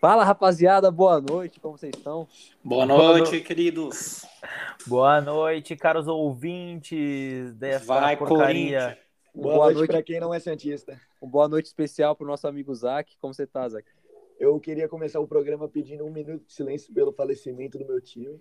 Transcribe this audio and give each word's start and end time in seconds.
Fala, 0.00 0.22
rapaziada, 0.24 0.90
boa 0.92 1.20
noite, 1.20 1.58
como 1.58 1.76
vocês 1.76 1.92
estão? 1.96 2.28
Boa 2.62 2.86
noite, 2.86 3.40
queridos. 3.40 4.24
Boa 4.86 5.20
noite, 5.20 5.74
caros 5.74 6.06
ouvintes 6.06 7.52
dessa 7.54 7.84
Vai, 7.86 8.16
porcaria. 8.16 8.78
Corinthians. 8.80 9.08
Boa, 9.34 9.54
Boa 9.54 9.64
noite, 9.66 9.76
noite. 9.78 9.90
para 9.90 10.02
quem 10.02 10.20
não 10.20 10.32
é 10.32 10.38
Santista. 10.38 11.00
Uma 11.20 11.30
boa 11.30 11.48
noite 11.48 11.66
especial 11.66 12.14
pro 12.14 12.26
nosso 12.26 12.46
amigo 12.46 12.72
Zac. 12.74 13.16
Como 13.18 13.34
você 13.34 13.46
tá, 13.46 13.68
Zac? 13.68 13.84
Eu 14.38 14.58
queria 14.60 14.88
começar 14.88 15.18
o 15.18 15.26
programa 15.26 15.68
pedindo 15.68 16.04
um 16.04 16.10
minuto 16.12 16.44
de 16.46 16.52
silêncio 16.52 16.94
pelo 16.94 17.12
falecimento 17.12 17.76
do 17.76 17.84
meu 17.84 18.00
time. 18.00 18.40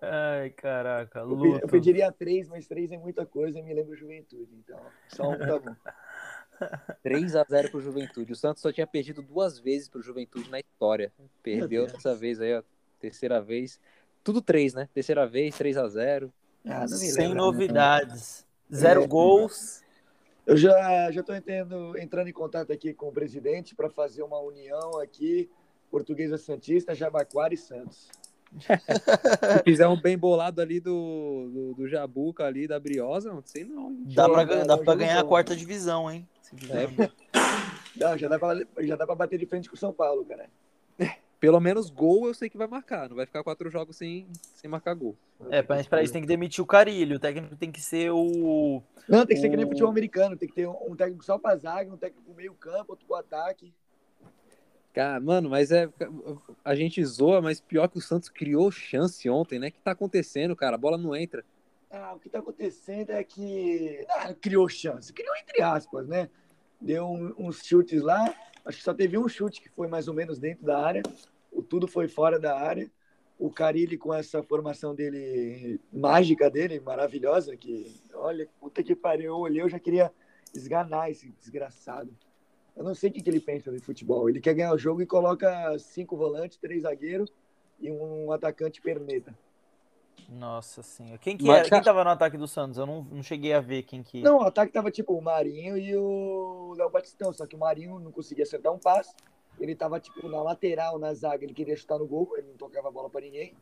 Ai, 0.00 0.50
caraca, 0.50 1.20
Eu, 1.20 1.26
luto. 1.28 1.60
eu 1.62 1.68
pediria 1.68 2.10
três, 2.10 2.48
mas 2.48 2.66
três 2.66 2.90
é 2.90 2.98
muita 2.98 3.24
coisa 3.24 3.56
e 3.58 3.62
me 3.62 3.72
lembra 3.72 3.94
Juventude. 3.96 4.52
Então, 4.56 4.80
só 5.08 5.30
um 5.30 5.38
tá 5.38 5.58
bom. 5.60 5.74
3x0 7.04 7.70
pro 7.70 7.80
Juventude. 7.80 8.32
O 8.32 8.36
Santos 8.36 8.62
só 8.62 8.72
tinha 8.72 8.86
perdido 8.86 9.22
duas 9.22 9.58
vezes 9.58 9.88
pro 9.88 10.02
Juventude 10.02 10.50
na 10.50 10.60
história. 10.60 11.12
Perdeu 11.42 11.86
dessa 11.86 12.14
vez 12.14 12.40
aí, 12.40 12.54
ó. 12.56 12.62
Terceira 13.00 13.40
vez. 13.40 13.80
Tudo 14.22 14.40
três, 14.40 14.74
né? 14.74 14.88
Terceira 14.94 15.26
vez, 15.26 15.54
3x0. 15.56 16.30
Ah, 16.64 16.80
não 16.80 16.82
me 16.82 16.88
Sem 16.88 17.28
lembra. 17.28 17.42
novidades. 17.42 18.46
Zero 18.72 19.02
É. 19.02 19.06
gols. 19.06 19.82
Eu 20.46 20.56
já 20.56 21.10
já 21.10 21.20
estou 21.20 21.34
entrando, 21.34 21.98
entrando 21.98 22.28
em 22.28 22.32
contato 22.32 22.72
aqui 22.72 22.92
com 22.94 23.08
o 23.08 23.12
presidente 23.12 23.74
para 23.74 23.88
fazer 23.90 24.22
uma 24.22 24.38
união 24.40 24.98
aqui, 25.00 25.48
Portuguesa 25.90 26.36
Santista, 26.38 26.94
Jabaquara 26.94 27.52
e 27.54 27.56
Santos. 27.56 28.08
Se 28.60 29.62
fizer 29.64 29.86
um 29.88 30.00
bem 30.00 30.16
bolado 30.18 30.60
ali 30.60 30.78
do, 30.80 31.50
do, 31.52 31.74
do 31.74 31.88
Jabuca 31.88 32.44
ali, 32.44 32.66
da 32.68 32.78
Briosa, 32.78 33.32
não 33.32 33.42
sei 33.44 33.64
não. 33.64 33.90
hein? 33.90 34.04
Dá 34.14 34.28
pra, 34.28 34.44
dá 34.44 34.78
pra 34.78 34.94
ganhar 34.94 35.20
a 35.20 35.24
quarta 35.24 35.56
divisão, 35.56 36.10
hein? 36.10 36.28
É. 36.70 36.86
Não, 37.96 38.16
já 38.18 38.28
dá 38.28 38.38
para 38.38 38.66
já 38.80 38.96
dá 38.96 39.06
para 39.06 39.14
bater 39.14 39.38
de 39.38 39.46
frente 39.46 39.68
com 39.68 39.74
o 39.74 39.78
São 39.78 39.92
Paulo, 39.92 40.24
cara. 40.24 40.48
pelo 41.40 41.58
menos 41.60 41.90
gol 41.90 42.26
eu 42.26 42.34
sei 42.34 42.48
que 42.50 42.56
vai 42.58 42.66
marcar. 42.66 43.08
Não 43.08 43.16
vai 43.16 43.26
ficar 43.26 43.42
quatro 43.42 43.70
jogos 43.70 43.96
sem, 43.96 44.26
sem 44.54 44.70
marcar 44.70 44.94
gol. 44.94 45.16
É, 45.50 45.64
mas 45.66 45.86
pra 45.86 46.02
isso 46.02 46.12
tem 46.12 46.22
que 46.22 46.28
demitir 46.28 46.62
o 46.62 46.66
Carilho. 46.66 47.16
O 47.16 47.20
técnico 47.20 47.56
tem 47.56 47.70
que 47.72 47.80
ser 47.80 48.10
o. 48.12 48.82
Não, 49.08 49.26
tem 49.26 49.34
que 49.34 49.40
ser 49.42 49.48
que 49.50 49.56
nem 49.56 49.64
O- 49.64 49.68
futebol 49.68 49.90
americano, 49.90 50.36
tem 50.36 50.48
que 50.48 50.54
ter 50.54 50.68
um, 50.68 50.76
um 50.92 50.94
técnico 50.96 51.24
só 51.24 51.38
para 51.38 51.56
zaga, 51.56 51.92
um 51.92 51.96
técnico 51.96 52.22
pro 52.22 52.34
meio 52.34 52.54
campo, 52.54 52.92
outro 52.92 53.06
pro 53.06 53.16
ataque. 53.16 53.72
Cara, 54.92 55.18
mano, 55.20 55.48
mas 55.48 55.70
é. 55.72 55.88
A 56.64 56.74
gente 56.74 57.02
zoa, 57.04 57.40
mas 57.40 57.60
pior 57.60 57.88
que 57.88 57.98
o 57.98 58.00
Santos 58.00 58.28
criou 58.28 58.70
chance 58.70 59.28
ontem, 59.28 59.58
né? 59.58 59.68
O 59.68 59.72
que 59.72 59.80
tá 59.80 59.92
acontecendo, 59.92 60.54
cara? 60.54 60.76
A 60.76 60.78
bola 60.78 60.98
não 60.98 61.16
entra. 61.16 61.44
Ah, 61.90 62.14
o 62.14 62.18
que 62.18 62.28
tá 62.28 62.38
acontecendo 62.38 63.10
é 63.10 63.22
que 63.24 64.04
ah, 64.08 64.34
criou 64.34 64.68
chance, 64.68 65.12
criou 65.12 65.34
entre 65.36 65.62
aspas, 65.62 66.06
né? 66.06 66.28
Deu 66.80 67.06
um- 67.06 67.34
uns 67.38 67.62
chutes 67.64 68.02
lá, 68.02 68.34
acho 68.64 68.78
que 68.78 68.84
só 68.84 68.94
teve 68.94 69.16
um 69.18 69.28
chute 69.28 69.60
que 69.60 69.68
foi 69.68 69.88
mais 69.88 70.08
ou 70.08 70.14
menos 70.14 70.38
dentro 70.38 70.64
da 70.64 70.78
área, 70.78 71.02
o 71.50 71.62
tudo 71.62 71.86
foi 71.86 72.08
fora 72.08 72.38
da 72.38 72.58
área. 72.58 72.90
O 73.38 73.50
Carilli 73.50 73.98
com 73.98 74.14
essa 74.14 74.42
formação 74.42 74.94
dele 74.94 75.80
mágica 75.92 76.48
dele, 76.48 76.80
maravilhosa, 76.80 77.56
que 77.56 78.00
olha, 78.14 78.48
puta 78.60 78.82
que 78.82 78.94
pariu, 78.94 79.26
eu 79.32 79.38
olhei, 79.38 79.62
eu 79.62 79.68
já 79.68 79.78
queria 79.80 80.12
esganar 80.54 81.10
esse 81.10 81.28
desgraçado. 81.30 82.16
Eu 82.76 82.84
não 82.84 82.94
sei 82.94 83.10
o 83.10 83.12
que, 83.12 83.22
que 83.22 83.30
ele 83.30 83.40
pensa 83.40 83.70
de 83.70 83.78
futebol. 83.78 84.28
Ele 84.28 84.40
quer 84.40 84.54
ganhar 84.54 84.72
o 84.72 84.78
jogo 84.78 85.02
e 85.02 85.06
coloca 85.06 85.78
cinco 85.78 86.16
volantes, 86.16 86.56
três 86.56 86.82
zagueiros 86.82 87.32
e 87.78 87.90
um 87.90 88.32
atacante 88.32 88.80
perneta. 88.80 89.36
Nossa 90.28 90.82
senhora. 90.82 91.18
Quem 91.18 91.36
que 91.36 91.44
Mas, 91.44 91.60
era? 91.60 91.68
Quem 91.68 91.82
tava 91.82 92.04
no 92.04 92.10
ataque 92.10 92.38
do 92.38 92.46
Santos? 92.46 92.78
Eu 92.78 92.86
não, 92.86 93.02
não 93.10 93.22
cheguei 93.22 93.52
a 93.52 93.60
ver 93.60 93.82
quem 93.82 94.02
que. 94.02 94.22
Não, 94.22 94.38
o 94.38 94.42
ataque 94.42 94.72
tava 94.72 94.90
tipo 94.90 95.14
o 95.14 95.22
Marinho 95.22 95.76
e 95.76 95.94
o 95.96 96.74
Léo 96.76 96.90
Batistão, 96.90 97.32
só 97.32 97.46
que 97.46 97.56
o 97.56 97.58
Marinho 97.58 97.98
não 97.98 98.10
conseguia 98.10 98.44
acertar 98.44 98.72
um 98.72 98.78
passe. 98.78 99.14
Ele 99.60 99.74
tava 99.74 100.00
tipo 100.00 100.28
na 100.28 100.42
lateral, 100.42 100.98
na 100.98 101.12
zaga, 101.12 101.44
ele 101.44 101.52
queria 101.52 101.76
chutar 101.76 101.98
no 101.98 102.06
gol, 102.06 102.30
ele 102.36 102.48
não 102.48 102.56
tocava 102.56 102.88
a 102.88 102.90
bola 102.90 103.10
pra 103.10 103.20
ninguém. 103.20 103.54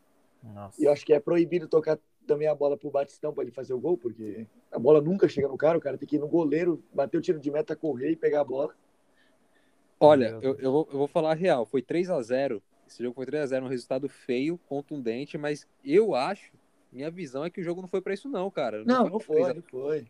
Nossa. 0.43 0.81
E 0.81 0.85
eu 0.85 0.93
acho 0.93 1.05
que 1.05 1.13
é 1.13 1.21
proibido 1.21 1.67
tocar 1.67 1.99
também 2.27 2.47
a 2.47 2.55
bola 2.55 2.77
pro 2.77 2.91
Batistão 2.91 3.33
pra 3.33 3.43
ele 3.43 3.51
fazer 3.51 3.75
o 3.75 3.81
gol, 3.81 3.99
porque 3.99 4.47
a 4.71 4.79
bola 4.79 5.01
nunca 5.01 5.29
chega 5.29 5.49
no 5.49 5.57
cara, 5.57 5.77
o 5.77 5.81
cara 5.81 5.99
tem 5.99 6.09
que 6.09 6.17
ir 6.17 6.21
no 6.21 6.29
goleiro, 6.29 6.83
bater 6.95 7.19
o 7.19 7.21
tiro 7.21 7.41
de 7.41 7.51
meta, 7.51 7.75
correr 7.75 8.13
e 8.13 8.17
pegar 8.17 8.43
a 8.43 8.45
bola. 8.45 8.73
Olha, 10.01 10.39
eu, 10.41 10.55
eu, 10.59 10.73
vou, 10.73 10.89
eu 10.91 10.99
vou 10.99 11.07
falar 11.07 11.33
a 11.33 11.35
real. 11.35 11.67
Foi 11.67 11.83
3 11.83 12.09
a 12.09 12.21
0 12.23 12.63
Esse 12.89 13.03
jogo 13.03 13.15
foi 13.15 13.27
3 13.27 13.43
a 13.45 13.47
0 13.47 13.67
um 13.67 13.69
resultado 13.69 14.09
feio, 14.09 14.59
contundente, 14.67 15.37
mas 15.37 15.67
eu 15.85 16.15
acho, 16.15 16.53
minha 16.91 17.11
visão 17.11 17.45
é 17.45 17.51
que 17.51 17.61
o 17.61 17.65
jogo 17.65 17.83
não 17.83 17.89
foi 17.89 18.01
pra 18.01 18.15
isso, 18.15 18.29
não, 18.29 18.51
cara. 18.51 18.83
Não, 18.85 19.09
não 19.09 19.21
foi, 19.21 19.37
3 19.37 19.49
a- 19.51 19.55
não 19.55 19.63
foi. 19.63 20.07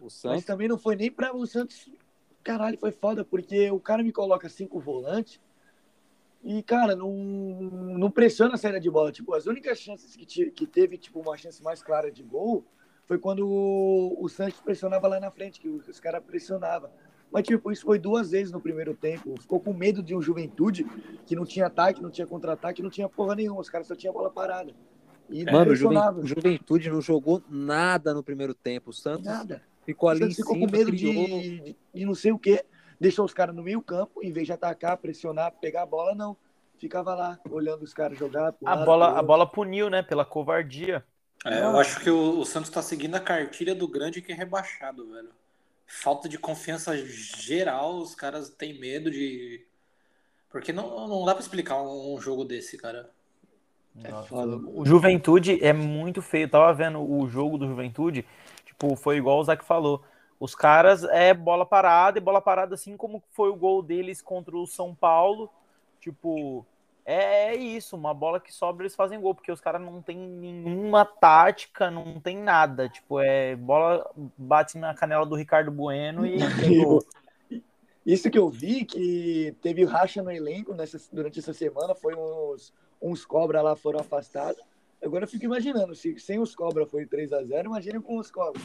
O 0.00 0.04
Mas 0.04 0.12
Santos. 0.14 0.44
também 0.44 0.66
não 0.66 0.78
foi 0.78 0.96
nem 0.96 1.10
pra 1.10 1.36
o 1.36 1.46
Santos. 1.46 1.90
Caralho, 2.42 2.78
foi 2.78 2.90
foda, 2.90 3.22
porque 3.22 3.70
o 3.70 3.78
cara 3.78 4.02
me 4.02 4.10
coloca 4.10 4.48
cinco 4.48 4.80
volantes 4.80 5.38
e, 6.42 6.62
cara, 6.62 6.96
não, 6.96 7.12
não 7.12 8.10
pressiona 8.10 8.54
a 8.54 8.56
saída 8.56 8.80
de 8.80 8.90
bola. 8.90 9.12
Tipo, 9.12 9.34
as 9.34 9.44
únicas 9.44 9.78
chances 9.78 10.16
que, 10.16 10.24
ti- 10.24 10.50
que 10.50 10.66
teve, 10.66 10.96
tipo, 10.96 11.20
uma 11.20 11.36
chance 11.36 11.62
mais 11.62 11.82
clara 11.82 12.10
de 12.10 12.22
gol 12.22 12.64
foi 13.04 13.18
quando 13.18 13.46
o, 13.46 14.16
o 14.24 14.26
Santos 14.30 14.58
pressionava 14.60 15.06
lá 15.06 15.20
na 15.20 15.30
frente, 15.30 15.60
que 15.60 15.68
os, 15.68 15.86
os 15.86 16.00
caras 16.00 16.24
pressionavam. 16.24 16.90
Mas, 17.32 17.46
tipo, 17.46 17.70
isso 17.70 17.84
foi 17.84 17.98
duas 17.98 18.32
vezes 18.32 18.52
no 18.52 18.60
primeiro 18.60 18.94
tempo. 18.94 19.34
Ficou 19.40 19.60
com 19.60 19.72
medo 19.72 20.02
de 20.02 20.14
um 20.14 20.20
juventude 20.20 20.84
que 21.24 21.36
não 21.36 21.44
tinha 21.44 21.66
ataque, 21.66 22.02
não 22.02 22.10
tinha 22.10 22.26
contra-ataque, 22.26 22.82
não 22.82 22.90
tinha 22.90 23.08
porra 23.08 23.36
nenhuma. 23.36 23.60
Os 23.60 23.70
caras 23.70 23.86
só 23.86 23.94
tinham 23.94 24.12
bola 24.12 24.30
parada. 24.30 24.74
E 25.28 25.44
não 25.44 25.52
Mano, 25.52 25.72
o. 25.72 26.26
Juventude 26.26 26.90
não 26.90 27.00
jogou 27.00 27.42
nada 27.48 28.12
no 28.12 28.22
primeiro 28.22 28.52
tempo. 28.52 28.90
O 28.90 28.92
Santos 28.92 29.26
Nada. 29.26 29.62
ficou 29.86 30.08
ali 30.08 30.20
em 30.20 30.22
Santos 30.22 30.36
ficou 30.36 30.54
cima, 30.54 30.66
com 30.66 30.72
medo 30.72 30.90
criou. 30.90 31.12
de, 31.12 31.60
de, 31.60 31.76
de 31.94 32.04
não 32.04 32.14
sei 32.14 32.32
o 32.32 32.38
quê. 32.38 32.64
Deixou 32.98 33.24
os 33.24 33.32
caras 33.32 33.54
no 33.54 33.62
meio 33.62 33.80
campo, 33.80 34.22
em 34.22 34.32
vez 34.32 34.46
de 34.46 34.52
atacar, 34.52 34.96
pressionar, 34.98 35.52
pegar 35.52 35.82
a 35.82 35.86
bola, 35.86 36.14
não. 36.14 36.36
Ficava 36.78 37.14
lá, 37.14 37.38
olhando 37.48 37.82
os 37.82 37.94
caras 37.94 38.18
jogar. 38.18 38.54
A 38.64 38.74
lado, 38.74 38.84
bola, 38.84 39.18
a 39.18 39.22
bola 39.22 39.46
puniu, 39.46 39.88
né? 39.88 40.02
Pela 40.02 40.24
covardia. 40.24 41.04
É, 41.46 41.60
eu 41.60 41.78
acho 41.78 42.00
que 42.00 42.10
o, 42.10 42.40
o 42.40 42.44
Santos 42.44 42.70
tá 42.70 42.82
seguindo 42.82 43.14
a 43.14 43.20
cartilha 43.20 43.74
do 43.74 43.88
grande 43.88 44.20
que 44.20 44.32
é 44.32 44.34
rebaixado, 44.34 45.10
velho. 45.10 45.30
Falta 45.92 46.28
de 46.28 46.38
confiança 46.38 46.96
geral, 46.96 47.98
os 47.98 48.14
caras 48.14 48.48
têm 48.48 48.78
medo 48.78 49.10
de. 49.10 49.66
Porque 50.48 50.72
não, 50.72 51.08
não 51.08 51.24
dá 51.24 51.34
pra 51.34 51.42
explicar 51.42 51.82
um, 51.82 52.14
um 52.14 52.20
jogo 52.20 52.44
desse, 52.44 52.78
cara. 52.78 53.10
É 54.04 54.08
Nossa, 54.08 54.28
foda. 54.28 54.56
O 54.56 54.86
Juventude 54.86 55.62
é 55.62 55.72
muito 55.72 56.22
feio. 56.22 56.44
Eu 56.44 56.48
tava 56.48 56.72
vendo 56.72 57.00
o 57.00 57.28
jogo 57.28 57.58
do 57.58 57.66
Juventude, 57.66 58.24
tipo, 58.64 58.94
foi 58.94 59.16
igual 59.16 59.40
o 59.40 59.44
Zac 59.44 59.64
falou. 59.64 60.04
Os 60.38 60.54
caras 60.54 61.02
é 61.02 61.34
bola 61.34 61.66
parada 61.66 62.18
e 62.18 62.22
bola 62.22 62.40
parada, 62.40 62.76
assim 62.76 62.96
como 62.96 63.20
foi 63.32 63.50
o 63.50 63.56
gol 63.56 63.82
deles 63.82 64.22
contra 64.22 64.56
o 64.56 64.68
São 64.68 64.94
Paulo. 64.94 65.50
Tipo, 66.00 66.64
é, 67.10 67.48
é 67.48 67.56
isso, 67.56 67.96
uma 67.96 68.14
bola 68.14 68.40
que 68.40 68.52
sobra 68.52 68.84
eles 68.84 68.94
fazem 68.94 69.20
gol, 69.20 69.34
porque 69.34 69.50
os 69.50 69.60
caras 69.60 69.80
não 69.80 70.00
tem 70.00 70.16
nenhuma 70.16 71.04
tática, 71.04 71.90
não 71.90 72.20
tem 72.20 72.36
nada. 72.38 72.88
Tipo, 72.88 73.20
é 73.20 73.56
bola 73.56 74.08
bate 74.38 74.78
na 74.78 74.94
canela 74.94 75.26
do 75.26 75.34
Ricardo 75.34 75.70
Bueno 75.70 76.24
e 76.24 76.36
tem 76.60 76.82
gol. 76.84 77.04
Isso 78.06 78.30
que 78.30 78.38
eu 78.38 78.48
vi, 78.48 78.84
que 78.84 79.54
teve 79.60 79.84
racha 79.84 80.22
no 80.22 80.30
elenco 80.30 80.72
nessa, 80.74 80.98
durante 81.12 81.38
essa 81.38 81.52
semana, 81.52 81.94
foi 81.94 82.14
uns, 82.14 82.72
uns 83.00 83.24
cobra 83.24 83.60
lá 83.60 83.76
foram 83.76 84.00
afastados. 84.00 84.60
Agora 85.02 85.24
eu 85.24 85.28
fico 85.28 85.44
imaginando, 85.44 85.94
se 85.94 86.18
sem 86.18 86.38
os 86.38 86.54
cobra 86.54 86.86
foi 86.86 87.06
3 87.06 87.32
a 87.32 87.42
0 87.42 87.68
imagina 87.68 88.00
com 88.00 88.18
os 88.18 88.30
cobra. 88.30 88.60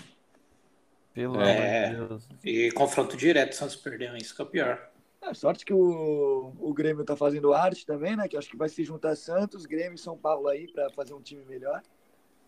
Pelo 1.14 1.40
É. 1.42 1.86
amor 1.88 1.90
de 1.90 2.08
Deus. 2.08 2.30
E 2.44 2.72
confronto 2.74 3.16
direto, 3.16 3.54
o 3.54 3.56
Santos 3.56 3.76
perdeu, 3.76 4.16
isso 4.18 4.36
que 4.36 4.42
é 4.42 4.46
o 4.46 4.48
pior. 4.48 4.90
A 5.26 5.34
sorte 5.34 5.66
que 5.66 5.74
o, 5.74 6.54
o 6.60 6.74
Grêmio 6.74 7.04
tá 7.06 7.16
fazendo 7.16 7.54
arte 7.54 7.86
também, 7.86 8.16
né? 8.16 8.28
Que 8.28 8.38
acho 8.38 8.50
que 8.50 8.58
vai 8.58 8.70
se 8.70 8.84
juntar 8.84 9.16
Santos, 9.16 9.66
Grêmio 9.66 9.96
e 9.96 9.98
São 10.00 10.18
Paulo 10.18 10.48
aí 10.48 10.68
para 10.68 10.90
fazer 10.92 11.14
um 11.14 11.22
time 11.22 11.44
melhor. 11.46 11.82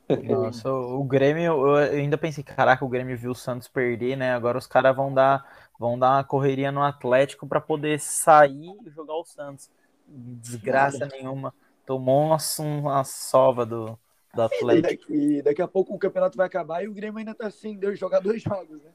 Nossa, 0.20 0.72
o 0.72 1.04
Grêmio, 1.04 1.44
eu 1.68 1.76
ainda 1.76 2.18
pensei, 2.18 2.44
caraca, 2.44 2.84
o 2.84 2.90
Grêmio 2.90 3.18
viu 3.18 3.32
o 3.32 3.36
Santos 3.36 3.68
perder, 3.68 4.16
né? 4.18 4.34
Agora 4.34 4.58
os 4.58 4.66
caras 4.66 4.96
vão 4.96 5.14
dar, 5.14 5.70
vão 5.78 5.98
dar 6.00 6.12
uma 6.18 6.24
correria 6.24 6.72
no 6.72 6.82
Atlético 6.84 7.48
para 7.48 7.62
poder 7.62 8.00
sair 8.00 8.76
e 8.86 8.90
jogar 8.90 9.14
o 9.16 9.24
Santos. 9.26 9.70
Desgraça 10.08 11.06
nenhuma. 11.06 11.54
Tomou 11.86 12.26
uma, 12.26 12.38
uma 12.60 13.04
sova 13.04 13.66
do, 13.66 14.00
do 14.34 14.42
E 14.72 14.82
Atlético. 14.82 14.82
daqui, 14.82 15.42
daqui 15.42 15.62
a 15.62 15.68
pouco 15.68 15.94
o 15.94 16.00
campeonato 16.00 16.38
vai 16.38 16.48
acabar 16.48 16.84
e 16.84 16.88
o 16.88 16.94
Grêmio 16.94 17.18
ainda 17.20 17.34
tá 17.36 17.50
sem 17.50 17.78
dois, 17.78 17.98
jogar 18.00 18.20
dois 18.20 18.42
jogos, 18.44 18.82
né? 18.84 18.92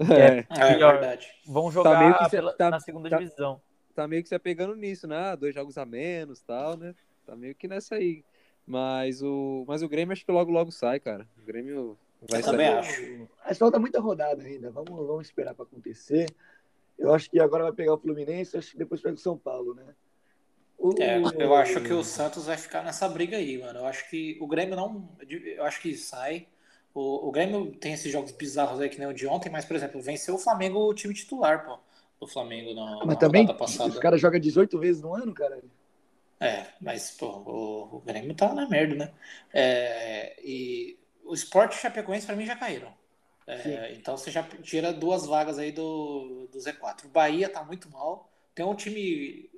É, 0.00 0.38
É, 0.38 0.76
Pior. 0.76 0.92
verdade. 0.94 1.28
Vão 1.46 1.70
Tá 1.70 1.98
meio 1.98 2.12
jogar 2.12 2.18
que 2.18 2.24
se- 2.24 2.30
pela- 2.30 2.52
tá- 2.54 2.70
na 2.70 2.80
segunda 2.80 3.10
tá- 3.10 3.18
divisão. 3.18 3.60
tá 3.94 4.08
meio 4.08 4.22
que 4.22 4.28
se 4.28 4.34
apegando 4.34 4.74
nisso, 4.74 5.06
né? 5.06 5.16
Ah, 5.16 5.36
Dois 5.36 5.54
jogos 5.54 5.76
a 5.78 5.84
menos 5.86 6.40
tal, 6.40 6.76
né? 6.76 6.94
Tá 7.26 7.36
meio 7.36 7.54
que 7.54 7.68
nessa 7.68 7.94
aí. 7.96 8.24
Mas 8.66 9.22
o, 9.22 9.64
mas 9.66 9.82
o 9.82 9.88
Grêmio 9.88 10.12
acho 10.12 10.24
que 10.24 10.32
logo 10.32 10.50
logo 10.50 10.70
sai, 10.70 10.98
cara. 11.00 11.26
O 11.42 11.44
Grêmio 11.44 11.98
vai 12.28 12.40
Eu 12.40 12.44
também 12.44 12.66
sair. 12.66 12.78
acho. 12.78 13.28
Mas 13.44 13.58
falta 13.58 13.78
muita 13.78 14.00
rodada 14.00 14.42
ainda. 14.42 14.70
Vamos, 14.70 14.90
vamos 15.06 15.26
esperar 15.26 15.54
para 15.54 15.64
acontecer. 15.64 16.26
Eu 16.98 17.12
acho 17.14 17.30
que 17.30 17.40
agora 17.40 17.64
vai 17.64 17.72
pegar 17.72 17.94
o 17.94 17.98
Fluminense, 17.98 18.56
acho 18.56 18.72
que 18.72 18.78
depois 18.78 19.00
pega 19.00 19.14
o 19.14 19.18
São 19.18 19.36
Paulo, 19.36 19.74
né? 19.74 19.84
O- 20.78 20.94
É, 21.00 21.20
eu 21.38 21.54
acho 21.54 21.80
que 21.82 21.92
o 21.92 22.02
Santos 22.02 22.46
vai 22.46 22.56
ficar 22.56 22.82
nessa 22.82 23.08
briga 23.08 23.36
aí, 23.36 23.58
mano. 23.58 23.80
Eu 23.80 23.86
acho 23.86 24.08
que 24.08 24.38
o 24.40 24.46
Grêmio 24.46 24.76
não. 24.76 25.08
Eu 25.28 25.64
acho 25.64 25.80
que 25.80 25.94
sai. 25.96 26.46
O, 26.94 27.28
o 27.28 27.30
Grêmio 27.30 27.72
tem 27.76 27.92
esses 27.92 28.10
jogos 28.10 28.32
bizarros 28.32 28.80
aí 28.80 28.88
que 28.88 28.98
nem 28.98 29.08
o 29.08 29.14
de 29.14 29.26
ontem, 29.26 29.48
mas, 29.50 29.64
por 29.64 29.76
exemplo, 29.76 30.00
venceu 30.00 30.34
o 30.34 30.38
Flamengo 30.38 30.78
o 30.80 30.94
time 30.94 31.14
titular, 31.14 31.64
pô. 31.64 31.78
do 32.20 32.26
Flamengo 32.26 32.74
na, 32.74 32.98
Mas 32.98 33.06
na 33.06 33.16
também, 33.16 33.46
passada. 33.46 33.90
os 33.90 33.98
caras 33.98 34.20
jogam 34.20 34.40
18 34.40 34.78
vezes 34.78 35.02
no 35.02 35.14
ano, 35.14 35.32
cara. 35.32 35.60
É, 36.40 36.66
mas 36.80 37.10
pô, 37.10 37.26
o, 37.26 37.96
o 37.96 38.00
Grêmio 38.00 38.34
tá 38.34 38.52
na 38.54 38.68
merda, 38.68 38.94
né? 38.94 39.12
É, 39.52 40.34
e 40.42 40.98
o 41.24 41.34
Sport 41.34 41.74
e 41.74 41.76
o 41.76 41.80
Chapecoense 41.80 42.26
pra 42.26 42.34
mim 42.34 42.46
já 42.46 42.56
caíram. 42.56 42.92
É, 43.46 43.92
então 43.94 44.16
você 44.16 44.30
já 44.30 44.42
tira 44.42 44.92
duas 44.92 45.26
vagas 45.26 45.58
aí 45.58 45.72
do, 45.72 46.48
do 46.52 46.58
Z4. 46.58 47.04
O 47.04 47.08
Bahia 47.08 47.48
tá 47.48 47.64
muito 47.64 47.90
mal. 47.90 48.30
Tem 48.54 48.64
um 48.64 48.74
time 48.74 49.50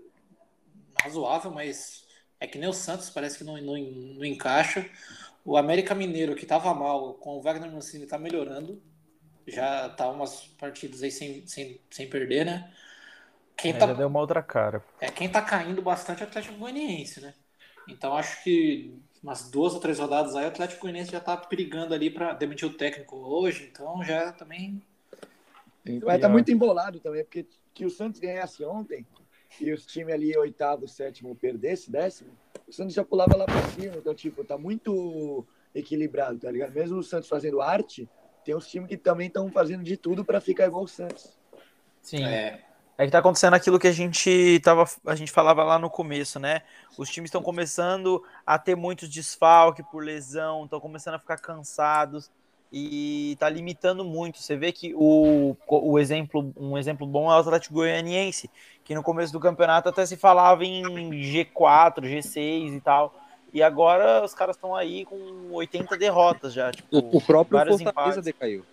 razoável, 1.02 1.50
mas 1.50 2.04
é 2.40 2.46
que 2.46 2.58
nem 2.58 2.68
o 2.68 2.72
Santos, 2.72 3.10
parece 3.10 3.38
que 3.38 3.44
não, 3.44 3.56
não, 3.60 3.76
não 3.76 4.24
encaixa. 4.24 4.88
O 5.44 5.56
América 5.56 5.94
Mineiro, 5.94 6.36
que 6.36 6.46
tava 6.46 6.72
mal, 6.74 7.14
com 7.14 7.36
o 7.38 7.42
Wagner 7.42 7.70
Mancini, 7.70 8.06
tá 8.06 8.18
melhorando. 8.18 8.82
Já 9.46 9.88
tá 9.90 10.10
umas 10.10 10.46
partidas 10.58 11.02
aí 11.02 11.10
sem, 11.10 11.46
sem, 11.46 11.80
sem 11.90 12.08
perder, 12.10 12.46
né? 12.46 12.74
Quem 13.56 13.72
É, 13.72 13.78
tá, 13.78 13.86
deu 13.94 14.08
uma 14.08 14.20
outra 14.20 14.42
cara. 14.42 14.82
é, 15.00 15.10
quem 15.10 15.30
tá 15.30 15.42
caindo 15.42 15.82
bastante 15.82 16.22
é 16.22 16.26
o 16.26 16.28
Atlético 16.28 16.56
Goianiense, 16.58 17.20
né? 17.20 17.34
Então 17.88 18.14
acho 18.16 18.42
que 18.44 18.94
umas 19.22 19.50
duas 19.50 19.74
ou 19.74 19.80
três 19.80 19.98
rodadas 19.98 20.34
aí 20.36 20.44
o 20.44 20.48
Atlético 20.48 20.82
Goianiense 20.82 21.12
já 21.12 21.20
tá 21.20 21.36
perigando 21.36 21.94
ali 21.94 22.10
para 22.10 22.32
demitir 22.34 22.68
o 22.68 22.74
técnico 22.76 23.16
hoje, 23.16 23.68
então 23.70 24.02
já 24.04 24.32
também. 24.32 24.82
Vai 26.04 26.16
estar 26.16 26.28
muito 26.28 26.50
embolado 26.50 27.00
também, 27.00 27.24
porque 27.24 27.46
que 27.74 27.84
o 27.86 27.90
Santos 27.90 28.20
ganhasse 28.20 28.64
ontem 28.64 29.06
e 29.60 29.72
os 29.72 29.86
times 29.86 30.14
ali, 30.14 30.36
oitavo, 30.36 30.88
sétimo, 30.88 31.34
perdesse, 31.36 31.90
décimo, 31.90 32.30
o 32.66 32.72
Santos 32.72 32.94
já 32.94 33.04
pulava 33.04 33.36
lá 33.36 33.48
pra 33.48 33.62
cima. 33.62 33.96
Então, 33.96 34.14
tipo, 34.14 34.44
tá 34.44 34.56
muito 34.58 35.46
equilibrado, 35.74 36.38
tá 36.38 36.50
ligado? 36.50 36.72
Mesmo 36.72 36.98
o 36.98 37.02
Santos 37.02 37.28
fazendo 37.28 37.60
arte, 37.60 38.08
tem 38.44 38.54
uns 38.54 38.66
times 38.68 38.88
que 38.88 38.96
também 38.96 39.28
estão 39.28 39.50
fazendo 39.50 39.82
de 39.84 39.96
tudo 39.96 40.24
para 40.24 40.40
ficar 40.40 40.66
igual 40.66 40.84
o 40.84 40.88
Santos. 40.88 41.38
Sim. 42.00 42.24
É, 42.24 42.64
É 42.98 43.04
que 43.06 43.12
tá 43.12 43.18
acontecendo 43.18 43.54
aquilo 43.54 43.78
que 43.78 43.88
a 43.88 43.92
gente 43.92 44.60
tava, 44.60 44.84
a 45.06 45.14
gente 45.14 45.32
falava 45.32 45.64
lá 45.64 45.78
no 45.78 45.90
começo, 45.90 46.38
né? 46.38 46.62
Os 46.96 47.08
times 47.10 47.28
estão 47.28 47.42
começando 47.42 48.22
a 48.46 48.58
ter 48.58 48.76
muitos 48.76 49.08
desfalque 49.08 49.82
por 49.82 50.04
lesão, 50.04 50.64
estão 50.64 50.80
começando 50.80 51.14
a 51.14 51.18
ficar 51.18 51.38
cansados 51.38 52.30
e 52.72 53.36
tá 53.38 53.48
limitando 53.48 54.04
muito. 54.04 54.38
Você 54.40 54.56
vê 54.56 54.72
que 54.72 54.94
o, 54.94 55.56
o 55.68 55.98
exemplo, 55.98 56.52
um 56.56 56.78
exemplo 56.78 57.06
bom 57.06 57.30
é 57.30 57.36
o 57.36 57.38
Atlético 57.38 57.74
Goianiense, 57.74 58.50
que 58.84 58.94
no 58.94 59.02
começo 59.02 59.32
do 59.32 59.40
campeonato 59.40 59.88
até 59.88 60.04
se 60.04 60.16
falava 60.16 60.64
em 60.64 60.82
G4, 61.10 62.00
G6 62.02 62.76
e 62.76 62.80
tal. 62.80 63.14
E 63.52 63.62
agora 63.62 64.24
os 64.24 64.32
caras 64.34 64.56
estão 64.56 64.74
aí 64.74 65.04
com 65.04 65.50
80 65.52 65.96
derrotas 65.96 66.52
já, 66.54 66.70
tipo, 66.72 66.88
O, 66.96 67.20
próprio 67.20 67.58
Fortaleza 67.58 67.82
empates. 67.82 68.24
decaiu. 68.24 68.64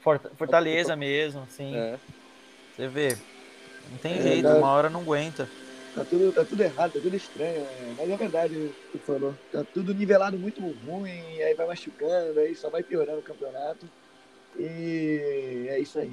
Forta- 0.00 0.30
Fortaleza 0.36 0.94
mesmo, 0.94 1.46
sim. 1.48 1.74
É. 1.76 1.98
Você 2.76 2.86
vê. 2.88 3.16
Não 3.90 3.98
tem 3.98 4.18
É, 4.18 4.22
jeito, 4.22 4.42
dá- 4.42 4.56
uma 4.56 4.70
hora 4.70 4.90
não 4.90 5.00
aguenta. 5.00 5.48
Tá 5.94 6.04
tudo, 6.04 6.30
tá 6.30 6.44
tudo 6.44 6.62
errado, 6.62 6.92
tá 6.92 7.00
tudo 7.00 7.16
estranho. 7.16 7.62
é. 7.62 7.94
Mas 7.98 8.10
é 8.10 8.16
verdade 8.16 8.54
o 8.54 8.68
que 8.92 8.98
tu 8.98 9.04
falou. 9.04 9.34
Tá 9.50 9.64
tudo 9.74 9.94
nivelado 9.94 10.38
muito 10.38 10.60
ruim, 10.86 11.42
aí 11.42 11.54
vai 11.54 11.66
machucando, 11.66 12.38
aí 12.38 12.54
só 12.54 12.68
vai 12.68 12.82
piorando 12.82 13.18
o 13.20 13.22
campeonato. 13.22 13.86
E 14.58 15.66
é 15.70 15.78
isso 15.80 15.98
aí. 15.98 16.12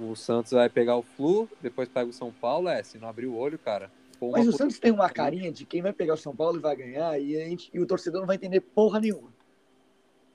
O 0.00 0.16
Santos 0.16 0.52
vai 0.52 0.68
pegar 0.68 0.96
o 0.96 1.02
Flu, 1.02 1.48
depois 1.60 1.88
pega 1.88 2.08
o 2.08 2.12
São 2.12 2.32
Paulo. 2.32 2.68
É, 2.68 2.82
se 2.82 2.98
não 2.98 3.08
abrir 3.08 3.26
o 3.26 3.36
olho, 3.36 3.58
cara. 3.58 3.90
Mas 4.32 4.46
o 4.46 4.52
Santos 4.52 4.78
tem 4.78 4.92
uma 4.92 5.08
carinha 5.08 5.50
de 5.50 5.64
quem 5.64 5.80
vai 5.82 5.92
pegar 5.92 6.14
o 6.14 6.16
São 6.16 6.34
Paulo 6.34 6.58
e 6.58 6.60
vai 6.60 6.76
ganhar, 6.76 7.18
e, 7.20 7.40
a 7.40 7.44
gente- 7.46 7.70
e 7.72 7.80
o 7.80 7.86
torcedor 7.86 8.20
não 8.20 8.26
vai 8.26 8.36
entender 8.36 8.60
porra 8.60 9.00
nenhuma. 9.00 9.32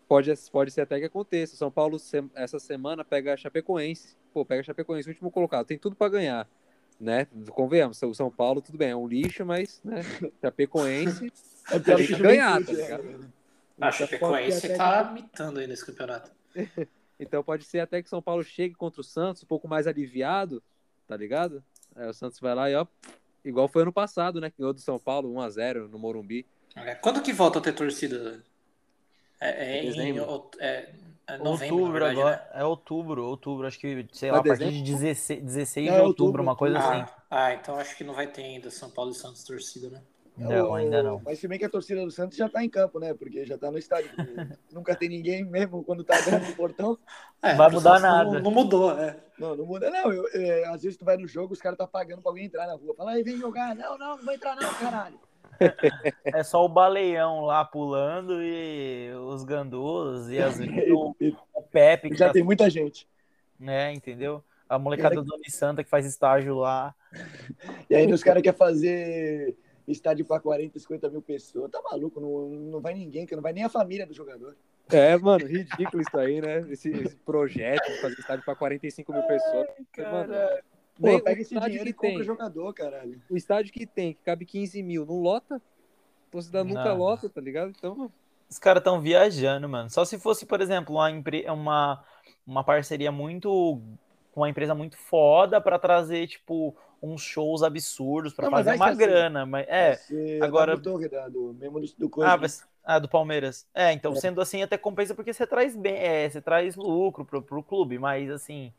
Pode, 0.07 0.31
pode 0.51 0.71
ser 0.71 0.81
até 0.81 0.99
que 0.99 1.05
aconteça. 1.05 1.53
O 1.53 1.57
São 1.57 1.71
Paulo, 1.71 1.97
se- 1.99 2.23
essa 2.35 2.59
semana, 2.59 3.03
pega 3.03 3.33
a 3.33 3.37
Chapecoense. 3.37 4.15
Pô, 4.33 4.43
pega 4.45 4.61
a 4.61 4.63
Chapecoense, 4.63 5.09
último 5.09 5.31
colocado. 5.31 5.65
Tem 5.65 5.77
tudo 5.77 5.95
pra 5.95 6.09
ganhar. 6.09 6.47
Né? 6.99 7.27
Convenhamos, 7.49 8.01
o 8.01 8.13
São 8.13 8.31
Paulo, 8.31 8.61
tudo 8.61 8.77
bem, 8.77 8.89
é 8.91 8.95
um 8.95 9.07
lixo, 9.07 9.45
mas, 9.45 9.81
né? 9.83 10.01
Chapecoense. 10.41 11.31
É 11.71 11.79
Tem 11.79 11.97
que 12.07 12.15
ganhar, 12.15 12.63
tá 12.63 12.71
é. 12.71 12.75
ligado? 12.75 13.33
a 13.81 13.91
Chapecoense 13.91 14.77
tá 14.77 15.11
mitando 15.13 15.59
aí 15.59 15.67
nesse 15.67 15.85
campeonato. 15.85 16.31
Então 17.19 17.43
pode 17.43 17.63
ser 17.63 17.79
até 17.79 18.01
que 18.01 18.09
São 18.09 18.21
Paulo 18.21 18.43
chegue 18.43 18.75
contra 18.75 19.01
o 19.01 19.03
Santos 19.03 19.43
um 19.43 19.47
pouco 19.47 19.67
mais 19.67 19.87
aliviado, 19.87 20.61
tá 21.07 21.15
ligado? 21.15 21.63
Aí 21.95 22.07
o 22.07 22.13
Santos 22.13 22.39
vai 22.39 22.53
lá 22.53 22.69
e 22.69 22.75
ó, 22.75 22.85
igual 23.43 23.67
foi 23.67 23.83
ano 23.83 23.93
passado, 23.93 24.41
né? 24.41 24.49
Que 24.49 24.57
ganhou 24.57 24.73
do 24.73 24.81
São 24.81 24.99
Paulo 24.99 25.33
1x0 25.33 25.87
no 25.87 25.97
Morumbi. 25.97 26.45
É, 26.75 26.95
Quando 26.95 27.21
que 27.21 27.31
volta 27.31 27.59
a 27.59 27.61
ter 27.61 27.73
torcida? 27.73 28.43
É, 29.39 29.79
é 29.79 29.83
em 29.83 30.19
é, 30.59 30.89
é 31.27 31.37
novembro, 31.37 31.77
outubro 31.77 31.91
verdade, 31.93 32.19
agora. 32.19 32.35
né? 32.35 32.61
É 32.61 32.63
outubro, 32.63 33.25
outubro. 33.25 33.67
Acho 33.67 33.79
que, 33.79 34.07
sei 34.11 34.31
lá, 34.31 34.39
a 34.39 34.43
partir 34.43 34.71
de 34.71 34.81
dezembro? 34.81 34.99
16, 34.99 35.43
16 35.43 35.87
É, 35.87 35.91
de 35.91 35.97
outubro, 35.97 36.07
outubro, 36.07 36.43
uma 36.43 36.55
coisa 36.55 36.77
assim. 36.77 37.11
Ah, 37.29 37.45
ah, 37.45 37.53
então 37.53 37.75
acho 37.77 37.95
que 37.97 38.03
não 38.03 38.13
vai 38.13 38.27
ter 38.27 38.43
ainda 38.43 38.69
São 38.69 38.89
Paulo 38.89 39.11
e 39.11 39.15
Santos 39.15 39.43
torcida, 39.43 39.89
né? 39.89 40.01
Não, 40.37 40.75
ainda 40.75 41.01
não. 41.01 41.21
Mas 41.23 41.39
se 41.39 41.47
bem 41.47 41.57
que 41.57 41.63
a 41.65 41.69
torcida 41.69 42.03
do 42.03 42.11
Santos 42.11 42.37
já 42.37 42.49
tá 42.49 42.63
em 42.63 42.69
campo, 42.69 42.99
né? 42.99 43.13
Porque 43.13 43.45
já 43.45 43.57
tá 43.57 43.71
no 43.71 43.77
estádio. 43.77 44.09
Nunca 44.73 44.93
tem 44.95 45.07
ninguém 45.07 45.45
mesmo 45.45 45.83
quando 45.83 46.03
tá 46.03 46.19
dentro 46.19 46.45
do 46.47 46.55
portão. 46.55 46.97
É, 47.41 47.53
Vai 47.55 47.69
mudar 47.71 47.99
Santos 47.99 48.03
não- 48.03 48.25
nada. 48.25 48.39
Não, 48.41 48.51
mudou, 48.51 48.91
é. 48.99 49.17
Não, 49.39 49.55
não 49.55 49.65
muda, 49.65 49.89
não. 49.89 50.11
Eu, 50.11 50.27
é, 50.33 50.65
às 50.67 50.83
vezes 50.83 50.97
tu 50.97 51.05
vai 51.05 51.15
no 51.17 51.27
jogo, 51.27 51.53
os 51.53 51.61
caras 51.61 51.77
tá 51.77 51.87
pagando 51.87 52.21
pra 52.21 52.31
alguém 52.31 52.45
entrar 52.45 52.67
na 52.67 52.73
rua. 52.73 52.93
Fala 52.95 53.11
aí, 53.11 53.23
vem 53.23 53.37
jogar. 53.37 53.73
Não, 53.75 53.97
não, 53.97 54.17
não 54.17 54.25
vai 54.25 54.35
entrar 54.35 54.55
não, 54.55 54.73
caralho. 54.73 55.19
É 56.25 56.43
só 56.43 56.65
o 56.65 56.69
baleão 56.69 57.45
lá 57.45 57.63
pulando 57.63 58.41
e 58.43 59.09
os 59.13 59.43
gandus 59.45 60.27
e 60.27 60.35
vezes 60.35 60.67
o, 60.91 61.15
o 61.53 61.61
Pepe 61.63 62.09
que 62.09 62.15
já 62.17 62.27
tá, 62.27 62.33
tem 62.33 62.43
muita 62.43 62.69
gente. 62.69 63.07
né, 63.57 63.93
entendeu? 63.93 64.43
A 64.67 64.77
molecada 64.77 65.15
do 65.15 65.23
Doni 65.23 65.49
Santa 65.49 65.81
que 65.83 65.89
faz 65.89 66.05
estágio 66.05 66.55
lá. 66.55 66.93
E 67.89 67.95
ainda 67.95 68.13
os 68.15 68.23
caras 68.23 68.41
querem 68.43 68.57
fazer 68.57 69.55
estádio 69.91 70.25
pra 70.25 70.39
40, 70.39 70.77
50 70.79 71.09
mil 71.09 71.21
pessoas. 71.21 71.69
Tá 71.71 71.81
maluco, 71.81 72.19
não, 72.19 72.49
não 72.49 72.81
vai 72.81 72.93
ninguém, 72.93 73.25
que 73.25 73.35
não 73.35 73.41
vai 73.43 73.53
nem 73.53 73.63
a 73.63 73.69
família 73.69 74.05
do 74.05 74.13
jogador. 74.13 74.55
É, 74.91 75.17
mano, 75.17 75.45
ridículo 75.45 76.01
isso 76.01 76.17
aí, 76.17 76.39
né? 76.41 76.59
Esse, 76.71 76.89
esse 76.89 77.15
projeto 77.17 77.85
de 77.91 78.01
fazer 78.01 78.19
estádio 78.19 78.45
pra 78.45 78.55
45 78.55 79.11
mil 79.13 79.23
pessoas. 79.23 79.67
Mano, 79.97 80.33
Pô, 80.99 81.07
nem 81.07 81.19
pega 81.23 81.39
o 81.39 81.41
esse 81.41 81.53
estádio 81.55 81.69
dinheiro 81.79 81.85
que 81.85 81.89
e 81.89 81.93
compra 81.93 82.15
tem, 82.17 82.23
jogador, 82.23 82.73
caralho. 82.73 83.21
o 83.29 83.35
estádio 83.35 83.73
que 83.73 83.85
tem, 83.85 84.13
que 84.13 84.19
cabe 84.23 84.45
15 84.45 84.81
mil, 84.83 85.05
não 85.05 85.19
lota? 85.19 85.55
A 85.57 86.31
torcida 86.31 86.63
nunca 86.63 86.85
Não. 86.85 86.97
lota, 86.97 87.27
tá 87.29 87.41
ligado? 87.41 87.73
Então, 87.77 88.11
Os 88.49 88.57
caras 88.59 88.79
estão 88.81 89.01
viajando, 89.01 89.67
mano. 89.67 89.89
Só 89.89 90.05
se 90.05 90.17
fosse, 90.19 90.45
por 90.45 90.61
exemplo, 90.61 90.95
uma, 90.95 91.09
empre- 91.11 91.49
uma, 91.49 92.03
uma 92.45 92.63
parceria 92.63 93.11
muito. 93.11 93.81
com 94.31 94.41
uma 94.41 94.49
empresa 94.49 94.75
muito 94.75 94.97
foda 94.97 95.59
pra 95.59 95.79
trazer, 95.79 96.27
tipo, 96.27 96.75
uns 97.05 97.21
shows 97.21 97.63
absurdos 97.63 98.33
mas 98.37 98.49
fazer 98.49 98.75
uma 98.75 98.87
assim. 98.89 98.97
grana. 98.97 99.45
Mas, 99.45 99.65
é, 99.69 99.95
Você 99.95 100.39
agora- 100.41 100.77
Torre, 100.77 101.07
da- 101.07 101.27
do, 101.29 101.53
mesmo 101.53 101.79
do, 101.79 101.87
do 101.97 102.09
coisa. 102.09 102.31
Ah, 102.33 102.37
mas- 102.37 102.63
ah, 102.83 102.99
do 102.99 103.07
Palmeiras. 103.09 103.65
É, 103.73 103.91
então 103.91 104.13
É. 104.13 104.15
sendo 104.15 104.41
assim 104.41 104.61
até 104.63 104.77
compensa 104.77 105.13
porque 105.15 105.33
você 105.33 105.45
traz 105.47 105.75
bem, 105.75 105.95
é, 105.95 106.29
você 106.29 106.41
traz 106.41 106.75
lucro 106.75 107.23
pro, 107.25 107.41
pro 107.41 107.63
clube, 107.63 107.97
mas 107.99 108.29
assim, 108.29 108.71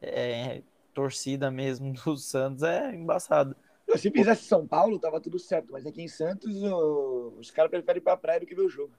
é, 0.00 0.62
torcida 0.94 1.50
mesmo 1.50 1.92
do 2.04 2.16
Santos 2.16 2.62
é 2.62 2.94
embaçado. 2.94 3.56
Se 3.96 4.10
fizesse 4.10 4.44
São 4.44 4.66
Paulo, 4.66 4.98
tava 4.98 5.20
tudo 5.20 5.38
certo. 5.38 5.72
Mas 5.72 5.84
aqui 5.86 6.02
em 6.02 6.08
Santos, 6.08 6.62
o- 6.62 7.34
os 7.38 7.50
caras 7.50 7.70
preferem 7.70 7.98
ir 8.00 8.02
pra 8.04 8.16
praia 8.16 8.40
do 8.40 8.46
que 8.46 8.54
ver 8.54 8.62
o 8.62 8.68
jogo. 8.70 8.92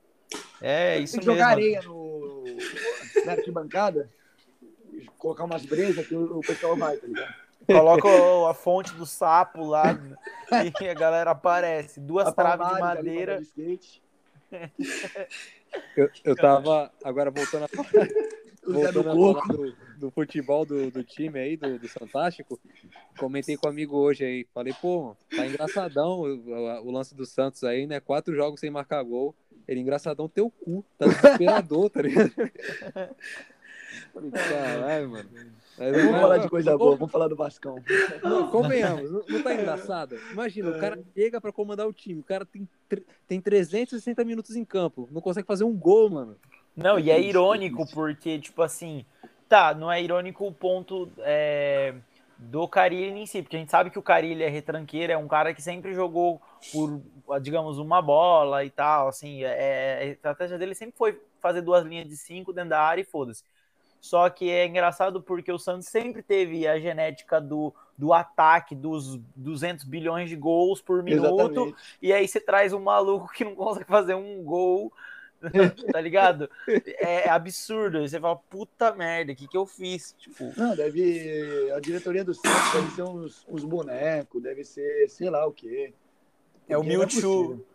É 0.62 0.96
Tem 0.96 1.04
isso 1.04 1.14
que 1.20 1.26
mesmo. 1.26 1.34
jogar 1.34 1.48
areia 1.50 1.82
no, 1.84 2.44
na 3.26 3.32
arquibancada, 3.34 4.10
colocar 5.18 5.44
umas 5.46 5.66
bresas 5.66 6.06
que 6.08 6.16
o 6.16 6.40
pessoal 6.42 6.76
vai, 6.78 6.98
tá 6.98 7.08
ligado? 7.08 7.34
Coloca 7.66 8.50
a 8.50 8.54
fonte 8.54 8.94
do 8.94 9.06
sapo 9.06 9.66
lá 9.66 9.98
e 10.82 10.90
a 10.90 10.94
galera 10.94 11.32
aparece. 11.32 12.00
Duas 12.00 12.28
A 12.28 12.32
traves 12.32 12.68
de 12.68 12.80
madeira. 12.80 13.42
eu, 15.96 16.10
eu 16.24 16.36
tava. 16.36 16.92
Agora 17.04 17.32
voltando 17.32 17.66
a 17.66 17.68
Voltando 18.66 19.10
a 19.10 19.14
falar 19.14 19.48
do, 19.48 19.76
do 19.98 20.12
futebol 20.12 20.66
do, 20.66 20.90
do 20.90 21.04
time 21.04 21.38
aí, 21.38 21.58
do, 21.58 21.78
do 21.78 21.90
Fantástico, 21.90 22.58
comentei 23.18 23.58
com 23.58 23.68
um 23.68 23.70
amigo 23.70 23.98
hoje 23.98 24.24
aí, 24.24 24.48
falei, 24.54 24.74
pô, 24.82 25.18
tá 25.36 25.46
engraçadão 25.46 26.22
o, 26.22 26.36
o- 26.50 26.88
o 26.88 26.92
lance 26.92 27.14
do 27.14 27.26
Santos 27.26 27.64
aí, 27.66 27.86
né? 27.86 28.00
Quatro 28.00 28.34
jogos 28.34 28.62
sem 28.62 28.70
marcar 28.72 29.04
gol. 29.04 29.36
Ele 29.68 29.82
engraçadão 29.82 30.30
teu 30.30 30.50
cu, 30.50 30.84
tá 30.98 31.06
desesperador, 31.08 31.90
tá 31.90 32.02
ligado? 32.02 32.32
Falei, 34.14 34.32
caralho, 34.32 35.10
mano. 35.10 35.30
Aí, 35.80 35.92
Vamos 35.92 36.12
mas, 36.12 36.22
falar 36.22 36.38
de 36.38 36.50
coisa 36.50 36.78
boa, 36.78 36.96
vamos 36.96 37.12
falar 37.12 37.28
do 37.28 37.36
Vascão. 37.36 37.76
Não, 38.22 38.48
convenhamos, 38.50 39.12
não, 39.12 39.24
não 39.28 39.44
tá 39.44 39.54
engraçado? 39.56 40.20
Imagina, 40.32 40.70
o 40.70 40.80
cara 40.80 41.00
chega 41.16 41.42
pra 41.42 41.52
comandar 41.52 41.88
o 41.88 41.94
time, 41.94 42.20
o 42.20 42.24
cara 42.24 42.46
tem, 42.46 42.68
tem 43.28 43.42
360 43.42 44.24
minutos 44.24 44.56
em 44.56 44.64
campo, 44.64 45.10
não 45.12 45.22
consegue 45.22 45.48
fazer 45.48 45.64
um 45.64 45.76
gol, 45.76 46.10
mano. 46.10 46.38
Não, 46.76 47.00
e 47.00 47.10
é 47.10 47.20
irônico 47.20 47.88
porque, 47.92 48.40
tipo 48.40 48.62
assim, 48.62 49.06
tá, 49.48 49.74
não 49.74 49.92
é 49.92 50.02
irônico 50.02 50.46
o 50.46 50.54
ponto 50.54 51.12
é, 51.20 51.96
do 52.38 52.68
Carilli 52.68 53.20
em 53.20 53.26
si, 53.26 53.42
porque 53.42 53.56
a 53.56 53.60
gente 53.60 53.72
sabe 53.72 53.90
que 53.90 54.00
o 54.00 54.04
Carilli 54.04 54.44
é 54.44 54.50
retranqueiro, 54.50 55.14
é 55.14 55.18
um 55.18 55.28
cara 55.28 55.54
que 55.54 55.62
sempre 55.62 55.94
jogou 55.94 56.42
por, 56.72 57.02
digamos, 57.42 57.80
uma 57.80 58.02
bola 58.02 58.64
e 58.64 58.70
tal, 58.70 59.08
assim, 59.08 59.44
é, 59.44 60.00
a 60.00 60.06
estratégia 60.06 60.58
dele 60.58 60.76
sempre 60.76 60.96
foi 60.98 61.20
fazer 61.40 61.62
duas 61.62 61.84
linhas 61.84 62.08
de 62.08 62.16
cinco 62.16 62.54
dentro 62.54 62.72
da 62.72 62.82
área 62.82 63.02
e 63.02 63.06
foda-se. 63.06 63.44
Só 64.04 64.30
que 64.30 64.52
é 64.52 64.68
engraçado 64.68 65.22
porque 65.22 65.50
o 65.50 65.58
Santos 65.58 65.88
sempre 65.88 66.22
teve 66.22 66.68
a 66.68 66.78
genética 66.78 67.40
do, 67.40 67.74
do 67.98 68.12
ataque, 68.12 68.76
dos 68.76 69.18
200 69.34 69.86
bilhões 69.86 70.30
de 70.30 70.36
gols 70.36 70.82
por 70.82 71.02
minuto. 71.02 71.40
Exatamente. 71.40 71.78
E 72.02 72.12
aí 72.12 72.28
você 72.28 72.42
traz 72.42 72.74
um 72.74 72.82
maluco 72.82 73.32
que 73.32 73.46
não 73.46 73.56
consegue 73.56 73.88
fazer 73.88 74.14
um 74.14 74.44
gol, 74.44 74.92
tá 75.90 76.02
ligado? 76.02 76.52
É 76.98 77.30
absurdo. 77.30 78.00
Aí 78.00 78.10
você 78.10 78.20
fala, 78.20 78.36
puta 78.36 78.94
merda, 78.94 79.32
o 79.32 79.36
que, 79.38 79.48
que 79.48 79.56
eu 79.56 79.66
fiz? 79.66 80.14
Tipo, 80.20 80.52
Não, 80.58 80.76
deve. 80.76 81.72
A 81.72 81.80
diretoria 81.80 82.26
do 82.26 82.34
Santos 82.34 82.74
deve 82.74 82.92
ser 82.92 83.04
uns, 83.04 83.46
uns 83.48 83.64
bonecos, 83.64 84.44
deve 84.44 84.66
ser 84.66 85.08
sei 85.08 85.30
lá 85.30 85.48
o 85.48 85.54
quê. 85.54 85.94
É 86.68 86.78
o 86.78 86.82
não 86.82 86.90
Mewtwo. 86.90 87.66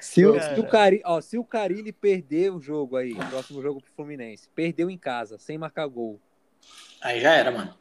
Se 0.00 0.24
o, 0.26 0.40
se 0.40 0.60
o, 0.60 0.66
Cari, 0.68 1.02
ó, 1.04 1.20
se 1.20 1.38
o 1.38 1.44
Carilli 1.44 1.92
perder 1.92 2.52
o 2.52 2.60
jogo 2.60 2.96
aí, 2.96 3.14
próximo 3.14 3.60
jogo 3.62 3.80
pro 3.80 3.92
Fluminense, 3.92 4.48
perdeu 4.54 4.90
em 4.90 4.98
casa, 4.98 5.38
sem 5.38 5.56
marcar 5.58 5.86
gol. 5.86 6.20
Aí 7.00 7.20
já 7.20 7.32
era, 7.32 7.50
mano. 7.50 7.74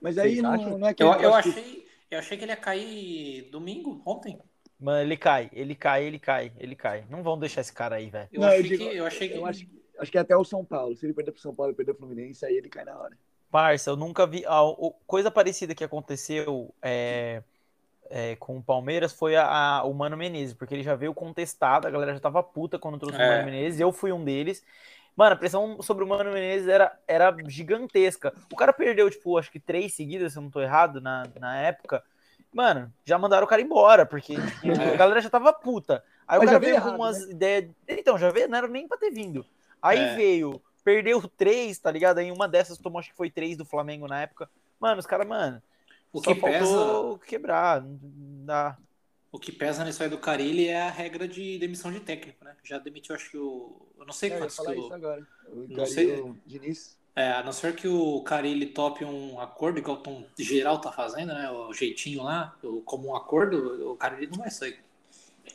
Mas 0.00 0.16
aí 0.18 0.40
não, 0.40 0.78
não 0.78 0.86
é 0.88 0.94
que 0.94 1.02
Eu, 1.02 1.12
eu 1.14 1.34
acho 1.34 1.52
que- 1.52 1.58
achei, 1.58 1.86
eu 2.10 2.18
achei 2.18 2.38
que 2.38 2.44
ele 2.44 2.52
ia 2.52 2.56
cair 2.56 3.42
domingo, 3.50 4.00
ontem. 4.06 4.38
mano, 4.78 5.02
ele 5.02 5.16
cai, 5.16 5.50
ele 5.52 5.74
cai, 5.74 6.04
ele 6.04 6.18
cai, 6.18 6.52
ele 6.58 6.76
cai. 6.76 7.04
Não 7.10 7.22
vão 7.22 7.38
deixar 7.38 7.60
esse 7.62 7.72
cara 7.72 7.96
aí, 7.96 8.08
velho. 8.10 8.28
Eu, 8.32 8.40
Não, 8.40 8.48
eu 8.48 8.52
achei, 8.54 8.62
digo- 8.70 8.90
que, 8.90 8.96
eu 8.96 9.06
achei 9.06 9.28
que. 9.28 9.36
Eu 9.36 9.46
acho, 9.46 9.66
que- 9.66 9.82
acho 9.98 10.12
que 10.12 10.18
até 10.18 10.36
o 10.36 10.44
São 10.44 10.64
Paulo. 10.64 10.94
Se 10.96 11.04
ele 11.04 11.12
perder 11.12 11.32
pro 11.32 11.40
São 11.40 11.54
Paulo 11.54 11.72
e 11.72 11.74
perder 11.74 11.94
pro 11.94 12.06
Fluminense, 12.06 12.44
aí 12.46 12.56
ele 12.56 12.68
cai 12.68 12.84
na 12.84 12.96
hora. 12.96 13.16
Parça, 13.50 13.90
eu 13.90 13.96
nunca 13.96 14.26
vi. 14.26 14.44
a- 14.46 14.62
o- 14.62 14.94
coisa 15.06 15.30
parecida 15.30 15.74
que 15.74 15.82
aconteceu 15.82 16.72
é, 16.82 17.42
é, 18.10 18.36
com 18.36 18.56
o 18.58 18.62
Palmeiras 18.62 19.12
foi 19.12 19.36
a, 19.36 19.46
a- 19.46 19.84
o 19.84 19.92
Mano 19.94 20.16
Menezes, 20.16 20.54
porque 20.54 20.74
ele 20.74 20.82
já 20.82 20.94
veio 20.94 21.12
contestado, 21.14 21.86
a 21.86 21.90
galera 21.90 22.14
já 22.14 22.20
tava 22.20 22.42
puta 22.42 22.78
quando 22.78 22.98
trouxe 22.98 23.16
o 23.18 23.20
É. 23.22 23.28
Mano 23.28 23.44
Menezes, 23.50 23.80
eu 23.80 23.92
fui 23.92 24.12
um 24.12 24.24
deles. 24.24 24.64
Mano, 25.16 25.34
a 25.34 25.36
pressão 25.36 25.82
sobre 25.82 26.04
o 26.04 26.06
Mano 26.06 26.32
Menezes 26.32 26.68
era, 26.68 26.96
era 27.06 27.34
gigantesca. 27.46 28.32
O 28.52 28.56
cara 28.56 28.72
perdeu, 28.72 29.10
tipo, 29.10 29.36
acho 29.36 29.50
que 29.50 29.58
três 29.60 29.94
seguidas, 29.94 30.32
se 30.32 30.38
eu 30.38 30.42
não 30.42 30.50
tô 30.50 30.60
errado, 30.60 31.00
na, 31.00 31.24
na 31.40 31.56
época. 31.60 32.02
Mano, 32.52 32.92
já 33.04 33.18
mandaram 33.18 33.44
o 33.44 33.48
cara 33.48 33.60
embora, 33.60 34.06
porque 34.06 34.34
tipo, 34.34 34.80
a 34.94 34.96
galera 34.96 35.20
já 35.20 35.28
tava 35.28 35.52
puta. 35.52 36.02
Aí 36.26 36.38
Mas 36.38 36.48
o 36.48 36.52
já 36.52 36.60
cara 36.60 36.70
veio 36.72 36.82
com 36.82 36.96
umas 36.96 37.20
ideias. 37.22 37.70
Então, 37.88 38.16
já 38.16 38.30
veio, 38.30 38.48
não 38.48 38.58
era 38.58 38.68
nem 38.68 38.86
pra 38.88 38.96
ter 38.96 39.10
vindo. 39.10 39.44
Aí 39.82 39.98
É. 39.98 40.14
veio, 40.16 40.62
perdeu 40.84 41.20
três, 41.36 41.78
tá 41.78 41.90
ligado? 41.90 42.18
Aí 42.18 42.30
uma 42.30 42.48
dessas 42.48 42.78
tomou, 42.78 43.00
acho 43.00 43.10
que 43.10 43.16
foi 43.16 43.28
três 43.30 43.56
do 43.56 43.64
Flamengo 43.64 44.06
na 44.06 44.22
época. 44.22 44.48
Mano, 44.80 44.98
os 45.00 45.06
caras, 45.06 45.26
mano, 45.26 45.60
O 46.12 46.20
só 46.22 46.34
que, 46.34 46.40
pesa, 46.42 46.74
quebrar. 47.26 47.82
Não 47.82 48.44
dá. 48.46 48.78
o 49.30 49.38
que 49.38 49.52
pesa 49.52 49.84
nisso 49.84 50.02
aí 50.02 50.08
do 50.08 50.18
Carilli 50.18 50.68
é 50.68 50.82
a 50.82 50.90
regra 50.90 51.28
de 51.28 51.58
demissão 51.58 51.92
de 51.92 52.00
técnico, 52.00 52.44
né? 52.44 52.56
Já 52.64 52.78
demitiu, 52.78 53.14
acho 53.14 53.30
que 53.30 53.36
o. 53.38 53.86
Eu 53.98 54.06
não 54.06 54.12
sei 54.12 54.30
É, 54.30 54.34
eu 54.36 54.38
quantos 54.40 54.58
que 54.58 54.70
o. 54.70 54.78
isso 54.84 54.94
agora. 54.94 55.26
O 55.48 55.66
Não 55.68 55.86
sei. 55.86 56.34
Diniz. 56.46 56.96
É, 57.14 57.32
a 57.32 57.42
não 57.42 57.52
ser 57.52 57.74
que 57.74 57.88
o 57.88 58.22
Carilli 58.22 58.66
tope 58.66 59.04
um 59.04 59.40
acordo, 59.40 59.78
igual 59.78 59.96
o 59.98 60.00
Tom 60.02 60.24
geral 60.38 60.80
tá 60.80 60.92
fazendo, 60.92 61.34
né? 61.34 61.50
O 61.50 61.72
jeitinho 61.72 62.22
lá, 62.22 62.56
o- 62.62 62.80
como 62.82 63.08
um 63.08 63.16
acordo, 63.16 63.90
o 63.92 63.96
Carilli 63.96 64.28
não 64.28 64.38
vai 64.38 64.50
sair. 64.50 64.78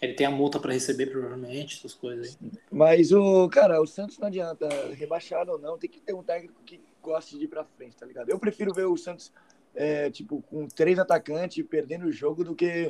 Ele 0.02 0.14
tem 0.14 0.28
a 0.28 0.32
multa 0.32 0.60
pra 0.60 0.74
receber, 0.74 1.08
provavelmente, 1.08 1.78
essas 1.78 1.94
coisas 1.94 2.28
aí. 2.42 2.52
Mas 2.72 3.12
o, 3.12 3.48
cara, 3.50 3.82
o 3.82 3.88
Santos 3.88 4.18
não 4.18 4.28
adianta, 4.28 4.68
rebaixado 4.94 5.52
ou 5.52 5.60
não, 5.60 5.78
tem 5.78 5.90
que 5.90 6.00
ter 6.02 6.14
um 6.14 6.24
técnico 6.24 6.62
que 6.66 6.82
goste 7.02 7.38
de 7.38 7.46
ir 7.46 7.48
pra 7.48 7.64
frente, 7.64 7.96
tá 7.96 8.06
ligado? 8.06 8.30
Eu 8.30 8.40
prefiro 8.40 8.74
ver 8.74 8.86
o 8.86 8.98
Santos, 8.98 9.32
é, 9.76 10.10
tipo, 10.10 10.42
com 10.44 10.68
três 10.68 11.00
atacantes 11.00 11.66
perdendo 11.68 12.06
o 12.06 12.12
jogo 12.12 12.44
do 12.44 12.56
que 12.56 12.90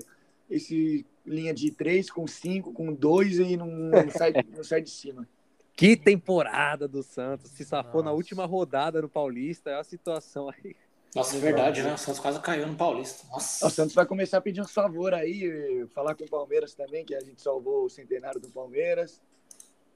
esse 0.50 1.06
linha 1.26 1.54
de 1.54 1.72
três 1.72 2.10
com 2.10 2.28
cinco, 2.28 2.74
com 2.74 2.94
dois 2.94 3.40
e 3.40 3.56
não, 3.56 3.68
não 3.68 4.10
sai, 4.10 4.34
não 4.56 4.64
sai 4.64 4.82
de 4.82 4.90
cima. 4.90 5.28
Que 5.76 5.98
temporada 5.98 6.88
do 6.88 7.02
Santos. 7.02 7.52
Se 7.52 7.66
safou 7.66 8.02
na 8.02 8.12
Nossa. 8.12 8.18
última 8.18 8.46
rodada 8.46 9.02
no 9.02 9.10
Paulista, 9.10 9.72
é 9.72 9.80
a 9.80 9.84
situação 9.84 10.50
aí. 10.50 10.76
Nossa, 11.16 11.38
é 11.38 11.40
verdade, 11.40 11.84
né? 11.84 11.94
O 11.94 11.98
Santos 11.98 12.20
quase 12.20 12.40
caiu 12.40 12.68
no 12.68 12.76
Paulista. 12.76 13.28
Nossa. 13.32 13.68
O 13.68 13.70
Santos 13.70 13.94
vai 13.94 14.06
começar 14.06 14.38
a 14.38 14.42
pedir 14.42 14.62
uns 14.62 14.72
favor 14.72 15.14
aí, 15.14 15.86
falar 15.94 16.16
com 16.16 16.24
o 16.24 16.30
Palmeiras 16.30 16.74
também, 16.74 17.06
que 17.06 17.14
a 17.14 17.20
gente 17.20 17.42
salvou 17.42 17.86
o 17.86 17.90
centenário 17.90 18.40
do 18.40 18.50
Palmeiras. 18.50 19.22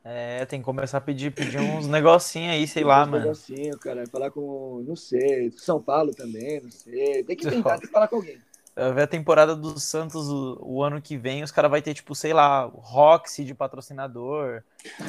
É, 0.04 0.46
tem 0.46 0.60
que 0.60 0.66
começar 0.66 1.00
a 1.00 1.02
pedir, 1.02 1.32
pedir 1.34 1.60
uns 1.60 1.86
negocinhos 1.88 2.54
aí, 2.54 2.66
sei 2.68 2.84
lá, 2.84 3.04
Uns 3.04 3.10
mano. 3.10 3.24
negocinho, 3.24 3.78
cara, 3.78 4.08
falar 4.08 4.32
com, 4.32 4.84
não 4.88 4.96
sei, 4.96 5.52
São 5.52 5.82
Paulo 5.82 6.14
também, 6.14 6.62
não 6.62 6.72
sei. 6.72 7.24
Tem 7.26 7.36
que 7.36 7.46
tentar, 7.46 7.72
tem 7.78 7.88
que 7.88 7.94
falar 7.94 8.08
com 8.08 8.16
alguém. 8.18 8.38
Eu 8.76 8.94
ver 8.94 9.02
a 9.02 9.08
temporada 9.08 9.56
do 9.56 9.80
Santos 9.80 10.30
o, 10.30 10.60
o 10.62 10.84
ano 10.84 11.02
que 11.02 11.18
vem, 11.18 11.42
os 11.44 11.52
caras 11.52 11.72
vão 11.72 11.82
ter, 11.82 11.96
tipo, 11.96 12.14
sei 12.14 12.32
lá, 12.32 12.62
Roxy 12.66 13.44
de 13.44 13.56
patrocinador. 13.56 14.62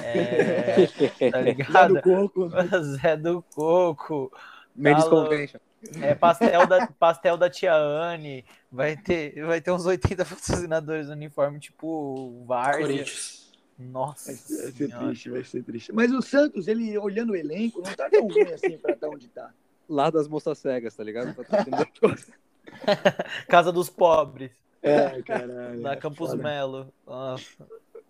É, 0.02 0.86
tá 1.30 1.36
Lá 1.36 1.40
ligado? 1.42 1.94
do 1.94 2.02
Coco. 2.02 2.48
Zé 2.96 3.14
do 3.16 3.42
Coco. 3.54 4.32
Mendes. 4.74 5.04
Convention. 5.04 5.60
É, 6.00 6.14
pastel 6.14 6.66
da, 6.66 6.86
pastel 6.98 7.36
da 7.36 7.50
tia 7.50 7.74
Anne. 7.74 8.42
Vai 8.72 8.96
ter, 8.96 9.44
vai 9.44 9.60
ter 9.60 9.70
uns 9.70 9.84
80 9.84 10.24
patrocinadores 10.24 11.06
no 11.08 11.12
uniforme, 11.12 11.60
tipo 11.60 12.42
Várzea. 12.46 12.80
Corinthians. 12.86 13.47
Nossa 13.78 14.26
Vai 14.32 14.36
ser, 14.36 14.72
senhora. 14.72 15.06
triste, 15.06 15.30
vai 15.30 15.44
ser 15.44 15.62
triste. 15.62 15.92
Mas 15.92 16.10
o 16.12 16.20
Santos, 16.20 16.66
ele 16.66 16.98
olhando 16.98 17.30
o 17.32 17.36
elenco, 17.36 17.80
não 17.80 17.94
tá 17.94 18.10
tão 18.10 18.26
ruim 18.26 18.52
assim 18.52 18.76
pra 18.76 18.92
estar 18.92 19.08
onde 19.08 19.28
tá. 19.28 19.52
Lá 19.88 20.10
das 20.10 20.26
moças 20.28 20.58
cegas, 20.58 20.94
tá 20.96 21.04
ligado? 21.04 21.34
Casa 23.48 23.72
dos 23.72 23.88
Pobres, 23.88 24.50
É, 24.82 25.22
caralho. 25.22 25.80
na 25.80 25.92
é 25.92 25.96
Campus 25.96 26.30
foda. 26.30 26.42
Melo. 26.42 26.92
Nossa. 27.06 27.66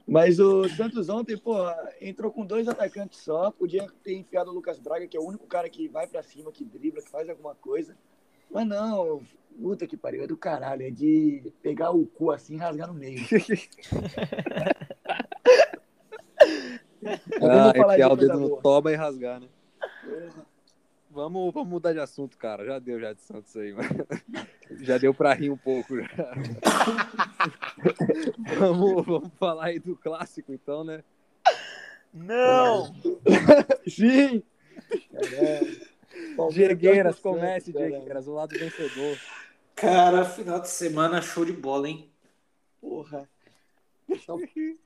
Mas 0.07 0.41
o 0.41 0.67
Santos 0.71 1.09
ontem, 1.09 1.37
pô, 1.37 1.55
entrou 2.01 2.33
com 2.33 2.45
dois 2.45 2.67
atacantes 2.67 3.21
só. 3.21 3.51
Podia 3.51 3.87
ter 4.03 4.17
enfiado 4.17 4.51
o 4.51 4.55
Lucas 4.55 4.79
Braga, 4.79 5.07
que 5.07 5.17
é 5.17 5.21
o 5.21 5.25
único 5.27 5.47
cara 5.47 5.69
que 5.69 5.87
vai 5.87 6.07
pra 6.07 6.23
cima, 6.23 6.51
que 6.51 6.65
dribla, 6.65 7.03
que 7.03 7.11
faz 7.11 7.29
alguma 7.29 7.55
coisa. 7.55 7.95
Mas 8.51 8.67
não, 8.67 9.23
puta 9.61 9.87
que 9.87 9.97
pariu, 9.97 10.23
é 10.23 10.27
do 10.27 10.37
caralho. 10.37 10.83
É 10.83 10.91
de 10.91 11.53
pegar 11.63 11.91
o 11.91 12.07
cu 12.07 12.31
assim 12.31 12.55
e 12.55 12.59
rasgar 12.59 12.89
no 12.89 12.95
meio. 12.95 13.21
Ah, 17.41 17.73
de 17.73 17.79
enfiar 17.79 18.13
o 18.13 18.17
dedo 18.17 18.41
no 18.41 18.61
toba 18.61 18.93
e 18.93 18.97
rasgar, 18.97 19.41
né? 19.41 19.49
Porra. 20.05 20.47
Vamos, 21.11 21.53
vamos 21.53 21.69
mudar 21.69 21.93
de 21.93 22.01
assunto, 22.01 22.37
cara. 22.37 22.65
Já 22.65 22.79
deu 22.79 23.01
já 23.01 23.13
de 23.13 23.21
Santos 23.23 23.57
aí, 23.57 23.73
mano. 23.73 24.07
Já 24.83 24.99
deu 24.99 25.15
pra 25.15 25.33
rir 25.33 25.49
um 25.49 25.57
pouco. 25.57 25.97
Já. 25.99 26.35
vamos, 28.59 29.07
vamos 29.07 29.33
falar 29.39 29.65
aí 29.65 29.79
do 29.79 29.97
clássico, 29.97 30.53
então, 30.53 30.85
né? 30.85 31.03
Não! 32.13 32.95
Sim! 33.89 34.43
Caralho. 35.13 35.88
Diegueiras, 36.51 37.19
comece. 37.19 37.73
Diegueiras, 37.73 38.27
o 38.29 38.35
lado 38.35 38.57
vencedor. 38.59 39.19
Cara, 39.75 40.25
final 40.25 40.61
de 40.61 40.69
semana 40.69 41.21
show 41.23 41.45
de 41.45 41.53
bola, 41.53 41.89
hein? 41.89 42.11
Porra. 42.81 43.29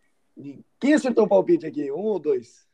Quem 0.81 0.95
acertou 0.95 1.25
o 1.25 1.29
palpite 1.29 1.67
aqui? 1.67 1.91
Um 1.93 2.05
ou 2.05 2.19
dois? 2.19 2.67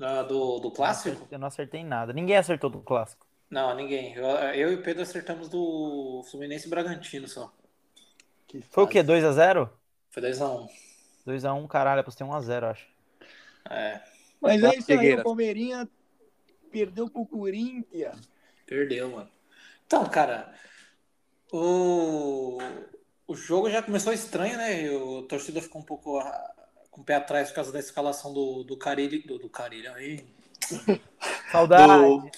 Ah, 0.00 0.22
do, 0.22 0.58
do 0.58 0.70
clássico? 0.70 1.26
Eu 1.30 1.38
não 1.38 1.46
acertei 1.48 1.84
nada. 1.84 2.12
Ninguém 2.12 2.36
acertou 2.36 2.70
do 2.70 2.80
clássico. 2.80 3.26
Não, 3.50 3.74
ninguém. 3.76 4.14
Eu, 4.14 4.24
eu 4.24 4.72
e 4.72 4.74
o 4.76 4.82
Pedro 4.82 5.02
acertamos 5.02 5.48
do 5.48 6.24
Fluminense 6.30 6.66
e 6.66 6.70
Bragantino 6.70 7.28
só. 7.28 7.52
Que 8.48 8.62
Foi 8.62 8.84
o 8.84 8.86
quê? 8.88 9.04
fase. 9.04 9.20
2x0? 9.20 9.70
Foi 10.10 10.22
2x1. 10.22 10.68
2x1, 11.26 11.68
caralho, 11.68 12.00
apostei 12.00 12.26
1x0, 12.26 12.64
acho. 12.64 12.86
É, 13.70 14.00
Mas 14.40 14.62
é 14.62 14.74
isso 14.76 14.92
aí, 14.92 15.14
o 15.14 15.22
Palmeirinha 15.22 15.88
perdeu 16.72 17.08
pro 17.08 17.26
Corinthians. 17.26 18.16
perdeu, 18.66 19.10
mano. 19.10 19.30
Então, 19.86 20.08
cara, 20.08 20.52
o, 21.52 22.58
o 23.26 23.36
jogo 23.36 23.70
já 23.70 23.82
começou 23.82 24.12
estranho, 24.12 24.56
né? 24.56 24.90
O 24.90 25.22
torcida 25.22 25.60
ficou 25.60 25.82
um 25.82 25.84
pouco 25.84 26.18
ah, 26.18 26.54
com 26.90 27.02
o 27.02 27.04
pé 27.04 27.16
atrás 27.16 27.50
por 27.50 27.56
causa 27.56 27.70
da 27.70 27.78
escalação 27.78 28.32
do, 28.32 28.64
do 28.64 28.76
Carilli. 28.76 29.22
Do, 29.22 29.38
do 29.38 29.50
Carilli 29.50 29.88
aí. 29.88 30.24
Saudade! 31.52 31.92
Do, 31.92 32.30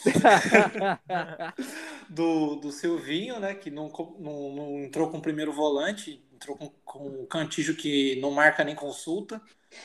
do, 2.11 2.57
do 2.57 2.73
Silvinho, 2.73 3.39
né? 3.39 3.55
Que 3.55 3.71
não, 3.71 3.89
não, 4.19 4.53
não 4.53 4.79
entrou 4.81 5.09
com 5.09 5.19
o 5.19 5.23
primeiro 5.23 5.53
volante, 5.53 6.21
entrou 6.35 6.57
com, 6.57 6.69
com 6.85 7.23
o 7.23 7.27
Cantijo 7.27 7.77
que 7.77 8.19
não 8.21 8.33
marca 8.33 8.65
nem 8.65 8.75
consulta. 8.75 9.41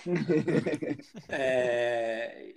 É, 1.28 2.54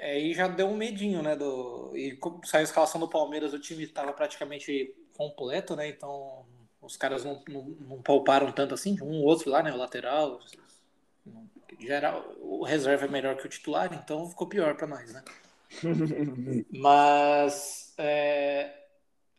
aí 0.00 0.34
já 0.34 0.48
deu 0.48 0.66
um 0.66 0.76
medinho, 0.76 1.22
né? 1.22 1.36
Do, 1.36 1.92
e 1.96 2.18
saiu 2.44 2.60
a 2.60 2.64
escalação 2.64 3.00
do 3.00 3.08
Palmeiras, 3.08 3.52
o 3.52 3.58
time 3.58 3.84
estava 3.84 4.12
praticamente 4.12 4.94
completo, 5.16 5.74
né? 5.76 5.88
Então 5.88 6.44
os 6.80 6.96
caras 6.96 7.24
não, 7.24 7.42
não, 7.48 7.62
não 7.62 8.02
pouparam 8.02 8.52
tanto 8.52 8.74
assim, 8.74 9.00
um 9.00 9.20
ou 9.20 9.24
outro 9.24 9.50
lá, 9.50 9.62
né? 9.62 9.72
O 9.72 9.76
lateral. 9.76 10.40
Geral, 11.80 12.34
o 12.40 12.62
reserva 12.64 13.06
é 13.06 13.08
melhor 13.08 13.36
que 13.36 13.46
o 13.46 13.48
titular, 13.48 13.92
então 13.92 14.28
ficou 14.28 14.46
pior 14.46 14.76
para 14.76 14.86
nós, 14.86 15.12
né? 15.12 15.24
Mas 16.70 17.92
é, 17.98 18.84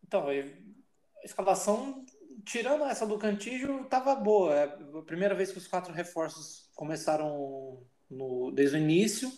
então, 0.05 0.27
a 0.27 1.25
escalação, 1.25 2.05
tirando 2.43 2.83
essa 2.85 3.05
do 3.05 3.17
Cantígio, 3.17 3.85
tava 3.85 4.15
boa. 4.15 4.53
É 4.53 4.63
a 4.63 5.01
primeira 5.01 5.33
vez 5.35 5.51
que 5.51 5.57
os 5.57 5.67
quatro 5.67 5.93
reforços 5.93 6.69
começaram 6.75 7.79
no- 8.09 8.51
desde 8.51 8.75
o 8.75 8.79
início. 8.79 9.31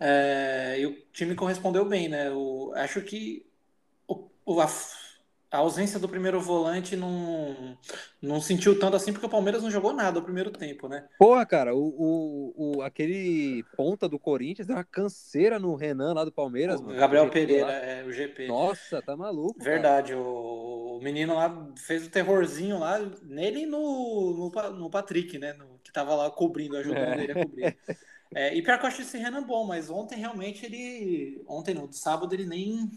É, 0.00 0.76
e 0.80 0.86
o 0.86 0.92
time 1.12 1.34
correspondeu 1.34 1.84
bem, 1.84 2.08
né? 2.08 2.28
Eu 2.28 2.72
acho 2.74 3.02
que 3.02 3.44
o, 4.08 4.60
a, 4.60 4.66
a 5.52 5.58
ausência 5.58 5.98
do 6.00 6.08
primeiro 6.08 6.40
volante 6.40 6.96
não, 6.96 7.76
não 8.22 8.40
sentiu 8.40 8.78
tanto 8.78 8.96
assim, 8.96 9.12
porque 9.12 9.26
o 9.26 9.30
Palmeiras 9.30 9.62
não 9.62 9.70
jogou 9.70 9.92
nada 9.92 10.18
o 10.18 10.22
primeiro 10.22 10.50
tempo, 10.50 10.88
né? 10.88 11.06
Porra, 11.18 11.44
cara, 11.44 11.74
o, 11.74 11.84
o, 11.98 12.76
o, 12.78 12.82
aquele 12.82 13.62
ponta 13.76 14.08
do 14.08 14.18
Corinthians 14.18 14.66
deu 14.66 14.76
uma 14.76 14.84
canseira 14.84 15.58
no 15.58 15.74
Renan 15.74 16.14
lá 16.14 16.24
do 16.24 16.32
Palmeiras. 16.32 16.80
O 16.80 16.84
mano. 16.84 16.98
Gabriel 16.98 17.28
Pereira, 17.28 17.66
lá. 17.66 17.72
é, 17.74 18.02
o 18.04 18.10
GP. 18.10 18.48
Nossa, 18.48 19.02
tá 19.02 19.16
maluco. 19.16 19.58
cara. 19.58 19.70
Verdade, 19.70 20.14
o, 20.14 20.96
o 20.98 21.00
menino 21.02 21.34
lá 21.34 21.68
fez 21.76 22.06
o 22.06 22.10
terrorzinho 22.10 22.78
lá, 22.78 22.98
nele 23.22 23.60
e 23.64 23.66
no, 23.66 24.50
no, 24.52 24.70
no 24.70 24.90
Patrick, 24.90 25.38
né? 25.38 25.52
no- 25.52 25.78
que 25.82 25.92
tava 25.92 26.14
lá 26.14 26.30
cobrindo, 26.30 26.76
ajudando 26.76 27.18
É. 27.20 27.22
ele 27.24 27.32
a 27.32 27.44
cobrir. 27.44 27.76
É, 28.34 28.54
e 28.54 28.62
pior 28.62 28.78
que 28.78 28.84
eu 28.84 28.88
acho 28.88 29.02
esse 29.02 29.18
Renan 29.18 29.42
bom, 29.42 29.66
mas 29.66 29.90
ontem 29.90 30.18
realmente 30.18 30.64
ele. 30.64 31.42
Ontem 31.48 31.74
não, 31.74 31.88
de 31.88 31.96
sábado 31.96 32.32
ele 32.32 32.46
nem, 32.46 32.90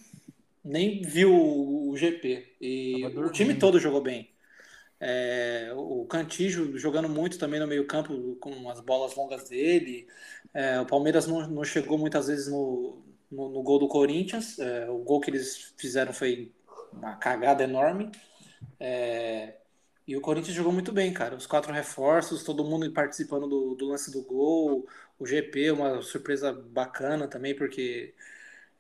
nem 0.64 1.02
viu 1.02 1.34
o 1.34 1.96
GP. 1.98 2.56
E 2.62 3.06
o 3.06 3.32
time 3.32 3.56
todo 3.56 3.80
jogou 3.80 4.02
bem. 4.02 4.30
É, 5.00 5.72
o 5.76 6.06
Cantijo 6.06 6.78
jogando 6.78 7.10
muito 7.10 7.38
também 7.38 7.60
no 7.60 7.68
meio-campo 7.68 8.38
com 8.40 8.70
as 8.70 8.80
bolas 8.80 9.16
longas 9.16 9.50
dele. 9.50 10.08
É, 10.54 10.80
o 10.80 10.86
Palmeiras 10.86 11.28
não, 11.28 11.46
não 11.48 11.64
chegou 11.64 11.98
muitas 11.98 12.28
vezes 12.28 12.48
no, 12.48 13.04
no, 13.30 13.50
no 13.50 13.64
gol 13.64 13.80
do 13.80 13.88
Corinthians. 13.88 14.60
É, 14.60 14.90
o 14.90 15.00
gol 15.00 15.20
que 15.20 15.32
eles 15.32 15.74
fizeram 15.78 16.14
foi 16.14 16.54
uma 16.94 17.16
cagada 17.16 17.64
enorme. 17.64 18.12
É, 18.80 19.56
e 20.08 20.16
o 20.18 20.22
Corinthians 20.22 20.56
jogou 20.56 20.72
muito 20.74 20.92
bem, 20.92 21.14
cara. 21.14 21.36
Os 21.36 21.48
quatro 21.48 21.72
reforços, 21.74 22.44
todo 22.44 22.64
mundo 22.66 22.92
participando 22.94 23.48
do, 23.48 23.76
do 23.76 23.86
lance 23.88 24.12
do 24.12 24.22
gol. 24.24 24.88
O 25.20 25.26
GP, 25.26 25.72
uma 25.72 26.02
surpresa 26.02 26.52
bacana 26.54 27.28
também, 27.28 27.56
porque 27.56 28.14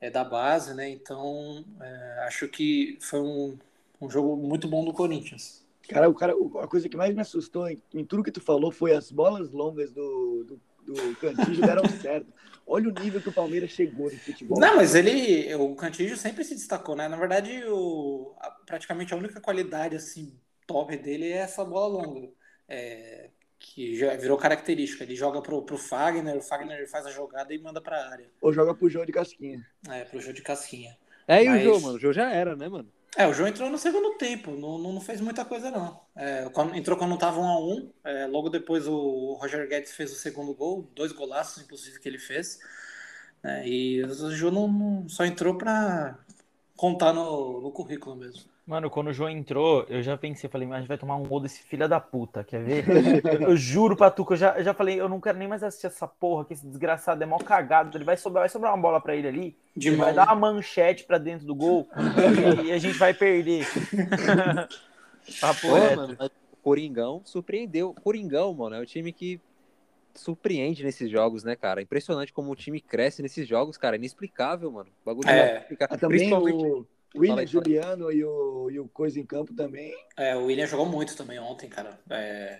é 0.01 0.09
da 0.09 0.23
base, 0.23 0.73
né? 0.75 0.89
Então, 0.89 1.65
é, 1.81 2.19
acho 2.27 2.47
que 2.49 2.97
foi 3.01 3.21
um, 3.21 3.57
um 4.01 4.09
jogo 4.09 4.35
muito 4.37 4.67
bom 4.67 4.85
do 4.85 4.93
Corinthians. 4.93 5.65
Cara, 5.89 6.09
o 6.09 6.13
cara, 6.15 6.33
a 6.61 6.67
coisa 6.67 6.87
que 6.89 6.95
mais 6.97 7.13
me 7.13 7.21
assustou 7.21 7.69
em, 7.69 7.81
em 7.93 8.05
tudo 8.05 8.23
que 8.23 8.31
tu 8.31 8.39
falou 8.41 8.71
foi 8.71 8.93
as 8.95 9.11
bolas 9.11 9.51
longas 9.51 9.91
do, 9.91 10.43
do, 10.45 10.61
do 10.85 11.15
Cantillo 11.17 11.61
deram 11.63 11.87
certo. 11.89 12.31
Olha 12.65 12.89
o 12.89 12.91
nível 12.93 13.21
que 13.21 13.29
o 13.29 13.33
Palmeiras 13.33 13.69
chegou 13.71 14.09
no 14.11 14.19
futebol. 14.19 14.65
Não, 14.65 14.75
mas 14.77 14.95
ele, 14.95 15.53
o 15.55 15.75
Cantillo 15.75 16.15
sempre 16.17 16.43
se 16.43 16.55
destacou, 16.55 16.95
né? 16.95 17.07
Na 17.07 17.17
verdade, 17.17 17.63
o, 17.65 18.35
a- 18.39 18.51
praticamente 18.65 19.13
a 19.13 19.17
única 19.17 19.41
qualidade 19.41 19.95
assim 19.95 20.39
top 20.73 20.97
dele 20.97 21.27
é 21.31 21.37
essa 21.37 21.63
bola 21.63 22.01
longa, 22.03 22.29
é, 22.67 23.29
que 23.59 23.95
já 23.97 24.15
virou 24.15 24.37
característica. 24.37 25.03
Ele 25.03 25.15
joga 25.15 25.41
pro, 25.41 25.61
pro 25.61 25.77
Fagner, 25.77 26.35
o 26.37 26.41
Fagner 26.41 26.89
faz 26.89 27.05
a 27.05 27.11
jogada 27.11 27.53
e 27.53 27.59
manda 27.59 27.79
pra 27.81 28.09
área, 28.09 28.29
Ou 28.41 28.51
joga 28.51 28.73
pro 28.73 28.89
João 28.89 29.05
de 29.05 29.11
Casquinha. 29.11 29.65
é, 29.89 30.03
pro 30.05 30.19
jogo 30.19 30.33
de 30.33 30.41
casquinha. 30.41 30.97
É, 31.27 31.43
e 31.43 31.47
Mas- 31.49 31.61
o 31.61 31.65
jogo, 31.65 31.81
mano? 31.81 31.95
O 31.95 31.99
jogo 31.99 32.13
já 32.13 32.31
era, 32.31 32.55
né, 32.55 32.67
mano? 32.67 32.91
É, 33.15 33.27
o 33.27 33.33
João 33.33 33.47
entrou 33.47 33.69
no 33.69 33.77
segundo 33.77 34.17
tempo, 34.17 34.49
não, 34.51 34.79
não, 34.79 34.91
não 34.93 34.99
fez 34.99 35.21
muita 35.21 35.45
coisa, 35.45 35.69
não. 35.69 36.01
É, 36.15 36.49
quando- 36.49 36.75
entrou 36.75 36.97
quando 36.97 37.15
tava 37.15 37.39
1 37.39 37.43
a 37.47 37.59
1 37.59 37.91
é, 38.03 38.25
logo 38.25 38.49
depois 38.49 38.87
o 38.87 39.33
Roger 39.39 39.67
Guedes 39.69 39.91
fez 39.93 40.11
o 40.11 40.15
segundo 40.15 40.51
gol, 40.55 40.89
dois 40.95 41.11
golaços, 41.11 41.61
inclusive, 41.63 41.99
que 41.99 42.09
ele 42.09 42.17
fez. 42.17 42.57
É, 43.43 43.67
e 43.67 44.03
o 44.03 44.31
João 44.31 44.51
não, 44.51 44.67
não- 44.67 45.09
só 45.09 45.23
entrou 45.25 45.55
pra 45.57 46.17
contar 46.75 47.13
no, 47.13 47.61
no 47.61 47.71
currículo 47.71 48.15
mesmo. 48.15 48.45
Mano, 48.65 48.89
quando 48.89 49.07
o 49.07 49.13
João 49.13 49.29
entrou, 49.29 49.85
eu 49.89 50.01
já 50.01 50.17
pensei, 50.17 50.49
falei, 50.49 50.65
mas 50.65 50.77
a 50.77 50.79
gente 50.79 50.87
vai 50.87 50.97
tomar 50.97 51.17
um 51.17 51.23
gol 51.23 51.41
desse 51.41 51.61
filho 51.63 51.87
da 51.87 51.99
puta, 51.99 52.45
quer 52.45 52.63
ver? 52.63 52.85
Eu, 53.43 53.57
juro 53.57 53.95
pra 53.95 54.09
tu 54.09 54.25
que 54.25 54.33
eu 54.33 54.37
já, 54.37 54.57
eu 54.57 54.63
já 54.63 54.73
falei, 54.73 54.99
eu 54.99 55.09
não 55.09 55.19
quero 55.19 55.37
nem 55.37 55.49
mais 55.49 55.63
assistir 55.63 55.87
essa 55.87 56.07
porra, 56.07 56.45
que 56.45 56.53
esse 56.53 56.65
desgraçado 56.65 57.21
é 57.21 57.25
mó 57.25 57.37
cagado. 57.37 57.97
Ele 57.97 58.05
vai 58.05 58.15
sobrar, 58.15 58.43
vai 58.43 58.49
sobrar 58.49 58.73
uma 58.73 58.81
bola 58.81 59.01
pra 59.01 59.15
ele 59.15 59.27
ali, 59.27 59.57
De 59.75 59.89
ele 59.89 59.97
vai 59.97 60.13
dar 60.13 60.27
uma 60.27 60.35
manchete 60.35 61.03
pra 61.03 61.17
dentro 61.17 61.45
do 61.45 61.53
gol 61.53 61.89
e, 62.63 62.71
a 62.71 62.77
gente 62.77 62.97
vai 62.97 63.13
perder. 63.13 63.67
Papo 65.41 65.61
Pô, 65.61 65.95
mano, 65.95 66.17
Coringão 66.61 67.21
surpreendeu. 67.25 67.93
Coringão, 68.01 68.53
mano, 68.53 68.77
é 68.77 68.79
o 68.79 68.85
time 68.85 69.11
que 69.11 69.41
surpreende 70.15 70.83
nesses 70.83 71.09
jogos, 71.09 71.43
né, 71.43 71.55
cara? 71.55 71.81
Impressionante 71.81 72.31
como 72.31 72.51
o 72.51 72.55
time 72.55 72.79
cresce 72.79 73.21
nesses 73.21 73.45
jogos, 73.47 73.77
cara. 73.77 73.97
Inexplicável, 73.97 74.71
mano. 74.71 74.89
O 75.01 75.05
bagulho 75.05 75.29
É. 75.29 75.65
não 75.69 75.77
é 75.79 75.97
também 75.97 76.19
Principalmente. 76.19 76.65
o 76.65 76.85
William. 77.15 77.45
Juliano 77.45 78.11
e 78.11 78.23
o, 78.23 78.69
e 78.71 78.79
o 78.79 78.87
Coisa 78.87 79.19
em 79.19 79.25
Campo 79.25 79.53
também. 79.53 79.93
É, 80.17 80.35
o 80.35 80.45
William 80.45 80.65
jogou 80.65 80.85
muito 80.85 81.15
também 81.15 81.39
ontem, 81.39 81.69
cara. 81.69 81.99
É, 82.09 82.59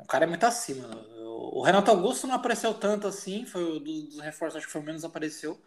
o 0.00 0.06
cara 0.06 0.24
é 0.24 0.28
muito 0.28 0.44
acima. 0.44 0.88
O 1.18 1.62
Renato 1.62 1.90
Augusto 1.90 2.26
não 2.26 2.34
apareceu 2.34 2.72
tanto 2.74 3.06
assim, 3.06 3.44
foi 3.44 3.64
o 3.64 3.80
dos, 3.80 4.04
dos 4.04 4.20
reforços, 4.20 4.56
acho 4.56 4.66
que 4.66 4.72
foi 4.72 4.80
o 4.80 4.84
menos 4.84 5.04
apareceu. 5.04 5.60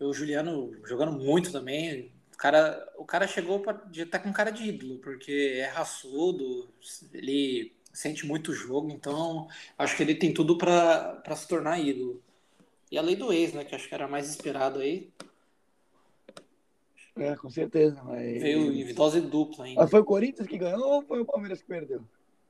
O 0.00 0.12
Juliano 0.12 0.74
jogando 0.84 1.12
muito 1.12 1.52
também. 1.52 2.12
O 2.32 2.36
cara, 2.36 2.92
o 2.96 3.04
cara 3.04 3.28
chegou 3.28 3.60
pra, 3.60 3.72
de 3.72 4.04
tá 4.06 4.18
com 4.18 4.32
cara 4.32 4.50
de 4.50 4.64
ídolo, 4.64 4.98
porque 4.98 5.54
é 5.56 5.66
raçudo, 5.66 6.68
ele 7.12 7.72
sente 7.92 8.26
muito 8.26 8.50
o 8.50 8.54
jogo, 8.54 8.90
então 8.90 9.46
acho 9.78 9.96
que 9.96 10.02
ele 10.02 10.16
tem 10.16 10.34
tudo 10.34 10.58
pra 10.58 11.22
se 11.36 11.46
tornar 11.46 11.78
ídolo. 11.78 12.20
E 12.90 12.98
a 12.98 13.02
lei 13.02 13.14
do 13.14 13.32
ex, 13.32 13.52
né, 13.52 13.64
que 13.64 13.74
acho 13.74 13.88
que 13.88 13.94
era 13.94 14.08
mais 14.08 14.28
esperado 14.28 14.80
aí, 14.80 15.10
É, 17.16 17.36
com 17.36 17.48
certeza. 17.48 18.02
Mas... 18.04 18.42
veio 18.42 18.72
em 18.72 18.94
dose 18.94 19.20
dupla 19.20 19.64
ainda. 19.66 19.80
Mas 19.82 19.90
foi 19.90 20.00
o 20.00 20.04
Corinthians 20.04 20.46
que 20.48 20.58
ganhou 20.58 20.82
ou 20.94 21.02
foi 21.02 21.20
o 21.20 21.24
Palmeiras 21.24 21.60
que 21.60 21.68
perdeu? 21.68 22.00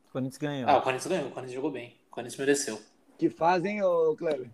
O 0.08 0.12
Corinthians 0.12 0.38
ganhou. 0.38 0.68
Ah, 0.70 0.78
o 0.78 0.82
Corinthians 0.82 1.06
ganhou, 1.06 1.28
o 1.28 1.30
Corinthians 1.32 1.54
jogou 1.54 1.70
bem, 1.70 1.96
o 2.08 2.10
Corinthians 2.10 2.38
mereceu. 2.38 2.80
Que 3.18 3.28
fazem, 3.28 3.82
ô 3.82 4.14
Kleber? 4.16 4.48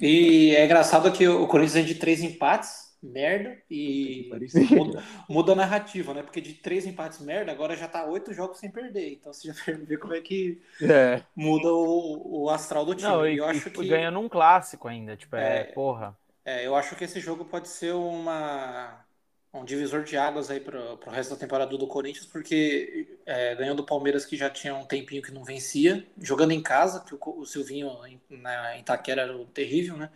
E 0.00 0.54
é 0.56 0.64
engraçado 0.64 1.10
que 1.12 1.26
o 1.26 1.46
Corinthians 1.46 1.74
vem 1.74 1.84
de 1.84 1.94
três 1.96 2.22
empates, 2.22 2.96
merda, 3.02 3.56
e 3.70 4.28
muda, 4.76 5.04
muda 5.28 5.52
a 5.52 5.56
narrativa, 5.56 6.12
né? 6.14 6.22
Porque 6.22 6.40
de 6.40 6.54
três 6.54 6.86
empates, 6.86 7.20
merda, 7.20 7.52
agora 7.52 7.76
já 7.76 7.86
tá 7.88 8.04
oito 8.06 8.32
jogos 8.34 8.58
sem 8.58 8.70
perder. 8.70 9.12
Então 9.12 9.32
você 9.32 9.48
já 9.48 9.54
vê 9.84 9.96
como 9.96 10.14
é 10.14 10.20
que 10.20 10.60
É. 10.82 11.22
muda 11.34 11.68
o, 11.72 12.42
o 12.44 12.50
astral 12.50 12.84
do 12.84 12.94
time. 12.94 13.08
Não, 13.10 13.26
E 13.26 13.36
eu 13.38 13.44
e 13.46 13.48
acho 13.50 13.70
que 13.70 13.86
ganhando 13.88 14.18
um 14.18 14.28
clássico 14.28 14.88
ainda, 14.88 15.16
tipo, 15.16 15.36
é, 15.36 15.60
É. 15.60 15.64
porra. 15.64 16.16
é, 16.44 16.66
eu 16.66 16.74
acho 16.74 16.96
que 16.96 17.04
esse 17.04 17.20
jogo 17.20 17.44
pode 17.44 17.68
ser 17.68 17.94
uma 17.94 19.04
um 19.52 19.64
divisor 19.64 20.04
de 20.04 20.16
águas 20.16 20.50
aí 20.50 20.60
para 20.60 20.78
o 20.94 21.10
resto 21.10 21.30
da 21.30 21.36
temporada 21.40 21.76
do 21.76 21.86
Corinthians, 21.86 22.26
porque 22.26 23.18
é, 23.26 23.54
ganhou 23.56 23.74
do 23.74 23.84
Palmeiras 23.84 24.24
que 24.26 24.36
já 24.36 24.50
tinha 24.50 24.74
um 24.74 24.84
tempinho 24.86 25.22
que 25.22 25.32
não 25.32 25.44
vencia, 25.44 26.06
jogando 26.20 26.52
em 26.52 26.62
casa, 26.62 27.04
que 27.04 27.14
o, 27.14 27.18
o 27.38 27.46
Silvinho 27.46 27.90
em, 28.06 28.20
na 28.30 28.76
em 28.76 28.80
Itaquera 28.80 29.22
era 29.22 29.36
o 29.36 29.46
terrível, 29.46 29.96
né? 29.96 30.10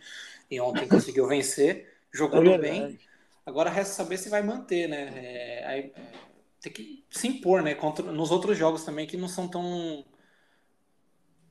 E 0.49 0.59
ontem 0.61 0.87
conseguiu 0.87 1.27
vencer, 1.27 1.91
É 2.31 2.39
jogando 2.39 2.53
bem. 2.55 2.91
verdade. 2.91 3.09
Agora 3.45 3.69
resta 3.69 3.93
saber 3.95 4.17
se 4.17 4.29
vai 4.29 4.43
manter, 4.43 4.87
né? 4.87 5.11
É, 5.61 5.65
aí, 5.67 5.93
é, 5.95 6.13
tem 6.61 6.71
que 6.73 7.05
se 7.11 7.27
impor, 7.27 7.63
né? 7.63 7.75
Contra, 7.75 8.11
nos 8.11 8.31
outros 8.31 8.57
jogos 8.57 8.83
também 8.85 9.07
que 9.07 9.17
não 9.17 9.27
são 9.27 9.47
tão. 9.49 10.05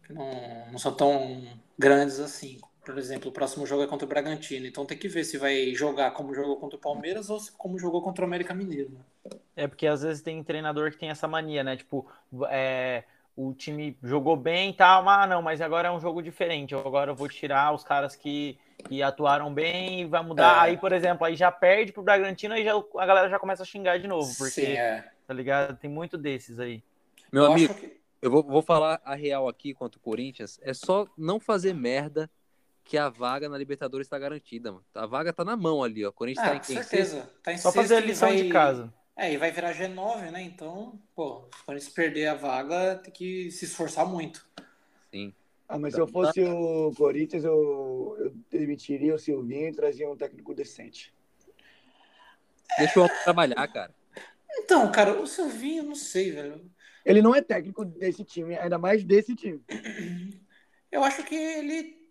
que 0.05 0.13
não, 0.13 0.71
não 0.73 0.79
são 0.79 0.95
tão 0.97 1.61
grandes 1.79 2.19
assim. 2.21 2.61
Por 2.85 2.99
exemplo, 2.99 3.31
o 3.31 3.33
próximo 3.33 3.65
jogo 3.65 3.85
é 3.85 3.87
contra 3.87 4.05
o 4.05 4.09
Bragantino. 4.09 4.67
Então 4.67 4.85
tem 4.85 4.99
que 4.99 5.09
ver 5.09 5.25
se 5.25 5.39
vai 5.39 5.73
jogar 5.75 6.11
como 6.13 6.35
jogou 6.35 6.57
contra 6.57 6.77
o 6.77 6.81
Palmeiras 6.81 7.31
ou 7.31 7.39
se 7.39 7.53
como 7.53 7.79
jogou 7.79 8.03
contra 8.03 8.25
o 8.25 8.27
América 8.27 8.55
Mineiro. 8.55 8.91
Né? 8.91 9.37
É 9.55 9.67
porque 9.69 9.87
às 9.87 10.03
vezes 10.03 10.23
tem 10.23 10.43
treinador 10.43 10.91
que 10.91 10.99
tem 10.99 11.11
essa 11.11 11.29
mania, 11.29 11.63
né? 11.63 11.77
Tipo, 11.77 12.11
é, 12.49 13.05
o 13.37 13.55
time 13.55 13.97
jogou 14.03 14.37
bem 14.37 14.71
e 14.71 14.73
tal, 14.75 15.03
mas 15.05 15.25
ah, 15.25 15.27
não, 15.27 15.41
mas 15.41 15.61
agora 15.61 15.89
é 15.89 15.91
um 15.93 16.01
jogo 16.01 16.23
diferente. 16.23 16.75
Agora 16.75 17.13
eu 17.13 17.15
vou 17.15 17.29
tirar 17.29 17.73
os 17.73 17.85
caras 17.85 18.17
que, 18.17 18.59
que 18.89 19.01
atuaram 19.01 19.53
bem 19.55 20.01
e 20.01 20.05
vai 20.05 20.23
mudar. 20.25 20.67
É. 20.67 20.71
Aí, 20.71 20.77
por 20.77 20.93
exemplo, 20.93 21.25
aí 21.25 21.37
já 21.37 21.53
perde 21.53 21.93
pro 21.93 22.03
Bragantino 22.03 22.57
e 22.57 22.65
já, 22.65 22.73
a 22.75 23.07
galera 23.07 23.29
já 23.29 23.39
começa 23.39 23.63
a 23.63 23.67
xingar 23.67 23.99
de 23.99 24.09
novo, 24.09 24.35
porque, 24.37 24.51
Sim, 24.67 24.73
é. 24.73 25.09
tá 25.27 25.33
ligado? 25.33 25.77
Tem 25.79 25.89
muito 25.89 26.19
desses 26.19 26.59
aí. 26.59 26.83
Meu 27.31 27.45
Eu 27.45 27.53
amigo, 27.53 27.75
que- 27.75 27.97
eu 28.21 28.31
vou, 28.31 28.43
vou 28.43 28.63
falar 28.63 29.01
a 29.05 29.15
real 29.15 29.49
aqui 29.49 29.73
contra 29.73 29.99
o 29.99 30.03
Corinthians. 30.03 30.59
É 30.63 30.75
só 30.75 31.07
não 31.17 31.41
fazer 31.41 31.75
merda 31.75 32.29
que 32.93 32.99
a 32.99 33.09
vaga 33.09 33.49
na 33.49 33.57
Libertadores 33.57 34.07
está 34.07 34.19
garantida, 34.19 34.71
mano. 34.71 34.85
A 34.95 35.07
vaga 35.07 35.33
tá 35.33 35.43
na 35.43 35.57
mão 35.57 35.83
ali, 35.83 36.05
ó. 36.05 36.11
O 36.11 36.13
Corinthians 36.13 36.45
Ah, 36.47 36.51
tá 36.51 36.57
em 36.57 36.59
com 36.59 36.67
quem? 36.67 36.77
certeza. 36.77 37.31
Tá 37.43 37.51
em 37.51 37.57
Só 37.57 37.71
sexto 37.71 37.83
fazer 37.89 37.95
a 37.97 38.01
lição 38.07 38.29
vai- 38.29 38.37
de 38.43 38.49
casa. 38.51 38.93
É, 39.17 39.33
e 39.33 39.39
vai 39.39 39.51
virar 39.51 39.73
G9, 39.73 40.31
né? 40.31 40.43
Então, 40.43 41.01
pô, 41.15 41.49
se 41.81 41.91
perder 41.91 42.27
a 42.27 42.35
vaga, 42.35 42.97
tem 42.97 43.11
que 43.11 43.51
se 43.51 43.65
esforçar 43.65 44.05
muito. 44.05 44.47
Sim. 45.11 45.33
Ah, 45.67 45.79
mas 45.79 45.95
se 45.95 46.01
eu 46.03 46.07
fosse 46.07 46.43
o 46.43 46.93
Corinthians, 46.95 47.45
eu, 47.45 48.15
eu 48.19 48.31
demitiria 48.51 49.15
o 49.15 49.19
Silvinho 49.19 49.69
e 49.71 49.73
trazia 49.73 50.11
um 50.11 50.15
técnico 50.15 50.55
decente. 50.55 51.15
Deixa 52.77 53.01
o 53.01 53.05
homem 53.05 53.17
trabalhar, 53.25 53.69
cara. 53.69 53.95
Então, 54.59 54.93
cara, 54.93 55.19
o 55.19 55.27
Silvinho, 55.27 55.83
não 55.83 55.95
sei, 55.95 56.31
velho. 56.31 56.71
Ele 57.07 57.23
não 57.23 57.35
é 57.35 57.41
técnico 57.41 57.87
desse 57.87 58.23
time, 58.23 58.55
ainda 58.59 58.77
mais 58.77 59.03
desse 59.03 59.35
time. 59.35 59.63
Eu 60.91 61.03
acho 61.03 61.25
que 61.25 61.35
ele 61.35 62.02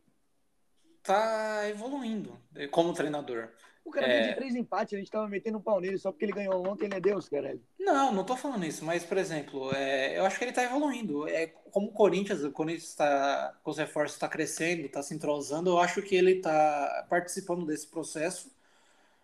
tá 1.04 1.68
evoluindo 1.70 2.38
como 2.72 2.94
treinador. 2.94 3.50
O 3.84 3.92
cara 3.92 4.08
É. 4.08 4.22
de 4.30 4.36
três 4.36 4.56
empates, 4.56 4.94
a 4.94 4.98
gente 4.98 5.12
tava 5.12 5.28
metendo 5.28 5.58
um 5.58 5.62
pau 5.62 5.80
nele 5.82 5.98
só 5.98 6.12
porque 6.12 6.26
ele 6.26 6.34
ganhou 6.34 6.68
ontem, 6.68 6.86
ele 6.86 6.96
é 6.96 7.00
Deus, 7.00 7.28
caralho. 7.28 7.62
Não, 7.80 8.12
não 8.14 8.24
tô 8.24 8.38
falando 8.38 8.64
isso, 8.66 8.86
mas, 8.86 9.04
por 9.04 9.18
exemplo, 9.18 9.74
é, 9.74 10.18
eu 10.18 10.26
acho 10.26 10.38
que 10.38 10.46
ele 10.46 10.52
tá 10.54 10.64
evoluindo. 10.64 11.28
É, 11.28 11.48
como 11.48 11.88
o 11.88 11.92
Corinthians, 11.92 12.44
o 12.44 12.52
Corinthians 12.52 12.94
tá, 12.96 13.58
com 13.64 13.72
os 13.72 13.78
reforços 13.78 14.16
está 14.16 14.28
crescendo, 14.30 14.88
tá 14.90 15.02
se 15.02 15.14
entrosando, 15.16 15.72
eu 15.72 15.80
acho 15.80 16.02
que 16.04 16.16
ele 16.16 16.40
tá 16.42 17.06
participando 17.10 17.66
desse 17.66 17.88
processo. 17.88 18.52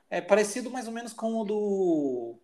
É 0.10 0.22
parecido 0.22 0.72
mais 0.72 0.88
ou 0.88 0.94
menos 0.94 1.14
com 1.14 1.36
o 1.42 1.46
do, 1.46 2.36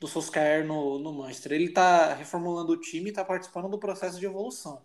do 0.00 0.06
Solskjaer 0.08 0.64
no, 0.66 0.98
no 0.98 1.12
Manchester. 1.12 1.52
Ele 1.52 1.70
tá 1.70 2.14
reformulando 2.14 2.72
o 2.72 2.80
time 2.80 3.10
e 3.10 3.12
tá 3.12 3.24
participando 3.24 3.68
do 3.68 3.78
processo 3.78 4.18
de 4.18 4.26
evolução. 4.26 4.82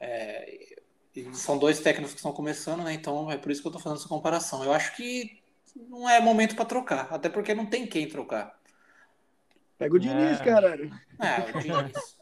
É, 0.00 0.73
e 1.14 1.34
são 1.34 1.58
dois 1.58 1.80
técnicos 1.80 2.12
que 2.12 2.18
estão 2.18 2.32
começando, 2.32 2.82
né? 2.82 2.92
Então 2.92 3.30
é 3.30 3.36
por 3.36 3.50
isso 3.52 3.62
que 3.62 3.68
eu 3.68 3.72
tô 3.72 3.78
fazendo 3.78 3.98
essa 3.98 4.08
comparação. 4.08 4.64
Eu 4.64 4.72
acho 4.72 4.96
que 4.96 5.40
não 5.76 6.08
é 6.08 6.20
momento 6.20 6.56
para 6.56 6.64
trocar, 6.64 7.12
até 7.12 7.28
porque 7.28 7.54
não 7.54 7.66
tem 7.66 7.86
quem 7.86 8.08
trocar. 8.08 8.58
Pega 9.78 9.94
o 9.94 9.98
Diniz, 9.98 10.40
É. 10.40 10.44
caralho. 10.44 10.90
Ah, 11.18 11.44
o 11.48 11.60
Diniz. 11.60 12.18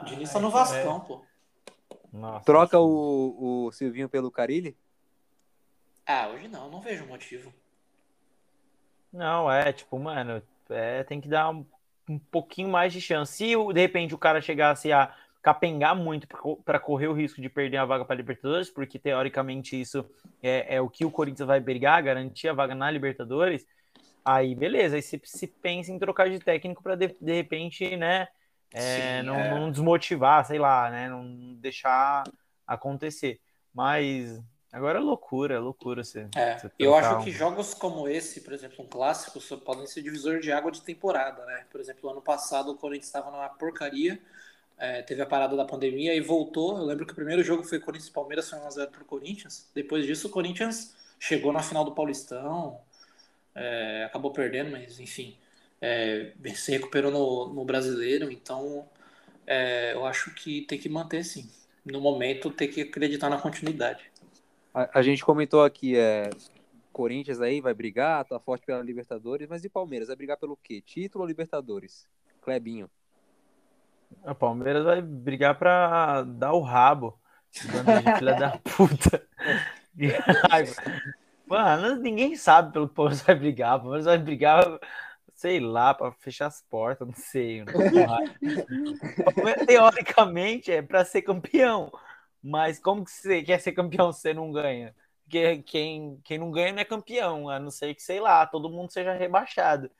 O 0.00 0.04
Diniz 0.06 0.32
tá 0.32 0.40
no 0.40 0.50
Vascão, 0.50 1.00
pô. 1.00 1.24
Nossa, 2.10 2.44
Troca 2.44 2.78
o, 2.78 3.66
o 3.66 3.72
Silvinho 3.72 4.08
pelo 4.08 4.30
Carilli? 4.30 4.76
Ah, 6.06 6.28
hoje 6.28 6.48
não, 6.48 6.70
não 6.70 6.80
vejo 6.80 7.04
motivo. 7.06 7.52
Não, 9.12 9.50
é, 9.50 9.72
tipo, 9.72 9.98
mano, 9.98 10.42
é, 10.70 11.02
tem 11.04 11.20
que 11.20 11.28
dar 11.28 11.50
um, 11.50 11.66
um 12.08 12.18
pouquinho 12.18 12.68
mais 12.68 12.92
de 12.92 13.00
chance. 13.00 13.34
Se 13.36 13.72
de 13.72 13.80
repente 13.80 14.14
o 14.14 14.18
cara 14.18 14.40
chegasse 14.40 14.92
a 14.92 15.14
capengar 15.44 15.94
muito 15.94 16.26
para 16.64 16.80
correr 16.80 17.06
o 17.06 17.12
risco 17.12 17.38
de 17.38 17.50
perder 17.50 17.76
a 17.76 17.84
vaga 17.84 18.02
para 18.02 18.16
Libertadores, 18.16 18.70
porque 18.70 18.98
teoricamente 18.98 19.78
isso 19.78 20.02
é, 20.42 20.76
é 20.76 20.80
o 20.80 20.88
que 20.88 21.04
o 21.04 21.10
Corinthians 21.10 21.46
vai 21.46 21.60
brigar, 21.60 22.02
garantir 22.02 22.48
a 22.48 22.54
vaga 22.54 22.74
na 22.74 22.90
Libertadores, 22.90 23.66
aí 24.24 24.54
beleza, 24.54 24.96
aí 24.96 25.02
se, 25.02 25.20
se 25.22 25.46
pensa 25.46 25.92
em 25.92 25.98
trocar 25.98 26.30
de 26.30 26.38
técnico 26.38 26.82
para 26.82 26.96
de, 26.96 27.14
de 27.20 27.32
repente, 27.34 27.94
né, 27.94 28.26
é, 28.72 29.20
Sim, 29.20 29.26
não, 29.26 29.36
é. 29.36 29.50
não 29.50 29.70
desmotivar, 29.70 30.46
sei 30.46 30.58
lá, 30.58 30.90
né, 30.90 31.10
não 31.10 31.54
deixar 31.56 32.24
acontecer. 32.66 33.38
Mas 33.74 34.40
agora 34.72 34.98
é 34.98 35.02
loucura, 35.02 35.56
é 35.56 35.58
loucura 35.58 36.02
você. 36.02 36.26
É, 36.34 36.56
você 36.56 36.70
eu 36.78 36.94
acho 36.94 37.22
que 37.22 37.28
um- 37.28 37.32
jogos 37.34 37.74
como 37.74 38.08
esse, 38.08 38.40
por 38.40 38.54
exemplo, 38.54 38.82
um 38.82 38.88
clássico, 38.88 39.38
só 39.42 39.58
podem 39.58 39.86
ser 39.86 40.00
divisor 40.00 40.40
de 40.40 40.50
água 40.50 40.72
de 40.72 40.80
temporada, 40.80 41.44
né? 41.44 41.66
Por 41.70 41.80
exemplo, 41.82 42.08
ano 42.08 42.22
passado 42.22 42.70
o 42.70 42.76
Corinthians 42.76 43.08
estava 43.08 43.30
numa 43.30 43.50
porcaria, 43.50 44.18
é, 44.78 45.02
teve 45.02 45.22
a 45.22 45.26
parada 45.26 45.56
da 45.56 45.64
pandemia 45.64 46.14
e 46.14 46.20
voltou. 46.20 46.78
Eu 46.78 46.84
lembro 46.84 47.06
que 47.06 47.12
o 47.12 47.16
primeiro 47.16 47.42
jogo 47.42 47.62
foi 47.62 47.78
Corinthians 47.78 48.10
Palmeiras, 48.10 48.50
foi 48.50 48.58
1x0 48.58 48.90
pro 48.90 49.04
Corinthians. 49.04 49.70
Depois 49.74 50.06
disso, 50.06 50.28
o 50.28 50.30
Corinthians 50.30 50.94
chegou 51.18 51.52
na 51.52 51.62
final 51.62 51.84
do 51.84 51.92
Paulistão, 51.92 52.78
é, 53.54 54.04
acabou 54.04 54.32
perdendo, 54.32 54.70
mas 54.70 54.98
enfim, 54.98 55.36
é, 55.80 56.32
se 56.54 56.72
recuperou 56.72 57.10
no, 57.10 57.54
no 57.54 57.64
brasileiro. 57.64 58.30
Então, 58.30 58.88
é, 59.46 59.92
eu 59.94 60.04
acho 60.04 60.34
que 60.34 60.62
tem 60.62 60.78
que 60.78 60.88
manter 60.88 61.24
sim. 61.24 61.48
No 61.84 62.00
momento, 62.00 62.50
tem 62.50 62.68
que 62.68 62.82
acreditar 62.82 63.28
na 63.28 63.38
continuidade. 63.38 64.10
A, 64.72 64.98
a 64.98 65.02
gente 65.02 65.24
comentou 65.24 65.62
aqui, 65.62 65.96
é, 65.96 66.30
Corinthians 66.92 67.40
aí 67.40 67.60
vai 67.60 67.74
brigar, 67.74 68.24
tá 68.24 68.40
forte 68.40 68.64
pela 68.64 68.82
Libertadores, 68.82 69.48
mas 69.48 69.64
e 69.64 69.68
Palmeiras? 69.68 70.08
Vai 70.08 70.16
brigar 70.16 70.36
pelo 70.36 70.56
quê? 70.56 70.80
Título 70.80 71.22
ou 71.22 71.28
Libertadores? 71.28 72.08
Clebinho. 72.40 72.90
O 74.22 74.34
Palmeiras 74.34 74.84
vai 74.84 75.02
brigar 75.02 75.58
pra 75.58 76.22
dar 76.22 76.52
o 76.52 76.60
rabo. 76.60 77.18
Filha 77.50 78.34
da 78.34 78.58
puta. 78.64 79.26
Mano, 81.46 81.96
ninguém 81.96 82.34
sabe 82.36 82.72
pelo 82.72 82.86
que 82.88 82.92
o 82.92 82.94
Palmeiras 82.96 83.22
vai 83.22 83.34
brigar. 83.34 83.76
O 83.76 83.80
Palmeiras 83.80 84.06
vai 84.06 84.18
brigar, 84.18 84.78
sei 85.34 85.60
lá, 85.60 85.94
pra 85.94 86.10
fechar 86.12 86.46
as 86.46 86.62
portas, 86.62 87.06
não 87.06 87.14
sei. 87.14 87.64
não 87.64 87.72
Palmeiras, 89.34 89.66
Teoricamente 89.66 90.72
é 90.72 90.82
pra 90.82 91.04
ser 91.04 91.22
campeão. 91.22 91.92
Mas 92.42 92.78
como 92.78 93.04
que 93.04 93.10
você 93.10 93.42
quer 93.42 93.60
ser 93.60 93.72
campeão 93.72 94.12
se 94.12 94.20
você 94.20 94.34
não 94.34 94.50
ganha? 94.50 94.94
Porque 95.24 95.62
quem, 95.62 96.20
quem 96.24 96.38
não 96.38 96.50
ganha 96.50 96.72
não 96.72 96.80
é 96.80 96.84
campeão, 96.84 97.48
a 97.48 97.58
não 97.58 97.70
ser 97.70 97.94
que, 97.94 98.02
sei 98.02 98.20
lá, 98.20 98.46
todo 98.46 98.68
mundo 98.68 98.92
seja 98.92 99.14
rebaixado. 99.14 99.90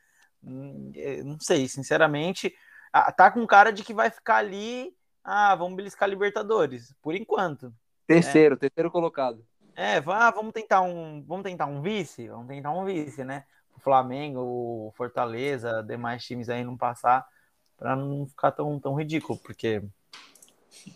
Hum, 0.42 0.92
é, 0.94 1.22
Não 1.22 1.38
sei, 1.40 1.66
sinceramente. 1.68 2.54
Ah, 2.96 3.10
Tá 3.10 3.28
com 3.28 3.44
cara 3.44 3.72
de 3.72 3.82
que 3.82 3.92
vai 3.92 4.08
ficar 4.08 4.36
ali. 4.36 4.94
Ah, 5.24 5.56
vamos 5.56 5.74
beliscar 5.74 6.08
Libertadores, 6.08 6.94
por 7.02 7.12
enquanto. 7.12 7.74
Terceiro, 8.06 8.56
terceiro 8.56 8.88
colocado. 8.88 9.44
É, 9.74 10.00
vá, 10.00 10.30
vamos 10.30 10.52
tentar 10.52 10.80
um, 10.82 11.24
vamos 11.26 11.42
tentar 11.42 11.66
um 11.66 11.82
vice, 11.82 12.28
vamos 12.28 12.46
tentar 12.46 12.70
um 12.70 12.84
vice, 12.84 13.24
né? 13.24 13.44
O 13.76 13.80
Flamengo, 13.80 14.40
o 14.40 14.92
Fortaleza, 14.96 15.82
demais 15.82 16.24
times 16.24 16.48
aí 16.48 16.62
não 16.62 16.76
passar, 16.76 17.26
para 17.76 17.96
não 17.96 18.28
ficar 18.28 18.52
tão, 18.52 18.78
tão 18.78 18.94
ridículo, 18.94 19.36
porque 19.40 19.82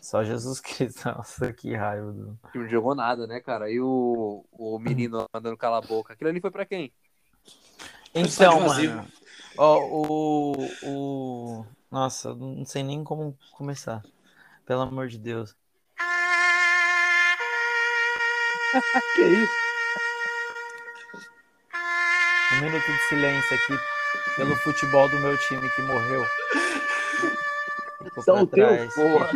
só 0.00 0.22
Jesus 0.22 0.60
Cristo, 0.62 1.08
nossa, 1.08 1.52
que 1.52 1.74
raiva. 1.74 2.12
Do... 2.12 2.38
Não 2.54 2.68
jogou 2.68 2.94
nada, 2.94 3.26
né, 3.26 3.40
cara? 3.40 3.68
E 3.68 3.80
o, 3.80 4.44
o 4.52 4.78
menino 4.78 5.26
andando 5.34 5.56
cala 5.56 5.78
a 5.78 5.82
boca. 5.82 6.12
Aquilo 6.12 6.30
ali 6.30 6.40
foi 6.40 6.52
pra 6.52 6.64
quem? 6.64 6.92
Então, 8.14 8.60
mano, 8.60 9.06
ó, 9.56 9.78
o, 9.80 10.52
o, 10.84 11.66
nossa, 11.90 12.34
não 12.34 12.64
sei 12.64 12.82
nem 12.82 13.02
como 13.02 13.36
começar, 13.52 14.02
pelo 14.66 14.82
amor 14.82 15.08
de 15.08 15.18
Deus. 15.18 15.56
Que 19.14 19.22
isso? 19.22 19.52
Um 22.52 22.60
minuto 22.60 22.84
de 22.86 22.98
silêncio 23.08 23.56
aqui 23.56 23.78
pelo 24.36 24.56
futebol 24.56 25.08
do 25.08 25.18
meu 25.20 25.36
time 25.38 25.68
que 25.70 25.82
morreu. 25.82 26.24
Ficou 28.04 28.22
Só 28.22 28.46
pra 28.46 28.46
trás. 28.46 28.94
porra. 28.94 29.30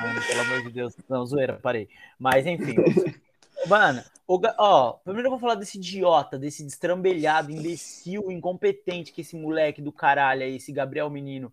Mano, 0.00 0.22
pelo 0.26 0.40
amor 0.40 0.62
de 0.62 0.70
Deus. 0.70 0.94
Não, 1.08 1.24
zoeira, 1.26 1.58
parei. 1.62 1.88
Mas 2.18 2.46
enfim. 2.46 2.74
Mano, 3.68 4.02
o 4.28 4.40
ó, 4.58 4.92
primeiro 5.04 5.26
eu 5.26 5.30
vou 5.30 5.38
falar 5.38 5.54
desse 5.54 5.78
idiota, 5.78 6.38
desse 6.38 6.64
destrambelhado, 6.64 7.50
imbecil, 7.50 8.30
incompetente 8.30 9.12
que 9.12 9.20
esse 9.20 9.36
moleque 9.36 9.80
do 9.80 9.92
caralho 9.92 10.42
aí, 10.42 10.56
esse 10.56 10.72
Gabriel 10.72 11.08
Menino. 11.08 11.52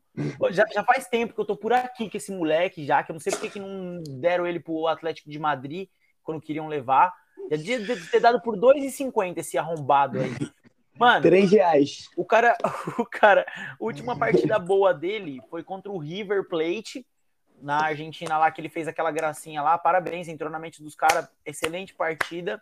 Já, 0.51 0.65
já 0.73 0.83
faz 0.83 1.07
tempo 1.07 1.33
que 1.33 1.39
eu 1.39 1.45
tô 1.45 1.55
por 1.55 1.71
aqui 1.71 2.09
com 2.09 2.17
esse 2.17 2.31
moleque 2.31 2.85
já, 2.85 3.03
que 3.03 3.11
eu 3.11 3.13
não 3.13 3.19
sei 3.19 3.31
porque 3.31 3.49
que 3.49 3.59
não 3.59 4.01
deram 4.19 4.45
ele 4.47 4.59
pro 4.59 4.87
Atlético 4.87 5.29
de 5.29 5.39
Madrid 5.39 5.87
quando 6.23 6.41
queriam 6.41 6.67
levar. 6.67 7.13
Já 7.51 7.57
devia 7.57 7.97
ter 8.11 8.19
dado 8.19 8.41
por 8.41 8.57
2,50 8.57 9.37
esse 9.37 9.57
arrombado 9.57 10.19
aí. 10.19 10.31
Mano, 10.97 11.23
Três 11.23 11.51
reais. 11.51 12.09
o 12.15 12.23
cara, 12.23 12.55
o 12.99 13.05
cara, 13.05 13.45
a 13.49 13.75
última 13.79 14.17
partida 14.17 14.59
boa 14.59 14.93
dele 14.93 15.41
foi 15.49 15.63
contra 15.63 15.91
o 15.91 15.97
River 15.97 16.47
Plate 16.47 17.05
na 17.63 17.85
Argentina 17.85 18.37
lá 18.37 18.51
que 18.51 18.61
ele 18.61 18.69
fez 18.69 18.87
aquela 18.87 19.11
gracinha 19.11 19.61
lá. 19.61 19.77
Parabéns, 19.77 20.27
entrou 20.27 20.51
na 20.51 20.59
mente 20.59 20.83
dos 20.83 20.95
caras, 20.95 21.27
excelente 21.45 21.93
partida, 21.93 22.61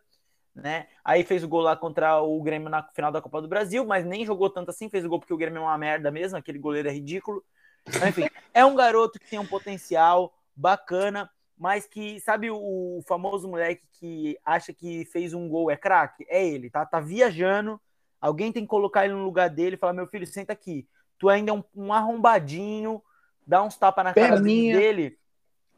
né? 0.56 0.88
Aí 1.04 1.24
fez 1.24 1.44
o 1.44 1.48
gol 1.48 1.62
lá 1.62 1.76
contra 1.76 2.22
o 2.22 2.42
Grêmio 2.42 2.70
na 2.70 2.84
final 2.84 3.12
da 3.12 3.22
Copa 3.22 3.42
do 3.42 3.48
Brasil, 3.48 3.86
mas 3.86 4.06
nem 4.06 4.26
jogou 4.26 4.50
tanto 4.50 4.70
assim, 4.70 4.90
fez 4.90 5.04
o 5.06 5.10
gol 5.10 5.20
porque 5.20 5.34
o 5.34 5.38
Grêmio 5.38 5.60
é 5.60 5.62
uma 5.62 5.78
merda 5.78 6.12
mesmo, 6.12 6.38
aquele 6.38 6.60
goleiro 6.60 6.88
é 6.88 6.92
ridículo. 6.92 7.44
Mas, 7.86 8.04
enfim, 8.04 8.28
é 8.54 8.64
um 8.64 8.76
garoto 8.76 9.20
que 9.20 9.30
tem 9.30 9.40
um 9.40 9.48
potencial 9.48 10.34
bacana, 10.56 11.30
mas 11.58 11.86
que 11.86 12.20
sabe 12.20 12.50
o 12.52 13.02
famoso 13.08 13.48
moleque 13.48 13.88
que 13.94 14.38
acha 14.46 14.74
que 14.74 15.06
fez 15.06 15.34
um 15.34 15.50
gol 15.50 15.72
é 15.72 15.78
craque? 15.78 16.26
É 16.30 16.46
ele, 16.46 16.70
tá? 16.70 16.86
Tá 16.86 17.00
viajando 17.00 17.80
Alguém 18.22 18.52
tem 18.52 18.62
que 18.62 18.70
colocar 18.70 19.04
ele 19.04 19.16
no 19.16 19.26
lugar 19.26 19.50
dele 19.50 19.76
e 19.76 19.80
falar: 19.80 19.94
meu 19.94 20.06
filho, 20.06 20.28
senta 20.28 20.54
aqui. 20.54 20.88
Tu 21.18 21.28
ainda 21.28 21.52
é 21.52 21.54
um, 21.54 21.64
um 21.76 21.92
arrombadinho, 21.92 23.02
dá 23.46 23.64
uns 23.64 23.78
tapas 23.78 24.04
na 24.04 24.14
cara 24.14 24.36
Perninha. 24.36 24.78
dele. 24.78 25.18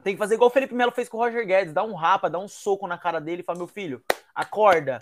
Tem 0.03 0.13
que 0.15 0.19
fazer 0.19 0.35
igual 0.35 0.49
o 0.49 0.53
Felipe 0.53 0.73
Melo 0.73 0.91
fez 0.91 1.07
com 1.07 1.17
o 1.17 1.19
Roger 1.21 1.45
Guedes: 1.45 1.73
dá 1.73 1.83
um 1.83 1.93
rapa, 1.93 2.29
dá 2.29 2.39
um 2.39 2.47
soco 2.47 2.87
na 2.87 2.97
cara 2.97 3.19
dele 3.19 3.41
e 3.41 3.45
fala: 3.45 3.57
meu 3.57 3.67
filho, 3.67 4.03
acorda. 4.35 4.99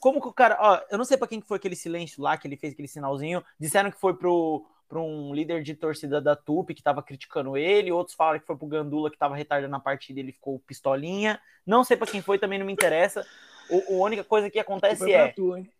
Como 0.00 0.20
que 0.20 0.26
o 0.26 0.32
cara. 0.32 0.58
Ó, 0.60 0.80
eu 0.90 0.98
não 0.98 1.04
sei 1.04 1.16
pra 1.16 1.28
quem 1.28 1.40
que 1.40 1.46
foi 1.46 1.58
aquele 1.58 1.76
silêncio 1.76 2.22
lá 2.22 2.36
que 2.36 2.48
ele 2.48 2.56
fez 2.56 2.72
aquele 2.72 2.88
sinalzinho. 2.88 3.44
Disseram 3.58 3.88
que 3.88 4.00
foi 4.00 4.14
pro, 4.14 4.66
pro 4.88 5.00
um 5.00 5.32
líder 5.32 5.62
de 5.62 5.74
torcida 5.74 6.20
da 6.20 6.34
Tupi 6.34 6.74
que 6.74 6.82
tava 6.82 7.02
criticando 7.02 7.56
ele. 7.56 7.92
Outros 7.92 8.16
falaram 8.16 8.40
que 8.40 8.46
foi 8.46 8.56
pro 8.56 8.66
Gandula 8.66 9.10
que 9.10 9.16
tava 9.16 9.36
retardando 9.36 9.76
a 9.76 9.80
partida 9.80 10.18
e 10.18 10.22
ele 10.24 10.32
ficou 10.32 10.58
pistolinha. 10.58 11.40
Não 11.64 11.84
sei 11.84 11.96
pra 11.96 12.06
quem 12.08 12.20
foi, 12.20 12.36
também 12.36 12.58
não 12.58 12.66
me 12.66 12.72
interessa. 12.72 13.24
O, 13.70 14.02
a 14.02 14.06
única 14.06 14.24
coisa 14.24 14.50
que 14.50 14.58
acontece 14.58 14.98
Foi 14.98 15.12
pra 15.12 15.20
é. 15.20 15.28
tu, 15.28 15.56
hein? 15.56 15.70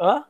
Hã? 0.00 0.24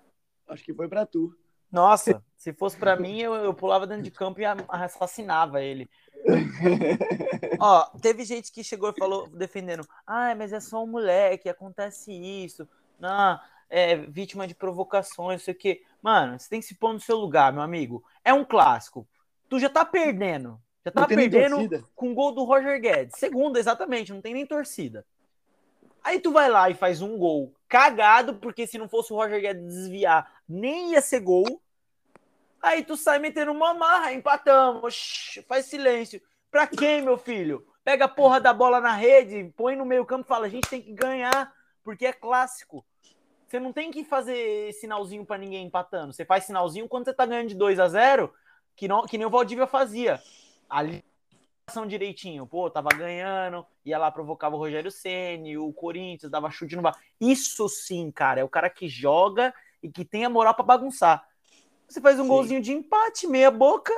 Acho 0.46 0.62
que 0.62 0.74
foi 0.74 0.87
pra 0.87 1.07
tu. 1.07 1.35
Nossa, 1.71 2.23
se 2.37 2.53
fosse 2.53 2.77
pra 2.77 2.97
mim, 2.97 3.21
eu, 3.21 3.35
eu 3.35 3.55
pulava 3.55 3.87
dentro 3.87 4.03
de 4.03 4.11
campo 4.11 4.41
e 4.41 4.45
assassinava 4.69 5.63
ele. 5.63 5.89
Ó, 7.59 7.85
teve 8.01 8.25
gente 8.25 8.53
que 8.53 8.63
chegou 8.63 8.91
e 8.91 8.99
falou, 8.99 9.29
defendendo, 9.29 9.87
ah, 10.07 10.35
mas 10.35 10.53
é 10.53 10.61
só 10.61 10.83
um 10.83 10.87
moleque, 10.87 11.49
acontece 11.49 12.13
isso, 12.13 12.69
não, 12.99 13.41
é 13.71 13.97
vítima 13.97 14.47
de 14.47 14.55
provocações, 14.55 15.41
não 15.41 15.45
sei 15.45 15.55
o 15.55 15.57
quê. 15.57 15.83
Mano, 16.03 16.39
você 16.39 16.49
tem 16.49 16.61
que 16.61 16.67
se 16.67 16.75
pôr 16.75 16.93
no 16.93 17.01
seu 17.01 17.17
lugar, 17.17 17.53
meu 17.53 17.63
amigo. 17.63 18.05
É 18.25 18.35
um 18.35 18.45
clássico. 18.45 19.07
Tu 19.49 19.59
já 19.59 19.69
tá 19.69 19.85
perdendo. 19.85 20.61
Já 20.85 20.91
tá 20.91 21.07
perdendo 21.07 21.87
com 21.95 22.11
o 22.11 22.15
gol 22.15 22.33
do 22.33 22.45
Roger 22.45 22.81
Guedes. 22.81 23.19
Segunda, 23.19 23.59
exatamente, 23.59 24.13
não 24.13 24.21
tem 24.21 24.35
nem 24.35 24.47
torcida. 24.47 25.05
Aí 26.03 26.19
tu 26.19 26.33
vai 26.33 26.49
lá 26.49 26.71
e 26.71 26.75
faz 26.75 27.03
um 27.03 27.19
gol 27.19 27.55
cagado, 27.69 28.35
porque 28.37 28.67
se 28.67 28.79
não 28.79 28.89
fosse 28.89 29.13
o 29.13 29.17
Roger 29.17 29.41
Guedes 29.41 29.63
desviar, 29.63 30.39
nem 30.51 30.93
ia 30.93 31.01
ser 31.01 31.21
gol. 31.21 31.63
Aí 32.61 32.85
tu 32.85 32.97
sai 32.97 33.19
metendo 33.19 33.53
uma 33.53 33.73
marra, 33.73 34.13
empatamos. 34.13 35.39
Faz 35.49 35.67
silêncio. 35.67 36.21
Pra 36.51 36.67
quem, 36.67 37.01
meu 37.01 37.17
filho? 37.17 37.67
Pega 37.85 38.05
a 38.05 38.09
porra 38.09 38.41
da 38.41 38.53
bola 38.53 38.81
na 38.81 38.93
rede, 38.93 39.53
põe 39.57 39.77
no 39.77 39.87
meio 39.87 40.05
campo 40.05 40.25
e 40.25 40.29
fala: 40.29 40.47
a 40.47 40.49
gente 40.49 40.69
tem 40.69 40.83
que 40.83 40.93
ganhar, 40.93 41.53
porque 41.83 42.05
é 42.05 42.13
clássico. 42.13 42.85
Você 43.47 43.59
não 43.59 43.73
tem 43.73 43.91
que 43.91 44.05
fazer 44.05 44.73
sinalzinho 44.75 45.25
para 45.25 45.39
ninguém 45.39 45.67
empatando. 45.67 46.13
Você 46.13 46.25
faz 46.25 46.45
sinalzinho 46.45 46.89
quando 46.89 47.07
você 47.07 47.15
tá 47.15 47.27
ganhando 47.27 47.49
de 47.49 47.57
2 47.57 47.81
a 47.81 47.89
0 47.89 48.33
que, 48.77 48.87
não, 48.87 49.07
que 49.07 49.19
nem 49.19 49.27
o 49.27 49.31
Valdívia 49.31 49.67
fazia. 49.67 50.21
Ali 50.69 51.05
direitinho, 51.87 52.47
pô, 52.47 52.69
tava 52.69 52.89
ganhando, 52.91 53.65
ia 53.85 53.97
lá 53.97 54.11
provocava 54.11 54.57
o 54.57 54.59
Rogério 54.59 54.91
Ceni, 54.91 55.57
o 55.57 55.73
Corinthians 55.73 56.31
dava 56.31 56.51
chute 56.51 56.75
no 56.75 56.83
bar. 56.83 56.99
Isso 57.21 57.69
sim, 57.69 58.11
cara, 58.11 58.41
é 58.41 58.45
o 58.45 58.49
cara 58.49 58.69
que 58.69 58.89
joga 58.89 59.55
e 59.83 59.90
que 59.90 60.05
tem 60.05 60.25
a 60.25 60.31
moral 60.31 60.55
para 60.55 60.64
bagunçar. 60.64 61.27
Você 61.88 62.01
faz 62.01 62.19
um 62.19 62.23
sim. 62.23 62.29
golzinho 62.29 62.61
de 62.61 62.73
empate, 62.73 63.27
meia 63.27 63.51
boca. 63.51 63.93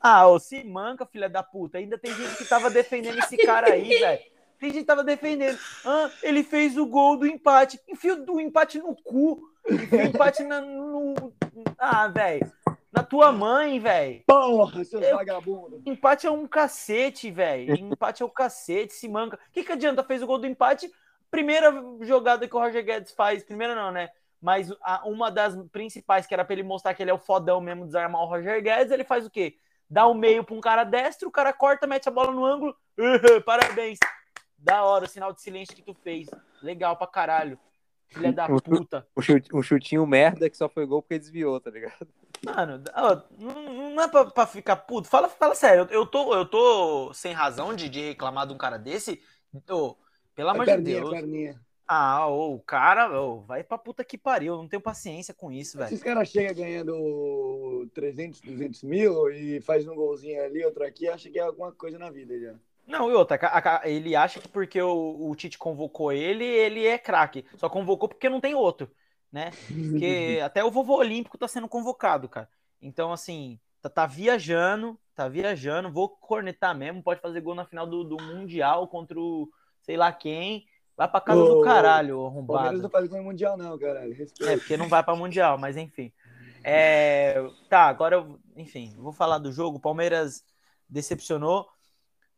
Ah, 0.00 0.26
ô, 0.26 0.38
se 0.38 0.62
manca, 0.64 1.06
filha 1.06 1.28
da 1.28 1.42
puta. 1.42 1.78
Ainda 1.78 1.96
tem 1.96 2.14
gente 2.14 2.36
que 2.36 2.44
tava 2.44 2.70
defendendo 2.70 3.18
esse 3.18 3.36
cara 3.36 3.72
aí, 3.72 3.88
velho. 3.98 4.22
Tem 4.58 4.70
gente 4.70 4.80
que 4.80 4.86
tava 4.86 5.02
defendendo. 5.02 5.58
Ah, 5.84 6.10
ele 6.22 6.44
fez 6.44 6.78
o 6.78 6.86
gol 6.86 7.16
do 7.16 7.26
empate. 7.26 7.80
Enfio 7.88 8.24
do 8.24 8.40
empate 8.40 8.78
no 8.78 8.94
cu. 8.94 9.42
Enfio 9.68 9.98
o 9.98 10.02
empate 10.02 10.44
na, 10.44 10.60
no. 10.60 11.32
Ah, 11.76 12.06
velho. 12.06 12.52
Na 12.92 13.02
tua 13.02 13.32
mãe, 13.32 13.80
velho. 13.80 14.22
Porra, 14.26 14.84
seu 14.84 15.00
eu... 15.00 15.16
vagabundo. 15.16 15.82
Empate 15.84 16.28
é 16.28 16.30
um 16.30 16.46
cacete, 16.46 17.30
velho. 17.30 17.74
Empate 17.74 18.22
é 18.22 18.26
o 18.26 18.28
um 18.28 18.32
cacete, 18.32 18.92
se 18.92 19.08
manca. 19.08 19.36
O 19.36 19.52
que, 19.52 19.64
que 19.64 19.72
adianta? 19.72 20.04
Fez 20.04 20.22
o 20.22 20.26
gol 20.26 20.38
do 20.38 20.46
empate. 20.46 20.92
Primeira 21.30 21.72
jogada 22.02 22.46
que 22.46 22.54
o 22.54 22.60
Roger 22.60 22.84
Guedes 22.84 23.12
faz. 23.12 23.42
Primeira 23.42 23.74
não, 23.74 23.90
né? 23.90 24.10
Mas 24.42 24.74
a, 24.82 25.06
uma 25.08 25.30
das 25.30 25.54
principais, 25.70 26.26
que 26.26 26.34
era 26.34 26.44
pra 26.44 26.52
ele 26.52 26.64
mostrar 26.64 26.92
que 26.94 27.02
ele 27.02 27.10
é 27.12 27.14
o 27.14 27.18
fodão 27.18 27.60
mesmo, 27.60 27.86
desarmar 27.86 28.22
o 28.22 28.26
Roger 28.26 28.60
Guedes, 28.60 28.90
ele 28.90 29.04
faz 29.04 29.24
o 29.24 29.30
quê? 29.30 29.56
Dá 29.88 30.04
o 30.06 30.10
um 30.10 30.14
meio 30.14 30.42
pra 30.42 30.54
um 30.54 30.60
cara 30.60 30.82
destro, 30.82 31.28
o 31.28 31.32
cara 31.32 31.52
corta, 31.52 31.86
mete 31.86 32.08
a 32.08 32.12
bola 32.12 32.32
no 32.32 32.44
ângulo. 32.44 32.76
Uh, 32.98 33.40
parabéns. 33.44 34.00
Da 34.58 34.82
hora 34.82 35.04
o 35.04 35.08
sinal 35.08 35.32
de 35.32 35.40
silêncio 35.40 35.76
que 35.76 35.82
tu 35.82 35.94
fez. 35.94 36.28
Legal 36.60 36.96
pra 36.96 37.06
caralho. 37.06 37.58
Filha 38.08 38.32
da 38.32 38.48
puta. 38.48 39.06
Um 39.54 39.62
chutinho 39.62 40.06
merda 40.06 40.50
que 40.50 40.56
só 40.56 40.68
foi 40.68 40.86
gol 40.86 41.02
porque 41.02 41.18
desviou, 41.18 41.60
tá 41.60 41.70
ligado? 41.70 42.08
Mano, 42.44 42.82
não, 43.38 43.90
não 43.90 44.02
é 44.02 44.08
pra, 44.08 44.24
pra, 44.24 44.46
ficar 44.46 44.76
puto. 44.76 45.08
Fala, 45.08 45.28
fala 45.28 45.54
sério, 45.54 45.86
eu, 45.90 46.00
eu, 46.00 46.06
tô, 46.06 46.34
eu 46.34 46.44
tô 46.44 47.14
sem 47.14 47.32
razão 47.32 47.74
de, 47.74 47.88
de 47.88 48.00
reclamar 48.08 48.46
de 48.46 48.52
um 48.52 48.58
cara 48.58 48.76
desse. 48.76 49.22
Oh, 49.70 49.94
pelo 50.34 50.50
amor 50.50 50.66
de 50.66 50.76
Deus. 50.78 51.10
Perninha. 51.10 51.60
Ah, 51.94 52.26
o 52.28 52.58
cara, 52.60 53.20
oh, 53.20 53.40
vai 53.40 53.62
pra 53.62 53.76
puta 53.76 54.04
que 54.04 54.16
pariu. 54.16 54.56
Não 54.56 54.68
tenho 54.68 54.80
paciência 54.80 55.34
com 55.34 55.50
isso, 55.52 55.76
velho. 55.76 55.88
Esses 55.88 56.02
caras 56.02 56.28
chegam 56.28 56.54
ganhando 56.54 57.88
300, 57.94 58.40
200 58.40 58.82
mil 58.82 59.30
e 59.30 59.60
faz 59.60 59.86
um 59.86 59.94
golzinho 59.94 60.42
ali, 60.42 60.64
outro 60.64 60.84
aqui, 60.84 61.08
acha 61.08 61.30
que 61.30 61.38
é 61.38 61.42
alguma 61.42 61.72
coisa 61.72 61.98
na 61.98 62.10
vida 62.10 62.38
já. 62.38 62.54
Não, 62.86 63.10
e 63.10 63.14
outra, 63.14 63.38
ele 63.84 64.16
acha 64.16 64.40
que 64.40 64.48
porque 64.48 64.80
o, 64.80 65.30
o 65.30 65.36
Tite 65.36 65.56
convocou 65.56 66.12
ele, 66.12 66.44
ele 66.44 66.86
é 66.86 66.98
craque. 66.98 67.44
Só 67.56 67.68
convocou 67.68 68.08
porque 68.08 68.28
não 68.28 68.40
tem 68.40 68.54
outro 68.54 68.90
né? 69.32 69.50
Porque 69.66 70.38
até 70.44 70.62
o 70.62 70.70
vovô 70.70 70.98
olímpico 70.98 71.38
tá 71.38 71.48
sendo 71.48 71.66
convocado, 71.66 72.28
cara. 72.28 72.48
Então, 72.80 73.12
assim, 73.12 73.58
tá, 73.80 73.88
tá, 73.88 74.06
viajando, 74.06 75.00
tá 75.14 75.26
viajando, 75.26 75.90
vou 75.90 76.10
cornetar 76.10 76.76
mesmo, 76.76 77.02
pode 77.02 77.20
fazer 77.20 77.40
gol 77.40 77.54
na 77.54 77.64
final 77.64 77.86
do, 77.86 78.04
do 78.04 78.22
Mundial 78.22 78.86
contra 78.86 79.18
o 79.18 79.50
sei 79.80 79.96
lá 79.96 80.12
quem. 80.12 80.66
Vai 80.96 81.08
pra 81.08 81.20
casa 81.20 81.40
do 81.40 81.62
caralho, 81.62 82.26
arrombado. 82.26 82.58
Palmeiras 82.58 82.82
não 82.82 82.90
faz 82.90 83.08
gol 83.08 83.18
no 83.18 83.24
Mundial, 83.24 83.56
não, 83.56 83.78
caralho. 83.78 84.14
Respeito. 84.14 84.50
É, 84.50 84.56
porque 84.56 84.76
não 84.76 84.88
vai 84.88 85.02
pra 85.02 85.16
Mundial, 85.16 85.58
mas 85.58 85.76
enfim. 85.76 86.12
É, 86.62 87.42
tá, 87.68 87.86
agora 87.86 88.16
eu, 88.16 88.38
enfim, 88.56 88.94
vou 88.98 89.12
falar 89.12 89.38
do 89.38 89.50
jogo. 89.52 89.80
Palmeiras 89.80 90.44
decepcionou 90.88 91.66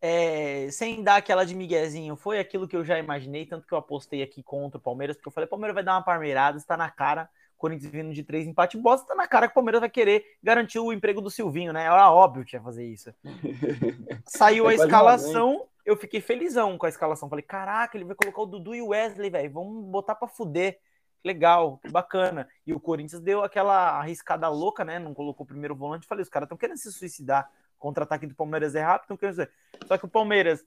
é, 0.07 0.69
sem 0.71 1.03
dar 1.03 1.17
aquela 1.17 1.47
de 1.47 1.55
miguezinho, 1.55 2.15
foi 2.15 2.39
aquilo 2.39 2.69
que 2.69 2.77
eu 2.77 2.85
já 2.85 2.99
imaginei, 2.99 3.47
tanto 3.47 3.67
que 3.67 3.73
eu 3.73 3.79
apostei 3.79 4.23
aqui 4.23 4.43
contra 4.43 4.77
o 4.77 4.83
Palmeiras, 4.83 5.17
porque 5.17 5.29
eu 5.29 5.33
falei, 5.33 5.49
Palmeiras 5.49 5.75
vai 5.75 5.83
dar 5.83 5.95
uma 5.95 6.03
parmeirada, 6.03 6.59
está 6.59 6.77
na 6.77 6.91
cara, 6.91 7.27
Corinthians 7.57 7.91
vindo 7.91 8.13
de 8.13 8.23
três 8.23 8.47
empate 8.47 8.77
bosta, 8.77 9.05
está 9.05 9.15
na 9.15 9.27
cara 9.27 9.47
que 9.47 9.53
o 9.53 9.55
Palmeiras 9.55 9.81
vai 9.81 9.89
querer 9.89 10.23
garantir 10.43 10.79
o 10.79 10.93
emprego 10.93 11.23
do 11.23 11.31
Silvinho, 11.31 11.73
né? 11.73 11.85
Era 11.85 12.13
óbvio 12.13 12.45
que 12.45 12.55
ia 12.55 12.61
fazer 12.61 12.85
isso. 12.85 13.15
Saiu 14.29 14.69
é 14.69 14.73
a 14.73 14.75
escalação, 14.75 15.65
eu 15.85 15.97
fiquei 15.97 16.21
felizão 16.21 16.79
com 16.79 16.87
a 16.87 16.89
escalação. 16.89 17.29
Falei, 17.29 17.45
caraca, 17.45 17.97
ele 17.97 18.05
vai 18.05 18.17
colocar 18.17 18.43
o 18.43 18.47
Dudu 18.47 18.75
e 18.75 18.83
o 18.83 18.89
Wesley, 18.89 19.31
velho, 19.31 19.53
vamos 19.53 19.85
botar 19.87 20.15
para 20.15 20.29
fuder. 20.29 20.81
Legal, 21.25 21.81
bacana. 21.91 22.49
E 22.67 22.75
o 22.75 22.81
Corinthians 22.81 23.21
deu 23.21 23.43
aquela 23.43 23.99
arriscada 23.99 24.49
louca, 24.49 24.85
né? 24.85 24.99
Não 24.99 25.15
colocou 25.15 25.45
o 25.45 25.47
primeiro 25.47 25.75
volante. 25.75 26.07
Falei, 26.07 26.23
os 26.23 26.29
caras 26.29 26.47
estão 26.47 26.59
querendo 26.59 26.77
se 26.77 26.93
suicidar 26.93 27.51
contra-ataque 27.79 28.27
do 28.27 28.35
Palmeiras 28.35 28.75
é 28.75 28.83
rápido, 28.83 29.11
não 29.11 29.31
dizer. 29.31 29.51
Só 29.87 29.99
que 29.99 30.07
o 30.07 30.09
Palmeiras 30.09 30.65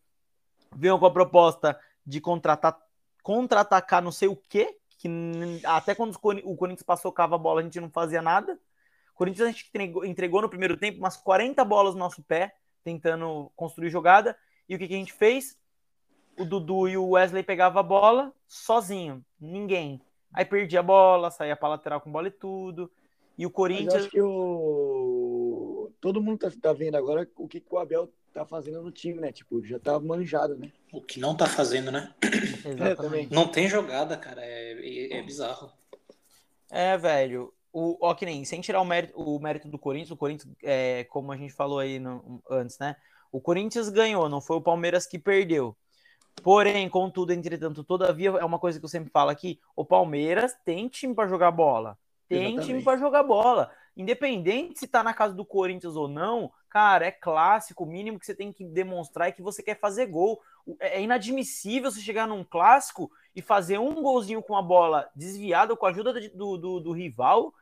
veio 0.75 0.99
com 0.99 1.06
a 1.06 1.12
proposta 1.12 1.80
de 2.06 2.21
contratar, 2.21 2.77
contra-atacar 3.23 4.03
não 4.03 4.12
sei 4.12 4.27
o 4.27 4.36
quê, 4.36 4.77
que 4.97 5.10
até 5.63 5.95
quando 5.95 6.15
o 6.15 6.56
Corinthians 6.56 6.84
passou 6.84 7.12
cava 7.12 7.36
a 7.36 7.39
bola, 7.39 7.62
a 7.62 7.63
gente 7.63 7.80
não 7.80 7.89
fazia 7.89 8.21
nada. 8.21 8.53
O 9.13 9.17
Corinthians 9.17 9.47
a 9.47 9.51
gente 9.51 9.67
entregou, 9.67 10.06
entregou 10.06 10.41
no 10.41 10.49
primeiro 10.49 10.77
tempo 10.77 10.99
umas 10.99 11.17
40 11.17 11.65
bolas 11.65 11.93
no 11.93 11.99
nosso 11.99 12.21
pé, 12.21 12.56
tentando 12.84 13.51
construir 13.56 13.89
jogada. 13.89 14.38
E 14.67 14.75
o 14.75 14.80
que, 14.80 14.88
que 14.88 14.93
a 14.93 14.97
gente 14.97 15.13
fez? 15.13 15.58
O 16.38 16.45
Dudu 16.45 16.88
e 16.88 16.97
o 16.97 17.10
Wesley 17.10 17.43
pegavam 17.43 17.80
a 17.80 17.84
bola 17.84 18.34
sozinho, 18.47 19.23
ninguém. 19.39 20.01
Aí 20.34 20.45
perdia 20.45 20.82
a 20.82 20.84
bola, 20.84 21.32
saía 21.32 21.56
para 21.56 21.69
lateral 21.69 22.01
com 22.01 22.12
bola 22.12 22.27
e 22.27 22.32
tudo. 22.32 22.91
E 23.38 23.45
o 23.45 23.49
Corinthians. 23.51 23.93
Mas 23.93 24.03
acho 24.03 24.12
que 24.12 24.21
o 24.21 25.91
todo 25.99 26.21
mundo 26.21 26.39
tá, 26.39 26.51
tá 26.62 26.73
vendo 26.73 26.95
agora 26.95 27.27
o 27.36 27.47
que, 27.47 27.60
que, 27.60 27.73
o 27.73 27.77
Abel 27.77 28.12
tá 28.34 28.45
fazendo 28.45 28.82
no 28.82 28.91
time, 28.91 29.19
né? 29.19 29.32
Tipo, 29.32 29.63
já 29.65 29.80
tá 29.80 29.99
manjado, 29.99 30.56
né? 30.56 30.71
O 30.91 31.01
que 31.01 31.19
não 31.19 31.36
tá 31.36 31.47
fazendo, 31.47 31.91
né? 31.91 32.13
Exatamente. 32.65 33.34
Não 33.34 33.47
tem 33.47 33.67
jogada, 33.67 34.15
cara. 34.15 34.43
É, 34.43 34.73
é, 34.73 35.17
é 35.17 35.23
bizarro. 35.23 35.71
É, 36.69 36.97
velho. 36.97 37.53
O, 37.73 37.97
ó, 38.01 38.13
que 38.13 38.25
nem, 38.25 38.43
sem 38.45 38.62
tirar 38.62 38.82
o 38.82 38.86
mérito, 38.86 39.19
o 39.19 39.39
mérito 39.39 39.67
do 39.67 39.77
Corinthians, 39.77 40.12
o 40.12 40.17
Corinthians, 40.17 40.53
é, 40.63 41.03
como 41.06 41.32
a 41.32 41.38
gente 41.38 41.53
falou 41.53 41.80
aí 41.80 41.99
no, 41.99 42.41
antes, 42.49 42.80
né? 42.80 42.95
O 43.32 43.42
Corinthians 43.42 43.90
ganhou, 43.90 44.30
não 44.30 44.42
foi 44.42 44.58
o 44.58 44.62
Palmeiras 44.62 45.06
que 45.06 45.20
perdeu. 45.20 45.76
Porém, 46.44 46.88
contudo, 46.88 47.34
entretanto, 47.34 47.84
todavia, 47.84 48.30
é 48.30 48.46
uma 48.46 48.60
coisa 48.60 48.80
que 48.80 48.86
eu 48.86 48.90
sempre 48.90 49.10
falo 49.10 49.30
aqui: 49.30 49.60
o 49.76 49.84
Palmeiras 49.84 50.56
tem 50.63 50.88
time 50.88 51.13
para 51.13 51.28
jogar 51.28 51.52
bola. 51.52 51.98
Tem 52.30 52.40
Exatamente. 52.40 52.66
time 52.68 52.84
para 52.84 52.98
jogar 52.98 53.24
bola 53.24 53.72
independente 53.98 54.80
se 54.80 54.88
tá 54.88 55.02
na 55.02 55.13
casa 55.13 55.34
do 55.34 55.44
Corinthians 55.44 55.96
ou 55.96 56.08
não, 56.08 56.52
cara, 56.70 57.08
é 57.08 57.12
clássico. 57.12 57.84
O 57.84 57.88
mínimo 57.88 58.20
que 58.20 58.26
você 58.28 58.36
tem 58.36 58.54
que 58.54 58.63
demonstrar 58.63 59.28
é 59.28 59.32
que 59.32 59.42
você 59.42 59.63
quer 59.63 59.80
fazer 59.80 60.06
gol. 60.06 60.40
É, 60.80 61.00
é 61.00 61.02
inadmissível 61.02 61.90
você 61.90 62.00
chegar 62.00 62.28
num 62.28 62.44
clássico 62.44 63.12
e 63.36 63.42
fazer 63.42 63.80
um 63.80 64.02
golzinho 64.02 64.42
com 64.44 64.56
a 64.56 64.62
bola 64.62 65.10
desviada 65.16 65.76
com 65.76 65.86
a 65.86 65.90
ajuda 65.90 66.13
do, 66.30 66.58
do, 66.58 66.80
do 66.80 66.92
rival 66.92 67.54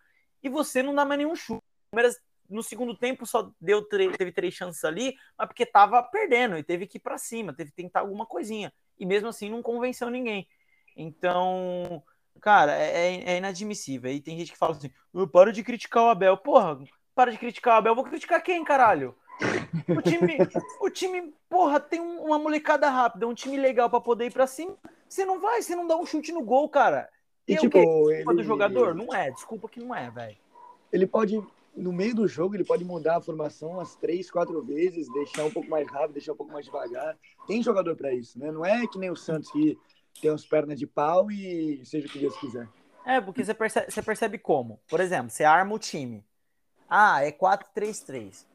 e 0.43 0.49
você 0.49 0.83
não 0.83 0.93
dá 0.93 1.05
mais 1.05 1.17
nenhum 1.17 1.35
chute. 1.35 1.59
O 1.59 1.91
Palmeiras 1.91 2.19
no 2.49 2.63
segundo 2.63 2.95
tempo 2.95 3.25
só 3.25 3.51
deu 3.59 3.81
teve 3.81 4.31
três 4.31 4.53
chances 4.53 4.83
ali, 4.83 5.15
mas 5.37 5.47
porque 5.47 5.65
tava 5.65 6.01
perdendo 6.03 6.57
e 6.57 6.63
teve 6.63 6.87
que 6.87 6.97
ir 6.97 7.01
para 7.01 7.17
cima, 7.17 7.53
teve 7.53 7.71
que 7.71 7.77
tentar 7.77 8.01
alguma 8.01 8.25
coisinha. 8.25 8.73
E 8.99 9.05
mesmo 9.05 9.29
assim 9.29 9.49
não 9.49 9.61
convenceu 9.61 10.09
ninguém. 10.09 10.47
Então, 10.95 12.03
Cara, 12.41 12.75
é, 12.77 13.15
é, 13.15 13.23
é 13.33 13.37
inadmissível. 13.37 14.09
Aí 14.09 14.19
tem 14.19 14.37
gente 14.37 14.51
que 14.51 14.57
fala 14.57 14.73
assim: 14.73 14.91
eu 15.13 15.27
paro 15.27 15.51
de 15.51 15.63
criticar 15.63 16.03
o 16.03 16.09
Abel. 16.09 16.37
Porra, 16.37 16.79
para 17.13 17.31
de 17.31 17.37
criticar 17.37 17.75
o 17.75 17.77
Abel. 17.77 17.95
Vou 17.95 18.03
criticar 18.03 18.41
quem, 18.41 18.63
caralho? 18.63 19.15
O 19.89 20.01
time, 20.01 20.37
o 20.79 20.89
time, 20.89 21.33
porra, 21.49 21.79
tem 21.79 21.99
uma 21.99 22.39
molecada 22.39 22.89
rápida, 22.89 23.27
um 23.27 23.33
time 23.33 23.57
legal 23.57 23.89
para 23.89 24.01
poder 24.01 24.27
ir 24.27 24.31
para 24.31 24.47
cima. 24.47 24.77
Você 25.07 25.25
não 25.25 25.39
vai, 25.39 25.61
você 25.61 25.75
não 25.75 25.87
dá 25.87 25.95
um 25.97 26.05
chute 26.05 26.31
no 26.31 26.43
gol, 26.43 26.69
cara. 26.69 27.09
E, 27.47 27.53
e 27.53 27.57
tipo, 27.57 27.77
o 27.77 28.09
Desculpa 28.09 28.31
ele... 28.31 28.41
do 28.41 28.43
jogador? 28.43 28.95
Não 28.95 29.13
é, 29.13 29.31
desculpa 29.31 29.69
que 29.69 29.79
não 29.79 29.93
é, 29.93 30.09
velho. 30.09 30.37
Ele 30.91 31.05
pode, 31.05 31.43
no 31.75 31.91
meio 31.91 32.15
do 32.15 32.27
jogo, 32.27 32.55
ele 32.55 32.63
pode 32.63 32.85
mudar 32.85 33.17
a 33.17 33.21
formação 33.21 33.71
umas 33.71 33.95
três, 33.95 34.31
quatro 34.31 34.63
vezes, 34.63 35.11
deixar 35.11 35.43
um 35.43 35.51
pouco 35.51 35.69
mais 35.69 35.87
rápido, 35.91 36.13
deixar 36.13 36.33
um 36.33 36.37
pouco 36.37 36.51
mais 36.51 36.65
devagar. 36.65 37.17
Tem 37.47 37.61
jogador 37.61 37.95
para 37.95 38.13
isso, 38.13 38.39
né? 38.39 38.51
Não 38.51 38.65
é 38.65 38.87
que 38.87 38.97
nem 38.97 39.11
o 39.11 39.15
Santos 39.15 39.51
que 39.51 39.77
tem 40.21 40.31
uns 40.31 40.45
pernas 40.45 40.79
de 40.79 40.87
pau 40.87 41.29
e 41.29 41.85
seja 41.85 42.07
o 42.07 42.09
que 42.09 42.19
Deus 42.19 42.37
quiser. 42.37 42.67
É, 43.05 43.19
porque 43.19 43.43
você 43.43 43.53
percebe, 43.53 43.91
você 43.91 44.01
percebe 44.01 44.37
como? 44.37 44.79
Por 44.87 44.99
exemplo, 44.99 45.29
você 45.29 45.43
arma 45.43 45.75
o 45.75 45.79
time. 45.79 46.25
Ah, 46.89 47.23
é 47.23 47.31
4-3-3. 47.31 48.45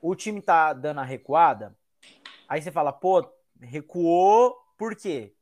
O 0.00 0.14
time 0.14 0.40
tá 0.40 0.72
dando 0.72 1.00
a 1.00 1.04
recuada. 1.04 1.74
Aí 2.48 2.60
você 2.60 2.70
fala, 2.70 2.92
pô, 2.92 3.26
recuou 3.60 4.54
por 4.76 4.94
quê? 4.94 5.34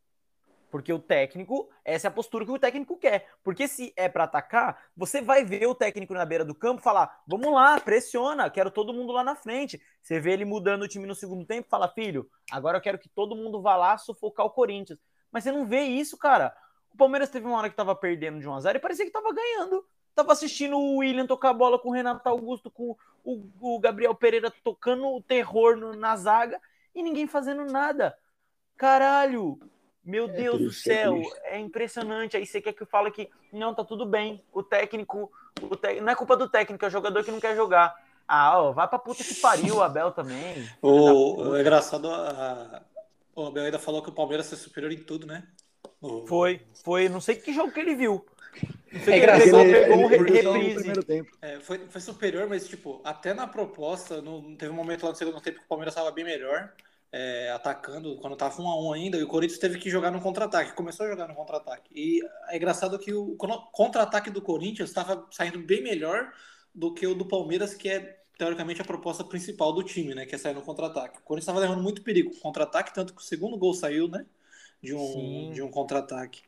Porque 0.71 0.93
o 0.93 0.99
técnico, 0.99 1.71
essa 1.85 2.07
é 2.07 2.11
a 2.11 2.13
postura 2.13 2.45
que 2.45 2.51
o 2.51 2.59
técnico 2.59 2.97
quer. 2.99 3.29
Porque 3.43 3.67
se 3.67 3.93
é 3.97 4.09
para 4.09 4.25
atacar, 4.25 4.85
você 4.97 5.21
vai 5.21 5.45
ver 5.45 5.67
o 5.67 5.75
técnico 5.75 6.13
na 6.15 6.25
beira 6.25 6.45
do 6.45 6.55
campo 6.55 6.83
falar: 6.83 7.23
vamos 7.27 7.53
lá, 7.53 7.81
pressiona, 7.81 8.51
quero 8.51 8.71
todo 8.71 8.93
mundo 8.93 9.13
lá 9.13 9.25
na 9.25 9.35
frente. 9.35 9.81
Você 10.03 10.21
vê 10.21 10.33
ele 10.33 10.45
mudando 10.45 10.83
o 10.83 10.89
time 10.89 11.07
no 11.07 11.15
segundo 11.15 11.45
tempo, 11.45 11.69
fala: 11.69 11.89
filho, 11.89 12.29
agora 12.51 12.79
eu 12.79 12.83
quero 12.83 12.99
que 12.99 13.09
todo 13.09 13.37
mundo 13.37 13.63
vá 13.63 13.77
lá 13.77 13.97
sufocar 13.97 14.47
o 14.47 14.51
Corinthians. 14.51 14.99
Mas 15.31 15.45
você 15.45 15.53
não 15.53 15.67
vê 15.67 15.83
isso, 15.83 16.17
cara. 16.17 16.55
Palmeiras 16.99 17.31
teve 17.31 17.47
uma 17.47 17.57
hora 17.57 17.71
que 17.71 17.77
tava 17.77 17.95
perdendo 17.95 18.41
de 18.41 18.49
1x0 18.49 18.75
e 18.75 18.81
parecia 18.81 19.07
que 19.07 19.13
tava 19.13 19.33
ganhando. 19.33 19.87
Tava 20.15 20.33
assistindo 20.33 20.77
o 20.77 20.97
William 20.97 21.27
tocar 21.27 21.51
a 21.51 21.55
bola 21.55 21.79
com 21.79 21.91
o 21.91 21.93
Renato 21.93 22.29
Augusto, 22.29 22.71
com 22.71 22.97
o, 23.25 23.49
o 23.61 23.79
Gabriel 23.79 24.15
Pereira 24.17 24.53
tocando 24.65 25.07
o 25.07 25.23
terror 25.23 25.77
na 25.95 26.17
zaga 26.17 26.61
e 26.93 27.03
ninguém 27.03 27.29
fazendo 27.29 27.65
nada. 27.65 28.19
Caralho! 28.77 29.61
Meu 30.09 30.27
É 30.27 30.33
Deus 30.37 30.63
do 30.63 30.73
triste, 30.73 30.91
é 30.91 30.95
céu, 30.95 31.13
triste. 31.13 31.41
é, 31.45 31.59
impressionante. 31.59 32.37
Aí 32.37 32.47
você 32.47 32.61
quer 32.61 32.73
que 32.73 32.83
eu 32.83 32.87
fale 32.87 33.11
que 33.11 33.29
não, 33.53 33.75
tá 33.75 33.85
tudo 33.85 34.07
bem. 34.07 34.43
O 34.53 34.63
técnico, 34.63 35.31
o 35.61 35.77
te- 35.77 36.01
não 36.01 36.11
é 36.13 36.17
culpa 36.17 36.37
do 36.37 36.49
técnico, 36.49 36.85
é 36.85 36.89
o 36.89 36.91
jogador 36.91 37.23
que 37.25 37.31
não 37.31 37.41
quer 37.41 37.55
jogar. 37.55 37.95
Ah, 38.27 38.59
ó, 38.61 38.73
vai 38.73 38.89
pra 38.89 38.99
puta 38.99 39.23
que 39.25 39.35
pariu, 39.35 39.77
o 39.77 39.83
Abel 39.83 40.11
também. 40.13 40.71
O, 40.83 41.49
o 41.51 41.59
engraçado, 41.61 42.11
a, 42.11 42.85
o 43.35 43.47
Abel 43.47 43.65
ainda 43.65 43.79
falou 43.79 44.03
que 44.03 44.11
o 44.11 44.15
Palmeiras 44.15 44.53
é 44.53 44.57
superior 44.57 44.93
em 44.93 45.03
tudo, 45.03 45.27
né? 45.27 45.47
O- 46.01 46.27
Foi, 46.27 46.61
foi, 46.85 47.09
não 47.09 47.21
sei 47.21 47.37
que 47.37 47.53
jogo 47.53 47.73
que 47.73 47.81
ele 47.81 47.95
viu. 47.95 48.25
Não 48.93 49.01
sei 49.01 49.15
É 49.15 49.15
que 49.15 49.21
ele 49.21 49.27
engraçado, 49.27 49.35
pegou, 49.35 49.61
ele, 49.71 49.79
pegou 49.79 50.09
ele, 50.13 50.13
no 50.13 50.19
reprise. 50.23 50.93
É, 51.41 51.61
foi, 51.61 51.79
foi 51.89 52.01
superior, 52.01 52.49
mas, 52.49 52.67
tipo, 52.69 53.01
até 53.05 53.33
na 53.35 53.47
proposta, 53.47 54.21
não 54.23 54.57
teve 54.57 54.73
um 54.73 54.77
momento 54.77 55.05
lá 55.05 55.11
no 55.11 55.17
segundo 55.17 55.41
tempo 55.41 55.59
que 55.61 55.65
o 55.65 55.69
Palmeiras 55.69 55.95
estava 55.95 56.11
bem 56.11 56.25
melhor, 56.25 56.73
é, 57.11 57.51
atacando, 57.51 58.17
quando 58.19 58.37
tava 58.37 58.61
1 58.61 58.69
a 58.69 58.83
1 58.83 58.93
ainda, 58.93 59.17
e 59.17 59.23
o 59.23 59.29
Corinthians 59.29 59.59
teve 59.59 59.79
que 59.79 59.89
jogar 59.89 60.11
no 60.11 60.21
contra-ataque, 60.21 60.75
começou 60.75 61.07
a 61.07 61.09
jogar 61.09 61.27
no 61.27 61.35
contra-ataque. 61.35 61.91
E 61.95 62.21
é 62.49 62.57
engraçado 62.57 62.99
que 62.99 63.13
o 63.13 63.37
contra-ataque 63.73 64.31
do 64.31 64.43
Corinthians 64.43 64.91
estava 64.91 65.27
saindo 65.31 65.59
bem 65.59 65.83
melhor 65.83 66.33
do 66.75 66.93
que 66.93 67.07
o 67.07 67.15
do 67.15 67.27
Palmeiras, 67.27 67.75
que 67.75 67.89
é, 67.89 68.21
teoricamente, 68.37 68.83
a 68.83 68.85
proposta 68.85 69.25
principal 69.25 69.73
do 69.73 69.83
time, 69.83 70.15
né, 70.15 70.27
que 70.27 70.35
é 70.35 70.39
sair 70.39 70.55
no 70.55 70.63
contra-ataque. 70.63 71.19
O 71.19 71.23
Corinthians 71.23 71.49
estava 71.49 71.61
levando 71.61 71.83
muito 71.83 72.03
perigo 72.03 72.31
com 72.31 72.41
contra-ataque, 72.41 72.95
tanto 72.95 73.15
que 73.15 73.23
o 73.23 73.25
segundo 73.25 73.57
gol 73.57 73.73
saiu, 73.73 74.07
né, 74.09 74.27
de 74.83 74.95
um, 74.95 75.13
Sim. 75.13 75.51
de 75.55 75.63
um 75.63 75.71
contra-ataque. 75.71 76.43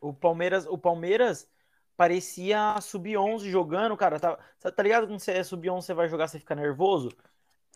O 0.00 0.14
Palmeiras, 0.14 0.66
o 0.66 0.78
Palmeiras 0.78 1.48
parecia 1.96 2.80
sub-11 2.80 3.50
jogando, 3.50 3.94
cara. 3.94 4.18
Tá, 4.18 4.38
tá 4.58 4.82
ligado 4.82 5.06
quando 5.06 5.20
você 5.20 5.32
é 5.32 5.44
sub-11, 5.44 5.82
você 5.82 5.92
vai 5.92 6.08
jogar, 6.08 6.28
você 6.28 6.38
fica 6.38 6.54
nervoso? 6.54 7.10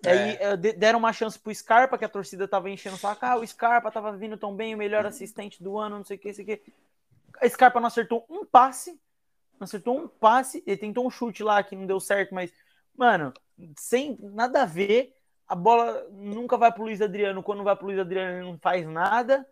É. 0.07 0.13
Aí 0.13 0.37
eh, 0.41 0.57
de- 0.57 0.73
deram 0.73 0.99
uma 0.99 1.13
chance 1.13 1.39
pro 1.39 1.55
Scarpa, 1.55 1.99
que 1.99 2.05
a 2.05 2.09
torcida 2.09 2.47
tava 2.49 2.71
enchendo 2.71 2.97
o 2.97 2.99
saco. 2.99 3.25
Ah, 3.25 3.37
o 3.37 3.47
Scarpa 3.47 3.91
tava 3.91 4.17
vindo 4.17 4.37
tão 4.37 4.55
bem, 4.55 4.75
o 4.75 4.79
melhor 4.79 5.07
assistente 5.07 5.63
do 5.63 5.79
ano, 5.79 5.97
não 5.97 6.05
sei 6.05 6.17
o 6.17 6.21
que, 6.21 6.29
não 6.29 6.35
sei 6.35 6.45
o 6.45 6.47
que. 6.47 6.63
A 7.41 7.49
Scarpa 7.49 7.81
não 7.81 7.89
acertou 7.89 8.25
um 8.29 8.45
passe. 8.45 8.93
Não 9.59 9.65
acertou 9.65 9.99
um 9.99 10.09
passe. 10.09 10.63
Ele 10.67 10.77
tentou 10.77 11.07
um 11.07 11.11
chute 11.11 11.43
lá 11.43 11.63
que 11.63 11.77
não 11.77 11.87
deu 11.87 12.01
certo, 12.01 12.35
mas, 12.35 12.53
mano, 12.97 13.33
sem 13.79 14.19
nada 14.21 14.63
a 14.63 14.67
ver. 14.67 15.15
A 15.47 15.55
bola 15.55 16.07
nunca 16.11 16.57
vai 16.57 16.73
pro 16.73 16.85
Luiz 16.85 17.01
Adriano. 17.03 17.43
Quando 17.43 17.63
vai 17.63 17.77
pro 17.77 17.87
Luiz 17.87 17.99
Adriano, 17.99 18.39
ele 18.39 18.51
não 18.51 18.59
faz 18.59 18.87
nada. 18.87 19.47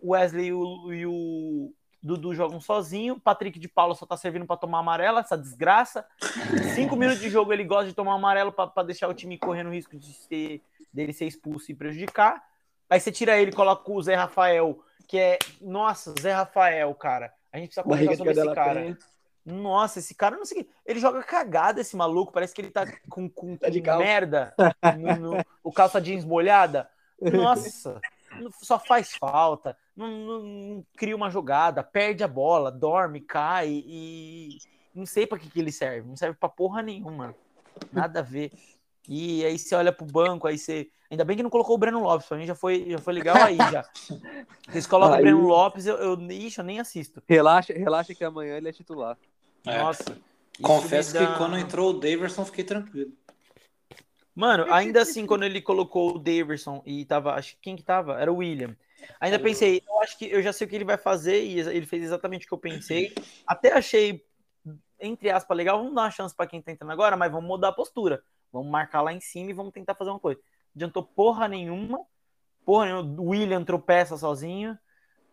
O 0.00 0.12
Wesley 0.12 0.46
e 0.46 0.52
o, 0.52 0.92
e 0.92 1.06
o 1.06 1.74
Dudu 2.02 2.34
jogam 2.34 2.60
sozinho. 2.60 3.20
Patrick 3.20 3.58
de 3.58 3.68
Paulo 3.68 3.94
só 3.94 4.04
tá 4.04 4.16
servindo 4.16 4.44
para 4.46 4.56
tomar 4.56 4.80
amarela, 4.80 5.20
essa 5.20 5.38
desgraça. 5.38 6.04
Cinco 6.74 6.96
minutos 6.96 7.20
de 7.20 7.30
jogo 7.30 7.52
ele 7.52 7.64
gosta 7.64 7.86
de 7.86 7.94
tomar 7.94 8.14
amarelo 8.14 8.50
para 8.52 8.82
deixar 8.82 9.08
o 9.08 9.14
time 9.14 9.38
correndo 9.38 9.68
o 9.68 9.72
risco 9.72 9.96
de 9.96 10.12
ser, 10.12 10.60
dele 10.92 11.12
ser 11.12 11.26
expulso 11.26 11.70
e 11.70 11.74
prejudicar. 11.74 12.42
Aí 12.90 12.98
você 13.00 13.12
tira 13.12 13.38
ele 13.40 13.50
e 13.52 13.54
coloca 13.54 13.90
o 13.90 14.02
Zé 14.02 14.14
Rafael, 14.16 14.78
que 15.06 15.18
é. 15.18 15.38
Nossa, 15.60 16.12
Zé 16.20 16.32
Rafael, 16.32 16.92
cara. 16.94 17.32
A 17.52 17.58
gente 17.58 17.74
precisa 17.74 18.10
de 18.10 18.16
sobre 18.16 18.32
esse 18.32 18.54
cara. 18.54 18.80
penha. 18.80 18.98
Nossa, 19.44 19.98
esse 19.98 20.14
cara 20.14 20.36
não 20.36 20.44
sei. 20.44 20.68
Ele 20.86 21.00
joga 21.00 21.22
cagada, 21.22 21.80
esse 21.80 21.96
maluco. 21.96 22.32
Parece 22.32 22.54
que 22.54 22.60
ele 22.60 22.70
tá 22.70 22.86
com, 23.08 23.28
com, 23.28 23.56
Tá 23.56 23.68
de 23.68 23.80
com 23.82 23.96
merda. 23.98 24.54
No, 24.98 25.34
no- 25.36 25.44
o 25.62 25.72
calça 25.72 26.00
jeans 26.00 26.24
molhada. 26.24 26.88
Nossa, 27.20 28.00
só 28.62 28.78
faz 28.78 29.14
falta. 29.16 29.76
Não, 29.96 30.08
não- 30.10 30.42
não 30.42 30.86
cria 30.96 31.14
uma 31.14 31.28
jogada, 31.30 31.82
perde 31.82 32.24
a 32.24 32.28
bola, 32.28 32.70
dorme, 32.72 33.20
cai 33.20 33.68
e. 33.86 34.58
Não 34.94 35.04
sei 35.06 35.26
pra 35.26 35.38
que, 35.38 35.48
que 35.50 35.58
ele 35.60 35.72
serve. 35.72 36.08
Não 36.08 36.16
serve 36.16 36.36
pra 36.38 36.48
porra 36.48 36.82
nenhuma. 36.82 37.34
Nada 37.92 38.20
a 38.20 38.22
ver. 38.22 38.52
E 39.08 39.44
aí 39.44 39.58
você 39.58 39.74
olha 39.74 39.92
pro 39.92 40.06
banco, 40.06 40.46
aí 40.46 40.56
você. 40.58 40.88
Ainda 41.10 41.24
bem 41.24 41.36
que 41.36 41.42
não 41.42 41.50
colocou 41.50 41.74
o 41.74 41.78
Breno 41.78 42.00
Lopes, 42.02 42.26
pra 42.26 42.38
mim 42.38 42.46
já 42.46 42.54
foi, 42.54 42.86
já 42.88 42.98
foi 42.98 43.12
legal 43.12 43.36
aí 43.36 43.56
já. 43.70 43.84
Vocês 44.68 44.86
colocam 44.86 45.14
Aí- 45.16 45.20
o 45.20 45.24
Breno 45.24 45.46
Lopes, 45.46 45.84
eu, 45.86 45.96
eu, 45.96 46.14
ixi, 46.30 46.58
eu 46.58 46.64
nem 46.64 46.80
assisto. 46.80 47.22
Relaxa, 47.28 47.74
relaxa 47.74 48.14
que 48.14 48.24
amanhã 48.24 48.56
ele 48.56 48.68
é 48.70 48.72
titular. 48.72 49.18
É. 49.66 49.78
Nossa. 49.78 50.16
Confesso 50.62 51.12
dá- 51.14 51.26
que 51.26 51.36
quando 51.38 51.58
entrou 51.58 51.90
o 51.90 51.92
Daverson, 52.00 52.44
fiquei 52.46 52.64
tranquilo. 52.64 53.12
Mano, 54.34 54.72
ainda 54.72 55.02
assim, 55.02 55.26
quando 55.26 55.42
ele 55.44 55.60
colocou 55.60 56.16
o 56.16 56.18
Daverson 56.18 56.82
e 56.86 57.04
tava. 57.04 57.34
Acho 57.34 57.54
que 57.56 57.60
quem 57.62 57.76
que 57.76 57.82
tava? 57.82 58.18
Era 58.18 58.32
o 58.32 58.36
William. 58.36 58.74
Ainda 59.20 59.38
pensei, 59.38 59.82
eu 59.86 60.00
acho 60.00 60.18
que 60.18 60.26
eu 60.26 60.42
já 60.42 60.52
sei 60.52 60.66
o 60.66 60.70
que 60.70 60.76
ele 60.76 60.84
vai 60.84 60.98
fazer 60.98 61.42
e 61.42 61.60
ele 61.60 61.86
fez 61.86 62.02
exatamente 62.02 62.46
o 62.46 62.48
que 62.48 62.54
eu 62.54 62.58
pensei. 62.58 63.14
Até 63.46 63.72
achei, 63.72 64.24
entre 65.00 65.30
aspas, 65.30 65.56
legal. 65.56 65.78
Vamos 65.78 65.94
dar 65.94 66.02
uma 66.02 66.10
chance 66.10 66.34
pra 66.34 66.46
quem 66.46 66.60
tá 66.60 66.72
entrando 66.72 66.92
agora, 66.92 67.16
mas 67.16 67.30
vamos 67.30 67.46
mudar 67.46 67.68
a 67.68 67.72
postura. 67.72 68.22
Vamos 68.52 68.70
marcar 68.70 69.00
lá 69.00 69.12
em 69.12 69.20
cima 69.20 69.50
e 69.50 69.54
vamos 69.54 69.72
tentar 69.72 69.94
fazer 69.94 70.10
uma 70.10 70.20
coisa. 70.20 70.40
Adiantou 70.74 71.02
porra 71.02 71.48
nenhuma. 71.48 72.00
Porra 72.64 72.86
nenhuma. 72.86 73.20
O 73.20 73.30
William 73.30 73.64
tropeça 73.64 74.16
sozinho. 74.16 74.78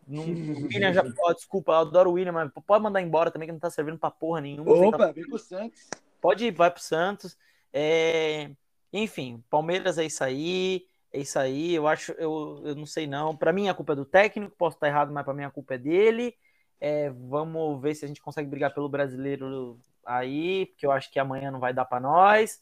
Não, 0.06 0.24
o 0.24 0.66
William 0.66 0.92
já. 0.92 1.04
ó, 1.20 1.32
desculpa, 1.32 1.72
eu 1.72 1.76
adoro 1.76 2.10
o 2.10 2.12
William, 2.14 2.32
mas 2.32 2.50
pode 2.66 2.82
mandar 2.82 3.00
embora 3.00 3.30
também, 3.30 3.46
que 3.46 3.52
não 3.52 3.60
tá 3.60 3.70
servindo 3.70 3.98
pra 3.98 4.10
porra 4.10 4.40
nenhuma. 4.40 4.64
Você 4.64 4.90
tá 4.90 4.96
Opa, 4.96 5.12
vem 5.12 5.24
pro 5.24 5.38
Santos. 5.38 5.88
Pode 6.20 6.46
ir, 6.46 6.50
vai 6.50 6.70
pro 6.70 6.82
Santos. 6.82 7.38
É, 7.72 8.50
Enfim, 8.92 9.44
Palmeiras 9.48 9.98
é 9.98 10.04
isso 10.04 10.24
aí. 10.24 10.86
É 11.12 11.18
isso 11.20 11.38
aí. 11.38 11.74
Eu 11.74 11.86
acho, 11.88 12.12
eu, 12.12 12.62
eu 12.64 12.74
não 12.74 12.86
sei 12.86 13.06
não. 13.06 13.36
Para 13.36 13.52
mim 13.52 13.68
a 13.68 13.74
culpa 13.74 13.92
é 13.92 13.96
do 13.96 14.04
técnico, 14.04 14.54
posso 14.56 14.76
estar 14.76 14.88
errado, 14.88 15.12
mas 15.12 15.24
para 15.24 15.34
mim 15.34 15.44
a 15.44 15.50
culpa 15.50 15.74
é 15.74 15.78
dele. 15.78 16.34
É, 16.80 17.10
vamos 17.10 17.80
ver 17.80 17.94
se 17.94 18.04
a 18.04 18.08
gente 18.08 18.22
consegue 18.22 18.48
brigar 18.48 18.72
pelo 18.72 18.88
brasileiro 18.88 19.78
aí, 20.04 20.66
porque 20.66 20.86
eu 20.86 20.92
acho 20.92 21.10
que 21.10 21.18
amanhã 21.18 21.50
não 21.50 21.60
vai 21.60 21.74
dar 21.74 21.84
para 21.84 22.00
nós. 22.00 22.60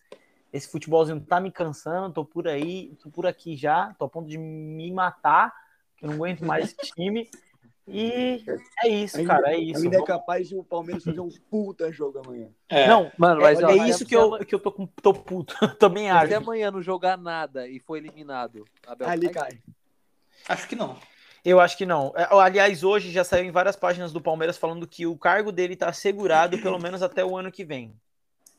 Esse 0.53 0.71
futebolzinho 0.71 1.21
tá 1.21 1.41
me 1.41 1.53
cansando, 1.53 2.15
tô 2.15 2.25
por 2.25 2.49
aí, 2.49 2.97
tô 3.03 3.11
por 3.11 3.27
aqui 3.27 3.55
já, 3.55 3.95
tô 3.99 4.07
a 4.07 4.09
ponto 4.09 4.29
de 4.29 4.39
me 4.39 4.91
matar, 4.91 5.55
que 5.97 6.05
eu 6.05 6.09
não 6.09 6.17
aguento 6.17 6.45
mais 6.45 6.67
esse 6.67 6.93
time. 6.95 7.29
E 7.91 8.45
é 8.85 8.89
isso, 8.89 9.17
Ainda- 9.19 9.35
cara, 9.35 9.53
é 9.55 9.59
isso. 9.59 9.83
Ainda 9.83 9.99
é 9.99 10.03
capaz 10.05 10.49
de 10.49 10.57
o 10.57 10.63
Palmeiras 10.63 11.03
fazer 11.05 11.21
um 11.21 11.29
puta 11.51 11.91
jogo 11.91 12.21
amanhã. 12.25 12.49
É, 12.69 12.87
Não, 12.87 13.11
Mano, 13.17 13.41
é, 13.41 13.45
mas 13.45 13.63
ó, 13.63 13.71
é 13.71 13.79
se 13.79 13.89
isso 13.89 14.07
que 14.07 14.15
eu, 14.15 14.39
que 14.45 14.55
eu 14.55 14.59
tô, 14.61 14.71
com, 14.73 14.87
tô 14.87 15.13
puto. 15.15 15.55
Também 15.79 16.05
Se 16.05 16.11
acho. 16.11 16.37
amanhã 16.37 16.71
não 16.71 16.83
jogar 16.83 17.17
nada 17.17 17.67
e 17.67 17.79
for 17.81 17.97
eliminado, 17.97 18.65
Abel 18.87 19.09
Ali 19.09 19.31
cai? 19.31 19.51
cai. 19.53 19.63
acho 20.49 20.69
que 20.69 20.77
não. 20.77 20.97
Eu 21.45 21.61
acho 21.61 21.79
que 21.79 21.87
não. 21.87 22.13
É, 22.17 22.29
Aliás, 22.31 22.83
hoje 22.85 23.11
já 23.11 23.25
saiu 23.25 23.45
em 23.45 23.51
várias 23.51 23.77
páginas 23.77 24.13
do 24.13 24.21
Palmeiras 24.21 24.59
falando 24.59 24.87
que 24.87 25.07
o 25.07 25.17
cargo 25.17 25.51
dele 25.51 25.77
tá 25.77 25.89
assegurado 25.89 26.59
pelo 26.59 26.79
menos 26.79 27.03
até 27.03 27.25
o 27.25 27.37
ano 27.37 27.51
que 27.51 27.65
vem. 27.65 27.95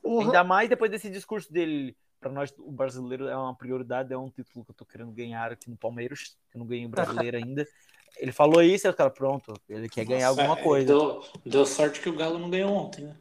Porra. 0.01 0.25
Ainda 0.25 0.43
mais 0.43 0.69
depois 0.69 0.89
desse 0.89 1.09
discurso 1.09 1.51
dele. 1.51 1.95
Para 2.19 2.31
nós, 2.31 2.53
o 2.57 2.71
brasileiro 2.71 3.27
é 3.27 3.35
uma 3.37 3.55
prioridade, 3.55 4.11
é 4.13 4.17
um 4.17 4.29
título 4.29 4.65
que 4.65 4.71
eu 4.71 4.75
tô 4.75 4.85
querendo 4.85 5.11
ganhar 5.11 5.51
aqui 5.53 5.69
no 5.69 5.77
Palmeiras, 5.77 6.35
que 6.51 6.57
eu 6.57 6.59
não 6.59 6.65
ganhei 6.65 6.85
o 6.85 6.89
brasileiro 6.89 7.37
ainda. 7.37 7.65
Ele 8.17 8.31
falou 8.31 8.61
isso, 8.61 8.87
e 8.87 8.89
o 8.89 8.93
cara, 8.93 9.09
pronto, 9.09 9.53
ele 9.69 9.87
quer 9.87 10.05
ganhar 10.05 10.27
alguma 10.27 10.59
É, 10.59 10.63
coisa. 10.63 10.87
Deu, 10.87 11.23
deu 11.45 11.65
sorte 11.65 12.01
que 12.01 12.09
o 12.09 12.15
Galo 12.15 12.37
não 12.39 12.49
ganhou 12.49 12.71
ontem, 12.71 13.05
né? 13.05 13.15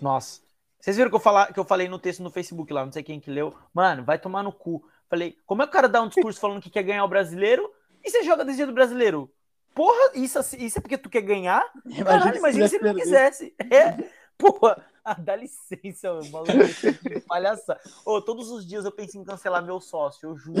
Nossa. 0.00 0.40
Vocês 0.80 0.96
viram 0.96 1.10
que 1.10 1.16
eu, 1.16 1.20
falar, 1.20 1.52
que 1.52 1.60
eu 1.60 1.64
falei 1.64 1.88
no 1.88 1.98
texto 1.98 2.22
no 2.22 2.30
Facebook 2.30 2.72
lá, 2.72 2.84
não 2.84 2.92
sei 2.92 3.02
quem 3.02 3.20
que 3.20 3.30
leu. 3.30 3.54
Mano, 3.72 4.02
vai 4.04 4.18
tomar 4.18 4.42
no 4.42 4.52
cu. 4.52 4.82
Falei, 5.08 5.36
como 5.44 5.62
é 5.62 5.66
que 5.66 5.70
o 5.70 5.72
cara 5.72 5.88
dá 5.88 6.00
um 6.00 6.08
discurso 6.08 6.40
falando 6.40 6.62
que 6.62 6.70
quer 6.70 6.82
ganhar 6.82 7.04
o 7.04 7.08
brasileiro 7.08 7.70
e 8.02 8.10
você 8.10 8.22
joga 8.22 8.44
desse 8.44 8.56
jeito 8.58 8.70
do 8.70 8.74
brasileiro? 8.74 9.30
Porra, 9.74 10.12
isso, 10.14 10.38
isso 10.58 10.78
é 10.78 10.80
porque 10.80 10.96
tu 10.96 11.10
quer 11.10 11.20
ganhar? 11.20 11.64
Caralho, 12.04 12.38
imagina 12.38 12.66
se 12.66 12.76
ele 12.76 12.88
não 12.88 12.94
quisesse. 12.94 13.54
É, 13.70 14.04
porra, 14.38 14.84
ah, 15.04 15.14
dá 15.14 15.36
licença, 15.36 16.12
meu 16.14 16.30
maluco. 16.30 16.52
que 17.02 17.20
Palhaça. 17.20 17.78
Ô, 18.04 18.20
todos 18.20 18.50
os 18.50 18.66
dias 18.66 18.84
eu 18.84 18.92
penso 18.92 19.18
em 19.18 19.24
cancelar 19.24 19.64
meu 19.64 19.80
sócio, 19.80 20.28
eu 20.30 20.36
juro. 20.36 20.60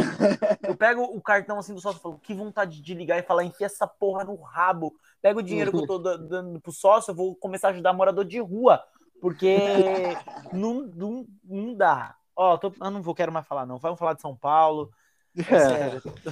Eu 0.62 0.76
pego 0.76 1.02
o 1.02 1.20
cartão 1.20 1.58
assim 1.58 1.74
do 1.74 1.80
sócio 1.80 1.98
e 1.98 2.02
falo, 2.02 2.18
que 2.22 2.34
vontade 2.34 2.80
de 2.80 2.94
ligar 2.94 3.18
e 3.18 3.22
falar, 3.22 3.44
enfia 3.44 3.66
essa 3.66 3.86
porra 3.86 4.24
no 4.24 4.34
rabo. 4.36 4.94
Pega 5.22 5.38
o 5.38 5.42
dinheiro 5.42 5.70
que 5.70 5.78
eu 5.78 5.86
tô 5.86 5.98
da- 5.98 6.16
dando 6.16 6.60
pro 6.60 6.72
sócio, 6.72 7.10
eu 7.10 7.14
vou 7.14 7.34
começar 7.34 7.68
a 7.68 7.70
ajudar 7.70 7.92
morador 7.92 8.24
de 8.24 8.40
rua. 8.40 8.82
Porque 9.20 10.16
não, 10.52 10.82
não, 10.94 11.26
não 11.44 11.74
dá. 11.74 12.16
Ó, 12.34 12.56
tô, 12.56 12.72
eu 12.80 12.90
não 12.90 13.02
vou, 13.02 13.14
quero 13.14 13.30
mais 13.30 13.46
falar, 13.46 13.66
não. 13.66 13.76
Vamos 13.78 13.98
falar 13.98 14.14
de 14.14 14.22
São 14.22 14.34
Paulo. 14.34 14.90
É 15.36 15.42
sério. 15.42 16.02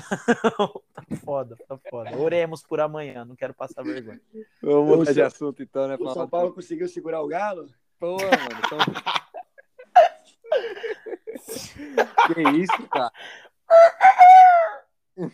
tá 0.92 1.02
foda, 1.24 1.56
tá 1.68 1.78
foda. 1.90 2.16
Oremos 2.16 2.62
por 2.62 2.80
amanhã, 2.80 3.24
não 3.24 3.36
quero 3.36 3.54
passar 3.54 3.82
vergonha. 3.84 4.20
Vamos 4.62 4.98
mudar 4.98 5.12
de 5.12 5.22
assunto 5.22 5.62
então, 5.62 5.86
né? 5.86 5.96
O 6.00 6.12
São 6.12 6.28
Paulo 6.28 6.52
conseguiu 6.52 6.88
segurar 6.88 7.22
o 7.22 7.28
Galo? 7.28 7.68
Pô, 7.98 8.16
mano. 8.16 8.60
Então... 8.64 8.78
que 12.34 12.40
isso, 12.60 12.88
cara? 12.88 13.10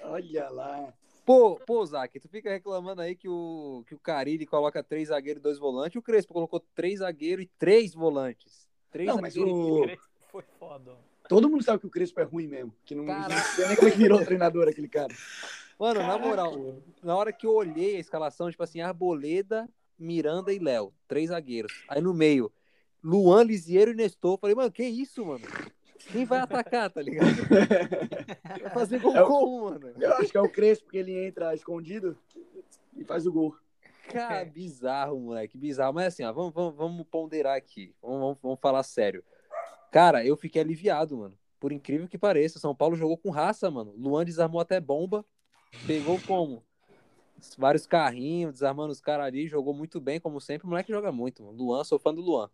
Olha 0.04 0.48
lá. 0.48 0.92
Pô, 1.24 1.56
pô, 1.66 1.84
Zac, 1.86 2.18
tu 2.20 2.28
fica 2.28 2.50
reclamando 2.50 3.00
aí 3.00 3.16
que 3.16 3.28
o, 3.28 3.82
que 3.86 3.94
o 3.94 3.98
Carilli 3.98 4.44
coloca 4.46 4.82
três 4.82 5.08
zagueiros 5.08 5.40
e 5.40 5.42
dois 5.42 5.58
volantes. 5.58 5.96
O 5.96 6.02
Crespo 6.02 6.34
colocou 6.34 6.60
três 6.74 6.98
zagueiros 6.98 7.44
e 7.44 7.50
três 7.58 7.94
volantes. 7.94 8.68
Três 8.90 9.08
Não, 9.08 9.20
mas 9.20 9.34
zagueiros 9.34 9.90
e- 9.90 9.94
o... 9.94 9.98
Foi 10.34 10.42
foda. 10.58 10.96
todo 11.28 11.48
mundo 11.48 11.62
sabe 11.62 11.78
que 11.78 11.86
o 11.86 11.90
Crespo 11.90 12.20
é 12.20 12.24
ruim 12.24 12.48
mesmo. 12.48 12.74
Que 12.84 12.94
não, 12.94 13.06
Caraca. 13.06 13.34
não 13.34 13.40
sei 13.42 13.68
nem 13.68 13.76
como 13.76 13.88
é 13.88 13.90
que 13.92 13.98
virou 13.98 14.24
treinador 14.24 14.68
aquele 14.68 14.88
cara. 14.88 15.14
Mano, 15.78 16.00
na 16.00 16.06
Caraca, 16.08 16.26
moral, 16.26 16.58
mano. 16.58 16.82
na 17.02 17.16
hora 17.16 17.32
que 17.32 17.46
eu 17.46 17.54
olhei 17.54 17.96
a 17.96 18.00
escalação, 18.00 18.50
tipo 18.50 18.62
assim, 18.62 18.80
Arboleda, 18.80 19.68
Miranda 19.98 20.52
e 20.52 20.58
Léo, 20.58 20.92
três 21.08 21.28
zagueiros. 21.30 21.84
Aí 21.88 22.00
no 22.00 22.12
meio, 22.14 22.52
Luan, 23.02 23.42
Lisieiro 23.44 23.90
e 23.90 23.94
Nestor. 23.94 24.38
Falei, 24.38 24.54
mano, 24.56 24.70
que 24.72 24.84
isso, 24.84 25.24
mano? 25.24 25.44
Quem 26.12 26.24
vai 26.24 26.40
atacar, 26.40 26.90
tá 26.90 27.00
ligado? 27.00 27.30
Vai 28.60 28.70
fazer 28.74 28.98
gol 28.98 29.16
É 29.16 29.22
o- 29.24 29.64
mano? 29.70 29.92
Eu 29.98 30.14
acho 30.14 30.30
que 30.30 30.36
é 30.36 30.40
o 30.40 30.48
Crespo 30.48 30.90
que 30.90 30.98
ele 30.98 31.26
entra 31.26 31.54
escondido 31.54 32.16
e 32.96 33.04
faz 33.04 33.26
o 33.26 33.32
gol. 33.32 33.56
Cara, 34.08 34.44
bizarro, 34.44 35.18
moleque, 35.18 35.56
bizarro. 35.56 35.94
Mas 35.94 36.08
assim, 36.08 36.24
ó, 36.24 36.32
vamos, 36.32 36.52
vamos, 36.52 36.74
vamos 36.76 37.06
ponderar 37.06 37.56
aqui. 37.56 37.94
Vamos, 38.02 38.20
vamos, 38.20 38.38
vamos 38.42 38.60
falar 38.60 38.82
sério. 38.82 39.24
Cara, 39.90 40.24
eu 40.26 40.36
fiquei 40.36 40.60
aliviado, 40.60 41.16
mano. 41.16 41.38
Por 41.58 41.72
incrível 41.72 42.06
que 42.06 42.18
pareça, 42.18 42.58
São 42.58 42.74
Paulo 42.74 42.96
jogou 42.96 43.16
com 43.16 43.30
raça, 43.30 43.70
mano. 43.70 43.94
Luan 43.96 44.24
desarmou 44.26 44.60
até 44.60 44.78
bomba. 44.78 45.24
Pegou 45.86 46.20
como? 46.26 46.62
Vários 47.58 47.86
carrinhos, 47.86 48.54
desarmando 48.54 48.92
os 48.92 49.00
caras 49.00 49.26
ali. 49.26 49.46
Jogou 49.46 49.74
muito 49.74 50.00
bem, 50.00 50.20
como 50.20 50.40
sempre. 50.40 50.66
O 50.66 50.70
moleque 50.70 50.92
joga 50.92 51.12
muito, 51.12 51.42
mano. 51.42 51.56
Luan, 51.56 51.84
sou 51.84 51.98
fã 51.98 52.14
do 52.14 52.20
Luan. 52.20 52.50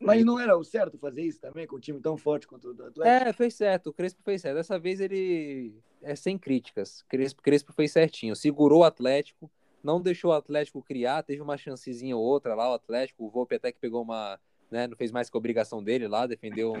Mas 0.00 0.24
não 0.24 0.38
era 0.38 0.56
o 0.56 0.62
certo 0.62 0.96
fazer 0.96 1.22
isso 1.22 1.40
também, 1.40 1.66
com 1.66 1.76
um 1.76 1.80
time 1.80 2.00
tão 2.00 2.16
forte 2.16 2.46
quanto 2.46 2.68
o 2.68 2.74
do 2.74 2.84
Atlético? 2.84 3.28
É, 3.28 3.32
fez 3.32 3.54
certo. 3.54 3.90
O 3.90 3.92
Crespo 3.92 4.22
fez 4.22 4.42
certo. 4.42 4.56
Dessa 4.56 4.78
vez 4.78 5.00
ele 5.00 5.74
é 6.02 6.14
sem 6.14 6.38
críticas. 6.38 7.02
Crespo, 7.08 7.42
Crespo 7.42 7.72
fez 7.72 7.92
certinho. 7.92 8.36
Segurou 8.36 8.80
o 8.80 8.84
Atlético, 8.84 9.50
não 9.82 10.00
deixou 10.00 10.30
o 10.30 10.34
Atlético 10.34 10.82
criar. 10.82 11.22
Teve 11.24 11.42
uma 11.42 11.56
chancezinha 11.56 12.16
ou 12.16 12.22
outra 12.22 12.54
lá. 12.54 12.70
O 12.70 12.74
Atlético, 12.74 13.24
o 13.24 13.30
Volpe 13.30 13.56
até 13.56 13.72
que 13.72 13.80
pegou 13.80 14.02
uma. 14.02 14.38
Né, 14.70 14.86
não 14.86 14.96
fez 14.96 15.10
mais 15.10 15.30
que 15.30 15.36
a 15.36 15.38
obrigação 15.38 15.82
dele 15.82 16.06
lá, 16.06 16.26
defendeu 16.26 16.74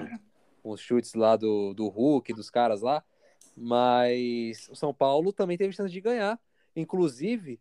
uns 0.62 0.78
chutes 0.78 1.14
lá 1.14 1.36
do, 1.36 1.72
do 1.72 1.88
Hulk, 1.88 2.34
dos 2.34 2.50
caras 2.50 2.82
lá. 2.82 3.02
Mas 3.56 4.68
o 4.70 4.76
São 4.76 4.92
Paulo 4.92 5.32
também 5.32 5.56
teve 5.56 5.72
chance 5.72 5.92
de 5.92 6.00
ganhar. 6.00 6.38
Inclusive, 6.78 7.60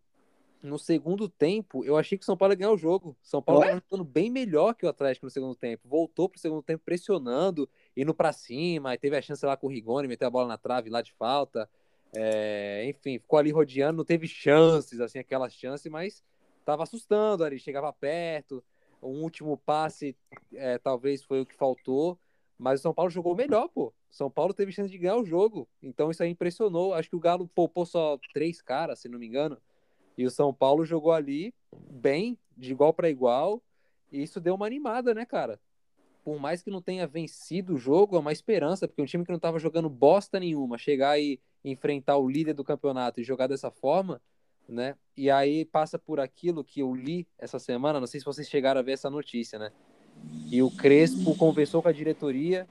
no 0.61 0.77
segundo 0.77 1.27
tempo, 1.27 1.83
eu 1.83 1.97
achei 1.97 2.17
que 2.17 2.23
o 2.23 2.25
São 2.25 2.37
Paulo 2.37 2.53
ia 2.53 2.57
ganhar 2.57 2.71
o 2.71 2.77
jogo. 2.77 3.15
São 3.21 3.41
Paulo 3.41 3.61
estava 3.63 3.81
jogando 3.89 4.03
bem 4.03 4.29
melhor 4.29 4.73
que 4.73 4.85
o 4.85 4.89
Atlético 4.89 5.25
no 5.25 5.29
segundo 5.31 5.55
tempo. 5.55 5.87
Voltou 5.87 6.29
pro 6.29 6.39
segundo 6.39 6.61
tempo 6.61 6.83
pressionando, 6.85 7.67
indo 7.95 8.13
pra 8.13 8.31
cima, 8.31 8.91
aí 8.91 8.97
teve 8.97 9.17
a 9.17 9.21
chance 9.21 9.45
lá 9.45 9.57
com 9.57 9.67
o 9.67 9.69
Rigoni, 9.69 10.07
meteu 10.07 10.27
a 10.27 10.31
bola 10.31 10.47
na 10.47 10.57
trave 10.57 10.89
lá 10.89 11.01
de 11.01 11.11
falta. 11.13 11.69
É, 12.13 12.85
enfim, 12.87 13.19
ficou 13.19 13.39
ali 13.39 13.51
rodeando, 13.51 13.97
não 13.97 14.05
teve 14.05 14.27
chances, 14.27 14.99
assim, 14.99 15.19
aquelas 15.19 15.53
chances, 15.53 15.91
mas 15.91 16.23
tava 16.63 16.83
assustando 16.83 17.43
ali, 17.43 17.59
chegava 17.59 17.91
perto. 17.91 18.63
O 19.01 19.09
último 19.09 19.57
passe 19.57 20.15
é, 20.53 20.77
talvez 20.77 21.23
foi 21.23 21.41
o 21.41 21.45
que 21.45 21.55
faltou, 21.55 22.19
mas 22.57 22.79
o 22.79 22.83
São 22.83 22.93
Paulo 22.93 23.11
jogou 23.11 23.35
melhor, 23.35 23.67
pô. 23.69 23.93
São 24.09 24.29
Paulo 24.29 24.53
teve 24.53 24.71
chance 24.71 24.89
de 24.89 24.97
ganhar 24.97 25.17
o 25.17 25.25
jogo, 25.25 25.67
então 25.81 26.09
isso 26.09 26.23
aí 26.23 26.29
impressionou. 26.29 26.93
Acho 26.93 27.09
que 27.09 27.15
o 27.15 27.19
Galo 27.19 27.47
poupou 27.53 27.85
só 27.85 28.17
três 28.33 28.61
caras, 28.61 28.99
se 28.99 29.09
não 29.09 29.19
me 29.19 29.27
engano. 29.27 29.57
E 30.17 30.25
o 30.25 30.31
São 30.31 30.53
Paulo 30.53 30.83
jogou 30.83 31.11
ali 31.11 31.53
bem, 31.89 32.37
de 32.55 32.71
igual 32.71 32.91
para 32.91 33.09
igual, 33.09 33.61
e 34.11 34.23
isso 34.23 34.39
deu 34.39 34.55
uma 34.55 34.65
animada, 34.65 35.13
né, 35.13 35.25
cara? 35.25 35.59
Por 36.23 36.39
mais 36.39 36.63
que 36.63 36.71
não 36.71 36.81
tenha 36.81 37.05
vencido 37.05 37.75
o 37.75 37.77
jogo, 37.77 38.15
é 38.15 38.19
uma 38.19 38.31
esperança, 38.31 38.87
porque 38.87 39.01
um 39.01 39.05
time 39.05 39.23
que 39.23 39.31
não 39.31 39.39
tava 39.39 39.59
jogando 39.59 39.89
bosta 39.89 40.39
nenhuma, 40.39 40.77
chegar 40.77 41.19
e 41.19 41.39
enfrentar 41.63 42.17
o 42.17 42.27
líder 42.27 42.53
do 42.53 42.63
campeonato 42.63 43.21
e 43.21 43.23
jogar 43.23 43.47
dessa 43.47 43.69
forma, 43.69 44.21
né? 44.67 44.95
E 45.15 45.29
aí 45.29 45.63
passa 45.65 45.97
por 45.97 46.19
aquilo 46.19 46.63
que 46.63 46.81
eu 46.81 46.93
li 46.93 47.27
essa 47.37 47.59
semana, 47.59 47.99
não 47.99 48.07
sei 48.07 48.19
se 48.19 48.25
vocês 48.25 48.49
chegaram 48.49 48.79
a 48.79 48.83
ver 48.83 48.93
essa 48.93 49.09
notícia, 49.09 49.59
né? 49.59 49.71
E 50.49 50.61
o 50.61 50.71
Crespo 50.71 51.35
conversou 51.35 51.81
com 51.81 51.89
a 51.89 51.91
diretoria, 51.91 52.67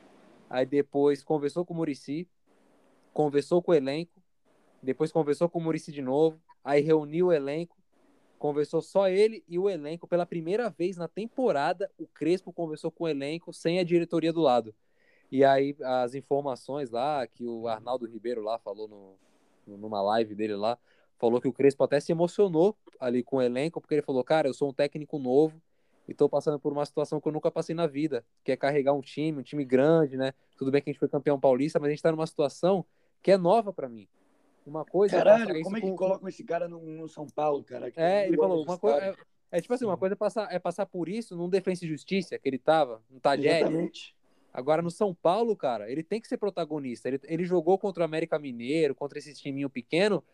aí 0.48 0.64
depois 0.64 1.22
conversou 1.22 1.64
com 1.64 1.74
o 1.74 1.76
Murici, 1.76 2.26
conversou 3.12 3.62
com 3.62 3.72
o 3.72 3.74
elenco, 3.74 4.22
depois 4.82 5.12
conversou 5.12 5.48
com 5.48 5.58
o 5.58 5.62
Murici 5.62 5.92
de 5.92 6.00
novo, 6.00 6.40
aí 6.64 6.80
reuniu 6.80 7.26
o 7.26 7.32
elenco, 7.32 7.76
conversou 8.38 8.80
só 8.80 9.08
ele 9.08 9.44
e 9.46 9.58
o 9.58 9.68
elenco. 9.68 10.08
Pela 10.08 10.24
primeira 10.24 10.70
vez 10.70 10.96
na 10.96 11.06
temporada, 11.06 11.90
o 11.98 12.06
Crespo 12.06 12.52
conversou 12.52 12.90
com 12.90 13.04
o 13.04 13.08
elenco 13.08 13.52
sem 13.52 13.78
a 13.78 13.84
diretoria 13.84 14.32
do 14.32 14.40
lado. 14.40 14.74
E 15.30 15.44
aí 15.44 15.76
as 15.82 16.14
informações 16.14 16.90
lá, 16.90 17.26
que 17.26 17.44
o 17.44 17.68
Arnaldo 17.68 18.06
Ribeiro 18.06 18.42
lá 18.42 18.58
falou 18.58 18.88
no, 18.88 19.76
numa 19.76 20.00
live 20.00 20.34
dele 20.34 20.54
lá, 20.54 20.78
falou 21.18 21.40
que 21.40 21.48
o 21.48 21.52
Crespo 21.52 21.84
até 21.84 22.00
se 22.00 22.12
emocionou 22.12 22.76
ali 22.98 23.22
com 23.22 23.36
o 23.36 23.42
elenco, 23.42 23.80
porque 23.80 23.94
ele 23.94 24.02
falou, 24.02 24.24
cara, 24.24 24.48
eu 24.48 24.54
sou 24.54 24.70
um 24.70 24.72
técnico 24.72 25.18
novo 25.18 25.60
e 26.08 26.14
tô 26.14 26.28
passando 26.28 26.58
por 26.58 26.72
uma 26.72 26.84
situação 26.84 27.20
que 27.20 27.28
eu 27.28 27.32
nunca 27.32 27.50
passei 27.50 27.74
na 27.74 27.86
vida, 27.86 28.24
que 28.44 28.52
é 28.52 28.56
carregar 28.56 28.92
um 28.92 29.00
time, 29.00 29.40
um 29.40 29.42
time 29.42 29.64
grande, 29.64 30.16
né? 30.16 30.32
Tudo 30.56 30.70
bem 30.70 30.80
que 30.80 30.90
a 30.90 30.92
gente 30.92 31.00
foi 31.00 31.08
campeão 31.08 31.38
paulista, 31.38 31.78
mas 31.78 31.88
a 31.88 31.90
gente 31.90 32.02
tá 32.02 32.10
numa 32.10 32.26
situação 32.26 32.84
que 33.22 33.30
é 33.30 33.36
nova 33.36 33.72
para 33.72 33.88
mim. 33.88 34.08
Uma 34.66 34.84
coisa 34.84 35.16
é 35.16 35.18
Caralho, 35.18 35.62
como 35.62 35.76
é 35.76 35.80
que 35.80 35.86
com- 35.86 35.96
colocam 35.96 36.28
esse 36.28 36.42
cara 36.42 36.68
no, 36.68 36.80
no 36.80 37.08
São 37.08 37.26
Paulo, 37.26 37.62
cara? 37.62 37.90
Que 37.90 38.00
é, 38.00 38.26
ele 38.26 38.36
falou, 38.36 38.62
uma 38.64 38.78
coisa. 38.78 38.98
É, 38.98 39.14
é 39.52 39.60
tipo 39.60 39.72
assim, 39.72 39.84
uma 39.84 39.96
coisa 39.96 40.14
é 40.14 40.16
passar, 40.16 40.52
é 40.52 40.58
passar 40.58 40.86
por 40.86 41.08
isso 41.08 41.36
num 41.36 41.48
Defensa 41.48 41.84
e 41.84 41.88
Justiça, 41.88 42.38
que 42.38 42.48
ele 42.48 42.58
tava, 42.58 43.02
no 43.08 43.20
Tagere. 43.20 43.60
Exatamente. 43.60 44.16
Agora 44.52 44.80
no 44.80 44.90
São 44.90 45.14
Paulo, 45.14 45.54
cara, 45.54 45.90
ele 45.90 46.02
tem 46.02 46.20
que 46.20 46.26
ser 46.26 46.38
protagonista. 46.38 47.08
Ele, 47.08 47.20
ele 47.24 47.44
jogou 47.44 47.78
contra 47.78 48.02
o 48.02 48.04
América 48.04 48.38
Mineiro, 48.38 48.94
contra 48.94 49.18
esse 49.18 49.34
timinho 49.34 49.68
pequeno, 49.68 50.24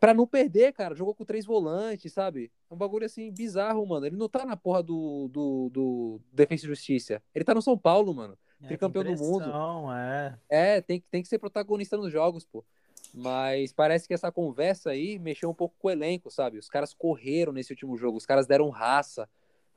pra 0.00 0.14
não 0.14 0.26
perder, 0.26 0.72
cara. 0.72 0.94
Jogou 0.94 1.14
com 1.14 1.24
três 1.24 1.44
volantes, 1.44 2.12
sabe? 2.12 2.50
É 2.70 2.74
um 2.74 2.76
bagulho 2.76 3.04
assim 3.06 3.30
bizarro, 3.30 3.86
mano. 3.86 4.06
Ele 4.06 4.16
não 4.16 4.28
tá 4.28 4.44
na 4.46 4.56
porra 4.56 4.82
do, 4.82 5.28
do, 5.28 5.70
do 5.70 6.20
Defensa 6.32 6.64
e 6.64 6.68
Justiça. 6.68 7.22
Ele 7.34 7.44
tá 7.44 7.54
no 7.54 7.62
São 7.62 7.76
Paulo, 7.78 8.12
mano. 8.14 8.36
Tricampeão 8.68 9.04
do 9.04 9.10
mundo. 9.22 9.46
Não, 9.52 9.94
é. 9.96 10.38
É, 10.48 10.80
tem, 10.80 11.00
que- 11.00 11.06
tem 11.10 11.22
que 11.22 11.28
ser 11.28 11.38
protagonista 11.38 11.96
nos 11.96 12.10
jogos, 12.10 12.44
pô. 12.44 12.64
Mas 13.12 13.72
parece 13.72 14.06
que 14.06 14.14
essa 14.14 14.30
conversa 14.30 14.90
aí 14.90 15.18
mexeu 15.18 15.50
um 15.50 15.54
pouco 15.54 15.74
com 15.78 15.88
o 15.88 15.90
elenco, 15.90 16.30
sabe? 16.30 16.58
Os 16.58 16.68
caras 16.68 16.94
correram 16.94 17.52
nesse 17.52 17.72
último 17.72 17.96
jogo, 17.96 18.16
os 18.16 18.26
caras 18.26 18.46
deram 18.46 18.68
raça, 18.70 19.28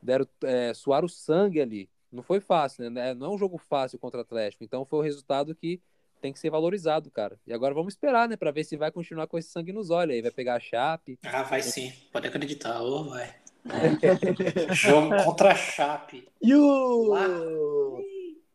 deram, 0.01 0.27
é, 0.43 0.73
suaram 0.73 1.07
sangue 1.07 1.59
ali. 1.61 1.89
Não 2.11 2.21
foi 2.21 2.39
fácil, 2.39 2.89
né? 2.91 3.13
Não 3.15 3.27
é 3.27 3.29
um 3.35 3.37
jogo 3.37 3.57
fácil 3.57 3.97
contra 3.97 4.19
o 4.19 4.21
Atlético. 4.21 4.63
Então 4.63 4.85
foi 4.85 4.99
o 4.99 5.01
resultado 5.01 5.55
que 5.55 5.81
tem 6.23 6.31
que 6.31 6.39
ser 6.39 6.49
valorizado, 6.49 7.11
cara. 7.11 7.37
E 7.45 7.51
agora 7.51 7.73
vamos 7.73 7.93
esperar, 7.93 8.29
né? 8.29 8.37
Pra 8.37 8.49
ver 8.49 8.63
se 8.63 8.77
vai 8.77 8.89
continuar 8.89 9.27
com 9.27 9.37
esse 9.37 9.49
sangue 9.49 9.73
nos 9.73 9.89
olhos 9.89 10.15
aí. 10.15 10.21
Vai 10.21 10.31
pegar 10.31 10.55
a 10.55 10.59
Chape. 10.59 11.19
Ah, 11.21 11.43
vai 11.43 11.61
sim. 11.61 11.91
Pode 12.13 12.29
acreditar. 12.29 12.81
Ô, 12.81 13.03
vai. 13.03 13.35
Jogo 14.71 15.09
contra 15.25 15.51
a 15.51 15.55
Chape. 15.55 16.25
E 16.41 16.55
o. 16.55 18.01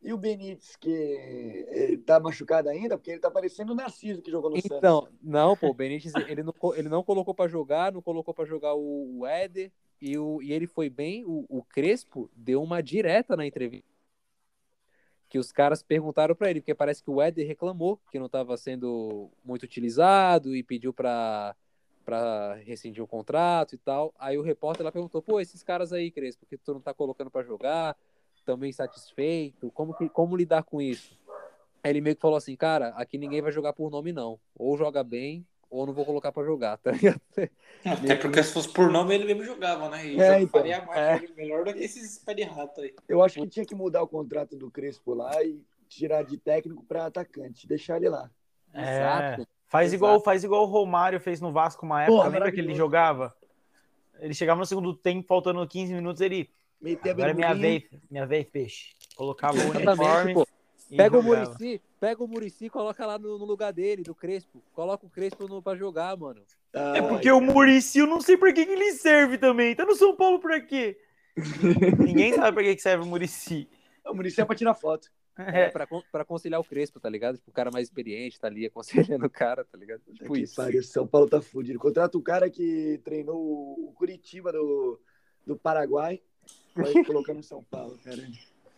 E 0.03 0.13
o 0.15 0.17
Benítez, 0.17 0.77
que 0.77 0.91
eh, 1.69 1.99
tá 2.07 2.19
machucado 2.19 2.71
ainda, 2.71 2.97
porque 2.97 3.11
ele 3.11 3.21
tá 3.21 3.31
parecendo 3.31 3.73
o 3.73 3.75
Narciso 3.75 4.23
que 4.23 4.31
jogou 4.31 4.49
no 4.49 4.57
Santos. 4.57 4.79
Então, 4.79 5.09
não, 5.23 5.55
pô, 5.55 5.69
o 5.69 5.75
Benítez, 5.75 6.15
ele 6.27 6.43
não, 6.43 6.55
ele 6.75 6.89
não 6.89 7.03
colocou 7.03 7.35
pra 7.35 7.49
jogar, 7.49 7.93
não 7.93 8.01
colocou 8.01 8.33
pra 8.33 8.47
jogar 8.47 8.75
o, 8.75 9.19
o 9.19 9.27
Éder, 9.27 9.71
e, 10.01 10.17
o, 10.17 10.41
e 10.41 10.53
ele 10.53 10.67
foi 10.67 10.89
bem. 10.89 11.25
O, 11.27 11.45
o 11.49 11.63
Crespo 11.63 12.31
deu 12.35 12.63
uma 12.63 12.81
direta 12.81 13.37
na 13.37 13.45
entrevista. 13.45 13.98
Que 15.29 15.39
os 15.39 15.53
caras 15.53 15.83
perguntaram 15.83 16.35
pra 16.35 16.51
ele, 16.51 16.61
porque 16.61 16.75
parece 16.75 17.03
que 17.03 17.11
o 17.11 17.21
Éder 17.21 17.47
reclamou 17.47 18.01
que 18.11 18.19
não 18.19 18.27
estava 18.27 18.57
sendo 18.57 19.31
muito 19.45 19.65
utilizado 19.65 20.57
e 20.57 20.63
pediu 20.63 20.93
pra, 20.93 21.55
pra 22.05 22.55
rescindir 22.55 23.03
o 23.03 23.07
contrato 23.07 23.75
e 23.75 23.79
tal. 23.79 24.15
Aí 24.19 24.39
o 24.39 24.43
repórter 24.43 24.85
lá 24.85 24.91
perguntou: 24.91 25.21
pô, 25.21 25.41
esses 25.41 25.63
caras 25.63 25.93
aí, 25.93 26.11
Crespo, 26.11 26.47
que 26.47 26.57
tu 26.57 26.73
não 26.73 26.81
tá 26.81 26.95
colocando 26.95 27.31
pra 27.31 27.43
jogar, 27.43 27.95
também 28.49 28.71
insatisfeito, 28.71 29.71
como, 29.73 29.93
que, 29.93 30.09
como 30.09 30.35
lidar 30.35 30.63
com 30.63 30.81
isso? 30.81 31.19
Aí 31.83 31.93
ele 31.93 32.01
meio 32.01 32.17
que 32.17 32.23
falou 32.23 32.39
assim, 32.39 32.57
cara, 32.57 32.89
aqui 32.97 33.19
ninguém 33.19 33.43
vai 33.43 33.53
jogar 33.53 33.75
por 33.75 33.91
nome, 33.91 34.11
não. 34.11 34.41
Ou 34.57 34.77
joga 34.77 35.05
bem, 35.05 35.47
ou 35.71 35.87
não 35.87 35.93
vou 35.93 36.05
colocar 36.05 36.33
pra 36.33 36.45
jogar, 36.45 36.77
tá 36.79 36.91
ligado? 36.93 37.21
Até 37.85 38.17
porque 38.17 38.43
se 38.43 38.53
fosse 38.53 38.69
por 38.73 38.91
nome, 38.91 39.15
ele 39.15 39.25
mesmo 39.25 39.45
jogava, 39.45 39.89
né? 39.89 40.07
E 40.07 40.21
É, 40.21 40.41
então. 40.41 40.61
faria 40.61 40.85
mais 40.85 41.23
É. 41.23 41.35
melhor 41.37 41.65
do 41.65 41.73
que 41.75 41.81
esses 41.85 42.19
pé 42.19 42.35
de 42.35 42.43
rato 42.43 42.81
aí. 42.81 42.95
Eu 43.09 43.23
acho 43.23 43.41
que 43.41 43.47
tinha 43.49 43.65
que 43.67 43.75
mudar 43.75 44.03
o 44.03 44.09
contrato 44.09 44.57
do 44.57 44.71
Crespo 44.71 45.15
lá 45.15 45.31
e 45.43 45.61
tirar 45.89 46.23
de 46.23 46.37
técnico 46.39 46.85
para 46.85 47.07
atacante, 47.07 47.67
deixar 47.67 47.97
ele 47.97 48.09
lá. 48.09 48.31
É. 48.75 49.37
Faz 49.67 49.93
igual, 49.93 50.21
faz 50.23 50.45
igual 50.45 50.63
o 50.63 50.67
Romário 50.67 51.21
fez 51.21 51.41
no 51.41 51.53
Vasco 51.53 51.85
uma 51.85 52.03
época. 52.03 52.17
Porra, 52.17 52.29
Lembra 52.31 52.53
que 52.53 52.61
ele 52.61 52.75
jogava? 52.75 53.35
Ele 54.19 54.33
chegava 54.35 54.59
no 54.59 54.67
segundo 54.67 54.95
tempo, 54.95 55.27
faltando 55.29 55.67
15 55.67 55.93
minutos, 55.95 56.21
ele. 56.23 56.51
Meter 56.81 57.11
a 57.11 57.13
Agora 57.13 57.31
é 57.31 57.35
minha 57.35 57.55
vez, 57.55 57.83
minha 58.11 58.25
vez, 58.27 58.49
peixe. 58.49 58.95
Colocava 59.17 59.57
o 59.59 59.61
uniforme. 59.71 60.33
pô. 60.35 60.48
Pega 60.97 61.19
o. 61.19 61.23
Murici, 61.23 61.81
pega 62.01 62.23
o 62.25 62.29
Murici 62.29 62.65
e 62.67 62.71
coloca 62.71 63.05
lá 63.07 63.19
no, 63.19 63.39
no 63.39 63.45
lugar 63.45 63.73
dele, 63.73 64.03
do 64.03 64.15
Crespo. 64.15 64.63
Coloca 64.73 65.07
o 65.07 65.11
Crespo 65.11 65.47
no, 65.47 65.63
pra 65.63 65.77
jogar, 65.77 66.17
mano. 66.17 66.43
É 66.73 67.03
porque 67.03 67.31
o 67.31 67.41
Murici, 67.41 67.99
eu 67.99 68.07
não 68.07 68.21
sei 68.21 68.37
pra 68.37 68.53
que, 68.53 68.65
que 68.65 68.73
ele 68.73 68.93
serve 68.93 69.39
também. 69.39 69.75
Tá 69.75 69.85
no 69.85 69.95
São 69.95 70.15
Paulo 70.15 70.39
pra 70.39 70.61
quê? 70.61 70.99
Ninguém 71.99 72.35
sabe 72.35 72.53
pra 72.55 72.63
que, 72.63 72.77
que 72.77 72.83
serve 72.83 73.05
o 73.05 73.07
Murici. 73.07 73.69
O 74.07 74.15
Muricy 74.15 74.41
é 74.41 74.45
pra 74.45 74.57
tirar 74.57 74.75
foto. 74.75 75.11
É, 75.39 75.63
É, 75.63 75.69
pra, 75.71 75.87
pra 76.11 76.25
conciliar 76.25 76.61
o 76.61 76.65
Crespo, 76.65 76.99
tá 76.99 77.09
ligado? 77.09 77.37
Tipo, 77.37 77.51
o 77.51 77.55
cara 77.55 77.71
mais 77.71 77.87
experiente 77.87 78.41
tá 78.41 78.49
ali 78.49 78.67
aconselhando 78.67 79.27
o 79.27 79.31
cara, 79.31 79.65
tá 79.65 79.79
ligado? 79.79 80.01
Tipo 80.13 80.33
Que 80.35 80.41
isso. 80.41 80.57
pariu, 80.57 80.83
São 80.83 81.07
Paulo 81.07 81.29
tá 81.29 81.41
fudido. 81.41 81.79
Contrata 81.79 82.19
o 82.19 82.23
cara 82.23 82.51
que 82.51 83.01
treinou 83.05 83.37
o 83.39 83.93
Curitiba 83.95 84.51
do, 84.51 85.01
do 85.47 85.57
Paraguai, 85.57 86.21
vai 86.75 86.93
colocar 87.05 87.35
no 87.35 87.43
São 87.43 87.63
Paulo, 87.63 87.97
cara. 88.05 88.21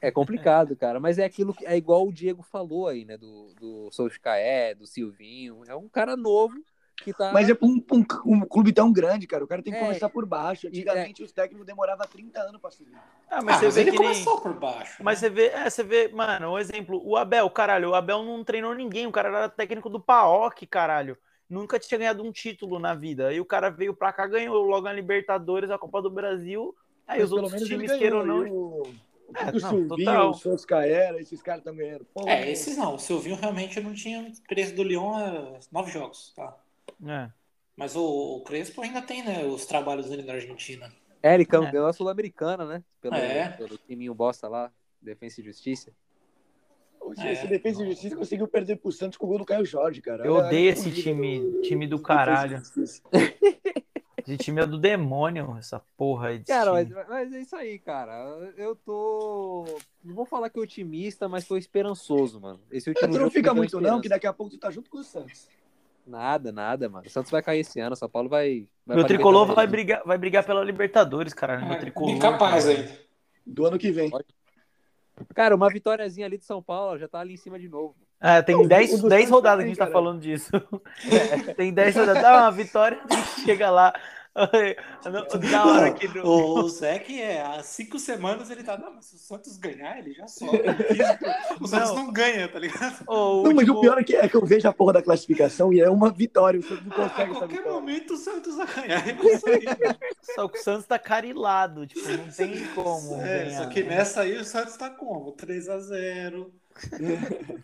É 0.01 0.11
complicado, 0.11 0.75
cara. 0.77 0.99
Mas 1.01 1.19
é 1.19 1.25
aquilo 1.25 1.53
que 1.55 1.67
é 1.67 1.77
igual 1.77 2.07
o 2.07 2.13
Diego 2.13 2.43
falou 2.43 2.89
aí, 2.89 3.05
né? 3.05 3.17
Do, 3.17 3.53
do 3.61 3.89
Solskjaer, 3.91 4.77
do 4.77 4.87
Silvinho. 4.87 5.63
É 5.67 5.75
um 5.77 5.89
cara 5.89 6.17
novo 6.17 6.55
que 6.97 7.13
tá. 7.13 7.33
Mas 7.33 7.49
é 7.49 7.55
pra 7.55 7.67
um, 7.67 7.83
um- 7.93 8.05
um 8.27 8.41
clube 8.41 8.73
tão 8.73 8.93
grande, 8.93 9.27
cara. 9.27 9.45
O 9.45 9.47
cara 9.47 9.63
tem 9.63 9.73
que 9.73 9.79
É. 9.79 9.83
começar 9.83 10.09
por 10.09 10.25
baixo. 10.27 10.69
Antigamente 10.69 11.23
os 11.23 11.33
técnicos 11.33 11.67
demoravam 11.67 12.07
30 12.07 12.41
anos 12.41 12.61
pra 12.61 12.71
subir. 12.71 12.93
Ah, 13.31 13.37
Mas, 13.37 13.45
mas 13.45 13.55
ah, 13.55 13.59
você 13.59 13.65
mas 13.67 13.75
vê 13.75 13.81
ele 13.83 13.91
que 13.93 13.99
nem... 13.99 14.09
começou 14.09 14.41
por 14.41 14.53
baixo. 14.55 15.03
Mas 15.03 15.21
né? 15.23 15.29
você 15.29 15.35
vê, 15.35 15.47
é, 15.49 15.71
você 15.71 15.83
vê, 15.83 16.09
mano, 16.09 16.53
um 16.53 16.59
exemplo, 16.59 17.01
o 17.05 17.17
Abel, 17.17 17.49
caralho, 17.51 17.91
o 17.91 17.95
Abel 17.95 18.23
não 18.23 18.43
treinou 18.45 18.75
ninguém, 18.75 19.07
o 19.07 19.13
cara 19.13 19.29
era 19.29 19.49
técnico 19.49 19.89
do 19.89 20.01
PAOK, 20.01 20.67
caralho. 20.67 21.17
Nunca 21.49 21.79
tinha 21.81 21.99
ganhado 21.99 22.23
um 22.23 22.31
título 22.31 22.79
na 22.79 22.95
vida. 22.95 23.29
Aí 23.29 23.41
o 23.41 23.45
cara 23.45 23.71
veio 23.71 23.93
pra 23.93 24.13
cá, 24.13 24.27
ganhou 24.27 24.63
logo 24.63 24.87
a 24.87 24.93
Libertadores, 24.93 25.71
a 25.71 25.77
Copa 25.79 26.01
do 26.01 26.09
Brasil. 26.11 26.75
Aí 27.09 27.21
Mas 27.21 27.33
os 27.33 27.33
outros 27.43 27.63
times, 27.65 27.91
queiram 27.93 28.19
ou 28.19 28.27
não. 28.27 28.47
e 28.47 28.51
o, 28.51 28.83
É, 29.35 29.51
o 29.51 29.53
não, 29.61 29.71
Silvinho, 29.71 29.89
total. 29.89 30.31
o 30.31 30.35
Soscaera, 30.35 31.21
esses 31.21 31.43
caras 31.43 31.61
estão 31.61 31.75
ganhando. 31.75 32.05
Pô, 32.13 32.29
É, 32.29 32.51
esses 32.51 32.77
não. 32.77 32.95
O 32.95 32.99
Silvinho 32.99 33.37
realmente 33.37 33.81
não 33.81 33.95
tinha 33.95 34.27
experiência 34.29 34.75
do 34.75 34.83
Lyon 34.83 35.15
há 35.17 35.59
nove 35.73 35.91
jogos, 35.91 36.33
tá? 36.35 36.57
É. 37.07 37.31
Mas 37.77 37.97
o, 37.97 38.03
o 38.37 38.41
Crespo 38.45 38.83
ainda 38.83 39.01
tem, 39.01 39.23
né, 39.25 39.45
os 39.45 39.65
trabalhos 39.67 40.09
dele 40.09 40.23
na 40.23 40.35
Argentina. 40.35 40.93
É, 41.23 41.35
ele 41.35 41.45
campeão 41.47 41.87
a 41.87 41.93
Sul-Americana, 41.93 42.65
né? 42.65 42.83
Pelo, 43.01 43.15
É. 43.15 43.49
pelo 43.51 43.77
timinho 43.79 44.15
bosta 44.15 44.49
lá, 44.49 44.71
Defensa 45.01 45.41
e 45.41 45.45
Justiça. 45.45 45.91
Esse 47.13 47.45
É, 47.45 47.47
Defesa 47.47 47.83
e. 47.83 47.87
Justiça 47.87 48.15
conseguiu 48.17 48.47
perder 48.47 48.77
pro 48.77 48.93
Santos 48.93 49.17
com 49.17 49.25
o 49.27 49.29
gol 49.31 49.39
do 49.39 49.45
Caio 49.45 49.65
Jorge, 49.65 50.01
cara. 50.03 50.25
Eu 50.25 50.35
odeio 50.35 50.71
esse 50.71 50.91
time- 50.93 51.61
time 51.63 51.87
do 51.87 51.97
Defesa 51.97 52.07
caralho. 52.07 52.63
Esse 54.31 54.45
time 54.45 54.63
é 54.63 54.67
do 54.67 54.79
demônio, 54.79 55.57
essa 55.59 55.83
porra 55.97 56.29
aí. 56.29 56.39
desse 56.39 56.53
Cara, 56.53 56.73
mas, 56.73 56.89
mas 57.09 57.33
é 57.33 57.41
isso 57.41 57.57
aí, 57.57 57.79
cara. 57.81 58.13
Eu 58.57 58.77
tô. 58.77 59.65
Não 60.05 60.15
vou 60.15 60.25
falar 60.25 60.49
que 60.51 60.59
é 60.59 60.63
otimista, 60.63 61.29
mas 61.29 61.47
tô 61.49 61.57
esperançoso, 61.57 62.41
mano. 62.41 62.61
Esse 62.71 62.89
último 62.89 63.11
Tu 63.13 63.19
não 63.19 63.31
fica 63.31 63.53
muito, 63.53 63.81
não, 63.81 64.01
que 64.01 64.09
daqui 64.09 64.27
a 64.27 64.33
pouco 64.33 64.53
tu 64.53 64.59
tá 64.59 64.71
junto 64.71 64.89
com 64.89 64.99
o 64.99 65.03
Santos. 65.05 65.49
Nada, 66.07 66.53
nada, 66.53 66.89
mano. 66.89 67.07
O 67.07 67.11
Santos 67.11 67.31
vai 67.31 67.43
cair 67.43 67.61
esse 67.61 67.81
ano, 67.81 67.97
São 67.97 68.09
Paulo 68.09 68.29
vai. 68.29 68.67
vai 68.87 68.97
Meu 68.97 69.07
tricolor 69.07 69.53
vai 69.55 69.67
brigar, 69.67 70.03
vai 70.05 70.17
brigar 70.17 70.45
pela 70.45 70.63
Libertadores, 70.63 71.35
caralho. 71.35 71.65
Meu 71.67 71.75
É, 71.75 71.79
tricolor. 71.79 72.11
incapaz 72.11 72.65
cara. 72.67 72.77
ainda. 72.79 72.99
Do 73.45 73.67
ano 73.67 73.79
que 73.79 73.91
vem. 73.91 74.11
Cara, 75.35 75.55
uma 75.57 75.69
vitóriazinha 75.69 76.27
ali 76.27 76.39
de 76.39 76.45
São 76.45 76.63
Paulo 76.63 76.99
já 76.99 77.07
tá 77.09 77.19
ali 77.21 77.35
em 77.35 77.37
cima 77.37 77.59
de 77.59 77.69
novo. 77.69 77.95
É, 78.23 78.43
tem 78.43 78.55
O- 78.55 78.67
10 78.69 78.95
o 78.95 79.03
do 79.03 79.09
10 79.09 79.23
Santos 79.23 79.31
rodadas 79.35 79.59
que 79.61 79.65
a 79.65 79.69
gente 79.69 79.79
tá 79.79 79.85
cara. 79.87 79.93
falando 79.93 80.21
disso. 80.21 80.51
tem 81.57 81.73
10 81.73 81.97
rodadas. 81.97 82.23
Dá 82.23 82.39
uma 82.43 82.51
vitória, 82.53 83.01
a 83.09 83.15
gente 83.15 83.41
chega 83.45 83.71
lá. 83.71 83.93
Da 85.51 85.67
hora 85.67 85.93
que 85.93 86.07
no- 86.09 86.25
O, 86.25 86.61
o 86.61 86.69
Zeke, 86.69 87.21
é, 87.21 87.43
há 87.43 87.63
cinco 87.63 87.99
semanas 87.99 88.49
ele 88.51 88.63
tá. 88.63 88.79
Não, 88.79 88.95
mas 88.95 89.07
se 89.07 89.17
o 89.17 89.19
Santos 89.19 89.57
ganhar, 89.57 89.99
ele 89.99 90.13
já 90.15 90.27
sobe. 90.29 90.61
o 91.61 91.67
Santos 91.67 91.91
não, 91.95 92.13
ganha, 92.13 92.49
tá 92.49 92.59
ligado? 92.59 93.03
O 93.09 93.43
Não, 93.43 93.55
mas 93.55 93.69
o 93.69 93.81
pior 93.81 93.99
é 93.99 94.05
que, 94.05 94.15
é 94.15 94.29
que 94.29 94.37
eu 94.37 94.47
vejo 94.47 94.69
a 94.69 94.73
porra 94.73 94.93
da 94.95 95.03
classificação 95.03 95.73
e 95.73 95.81
é 95.81 95.91
uma 95.91 96.11
vitória. 96.13 96.61
O 96.61 96.63
Santos 96.63 96.87
não 96.87 96.93
A 97.05 97.09
consegue 97.09 97.31
essa 97.33 97.39
qualquer 97.41 97.57
vitória. 97.57 97.73
momento 97.73 98.15
o 98.15 98.17
Santos 98.17 98.57
vai 98.57 98.67
ganhar. 98.67 99.09
É. 99.09 99.15
Só 100.35 100.49
que 100.49 100.59
o 100.59 100.63
Santos 100.63 100.87
tá 100.87 100.99
carilado, 100.99 101.87
tipo, 101.87 102.09
não 102.09 102.31
tem 102.31 102.65
como 102.75 103.21
É, 103.21 103.45
ganhar. 103.45 103.63
só 103.65 103.69
que 103.69 103.83
nessa 103.83 104.21
aí 104.23 104.37
o 104.37 104.45
Santos 104.45 104.77
tá 104.77 104.91
como? 104.91 105.33
3x0. 105.35 106.51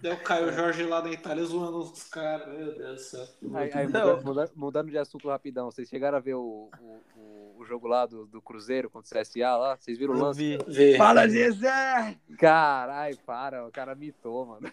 Daí 0.02 0.12
o 0.12 0.22
Caio 0.22 0.52
Jorge 0.52 0.82
lá 0.84 1.00
da 1.00 1.10
Itália 1.10 1.44
zoando 1.44 1.78
os 1.78 2.04
caras. 2.04 2.46
Meu 2.48 2.74
Deus 2.76 2.94
do 2.96 2.98
céu. 3.00 3.26
Aí, 3.54 3.70
aí, 3.72 3.86
mudando, 3.86 4.24
mudando- 4.24 4.50
mudando 4.54 4.90
de 4.90 4.98
assunto 4.98 5.28
rapidão, 5.28 5.70
vocês 5.70 5.88
chegaram 5.88 6.18
a 6.18 6.20
ver 6.20 6.34
o, 6.34 6.68
o, 6.80 7.00
o- 7.18 7.56
o 7.58 7.64
jogo 7.64 7.88
lá 7.88 8.04
do, 8.06 8.26
do 8.26 8.40
Cruzeiro 8.42 8.90
contra 8.90 9.18
o 9.18 9.22
CSA 9.22 9.56
lá? 9.56 9.76
Vocês 9.76 9.96
viram 9.98 10.14
o 10.14 10.18
lance? 10.18 10.38
vi. 10.38 10.58
Vê. 10.68 10.96
Fala, 10.98 11.26
Zezé! 11.26 12.16
Caralho, 12.38 13.16
para, 13.24 13.66
o 13.66 13.70
cara 13.70 13.94
mitou, 13.94 14.44
mano. 14.46 14.70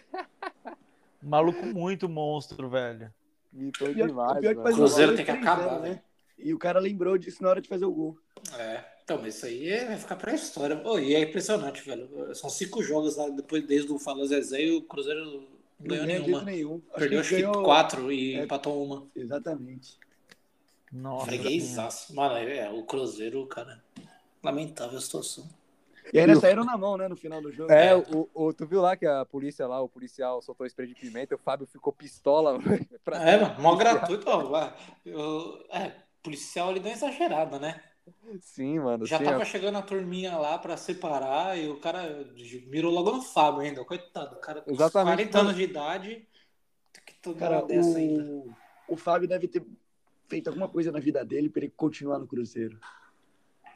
Maluco 1.22 1.64
muito 1.64 2.08
monstro, 2.08 2.68
velho. 2.68 3.10
Mitou 3.52 3.88
Pior- 3.94 4.08
demais, 4.08 4.36
o 4.36 4.40
pior 4.40 4.54
que 4.54 4.60
mano. 4.60 4.76
Cruzeiro 4.76 5.16
tem 5.16 5.24
que 5.24 5.32
de 5.32 5.38
3-0, 5.38 5.42
acabar, 5.42 5.80
né? 5.80 6.02
E 6.38 6.52
o 6.52 6.58
cara 6.58 6.78
lembrou 6.80 7.16
disso 7.16 7.42
na 7.42 7.48
hora 7.50 7.60
de 7.60 7.68
fazer 7.68 7.84
o 7.84 7.92
gol. 7.92 8.18
É, 8.58 8.84
então, 9.02 9.18
mas 9.20 9.36
isso 9.36 9.46
aí 9.46 9.68
é- 9.68 9.86
vai 9.86 9.96
ficar 9.98 10.16
pra 10.16 10.34
história. 10.34 10.76
Pô, 10.76 10.98
e 10.98 11.14
é 11.14 11.20
impressionante, 11.20 11.82
velho. 11.82 12.34
São 12.34 12.50
cinco 12.50 12.82
jogos 12.82 13.16
lá 13.16 13.28
depois 13.28 13.64
desde 13.66 13.90
o 13.92 13.98
Fala 13.98 14.26
Zezé 14.26 14.62
e 14.62 14.72
o 14.76 14.82
Cruzeiro 14.82 15.24
não 15.24 15.40
Não 15.80 15.88
ganhou 15.88 16.06
nenhuma. 16.06 16.42
nenhum. 16.42 16.82
Acho 16.90 16.98
Perdeu 17.00 17.20
acho 17.20 17.28
que 17.30 17.36
ganhou- 17.42 17.62
quatro 17.62 18.12
e 18.12 18.34
É. 18.36 18.44
empatou 18.44 18.84
uma. 18.84 19.06
Exatamente. 19.14 19.98
Nossa. 20.92 21.26
Freguesaço. 21.26 22.14
Mano, 22.14 22.34
é, 22.36 22.70
o 22.70 22.82
Cruzeiro, 22.84 23.44
cara. 23.46 23.82
Lamentável 24.42 24.98
a 24.98 25.00
situação. 25.00 25.48
E 26.12 26.20
ainda 26.20 26.36
saíram 26.36 26.64
na 26.64 26.76
mão, 26.76 26.98
né, 26.98 27.08
no 27.08 27.16
final 27.16 27.40
do 27.40 27.50
jogo. 27.50 27.72
É, 27.72 27.88
É. 27.88 27.96
o, 27.96 28.28
o- 28.34 28.52
tu 28.52 28.66
viu 28.66 28.80
lá 28.82 28.94
que 28.94 29.06
a 29.06 29.24
polícia 29.24 29.66
lá, 29.66 29.80
o 29.80 29.88
policial 29.88 30.42
soltou 30.42 30.66
spray 30.66 30.86
de 30.86 30.94
pimenta, 30.94 31.34
o 31.34 31.38
Fábio 31.38 31.66
ficou 31.66 31.92
pistola. 31.92 32.58
pra- 33.02 33.22
É, 33.28 33.40
mano, 33.40 33.60
mó 33.62 33.74
gratuito. 33.74 34.28
Ó. 34.28 34.70
Eu- 35.04 35.64
é, 35.70 35.92
policial 36.24 36.70
ele 36.70 36.80
deu 36.80 36.90
uma 36.90 36.96
exagerada, 36.96 37.58
né? 37.58 37.80
Sim, 38.40 38.80
mano. 38.80 39.06
Já 39.06 39.18
sim, 39.18 39.24
tava 39.24 39.42
ó. 39.42 39.44
chegando 39.44 39.78
a 39.78 39.82
turminha 39.82 40.36
lá 40.36 40.58
pra 40.58 40.76
separar 40.76 41.58
e 41.58 41.68
o 41.68 41.78
cara 41.78 42.26
mirou 42.66 42.92
logo 42.92 43.12
no 43.12 43.22
Fábio 43.22 43.60
ainda. 43.60 43.84
Coitado, 43.84 44.36
o 44.36 44.40
cara 44.40 44.62
com 44.62 44.72
Exatamente. 44.72 45.16
40 45.16 45.38
anos 45.38 45.54
de 45.54 45.62
idade. 45.62 46.28
Tem 46.92 47.02
que 47.04 47.34
Cara, 47.38 47.58
uma 47.58 47.66
dessa 47.66 47.98
ainda. 47.98 48.22
o... 48.22 48.54
o 48.88 48.96
Fábio 48.96 49.28
deve 49.28 49.46
ter 49.46 49.64
feito 50.28 50.48
alguma 50.48 50.68
coisa 50.68 50.90
na 50.90 50.98
vida 50.98 51.24
dele 51.24 51.48
para 51.48 51.64
ele 51.64 51.72
continuar 51.76 52.18
no 52.18 52.26
Cruzeiro. 52.26 52.78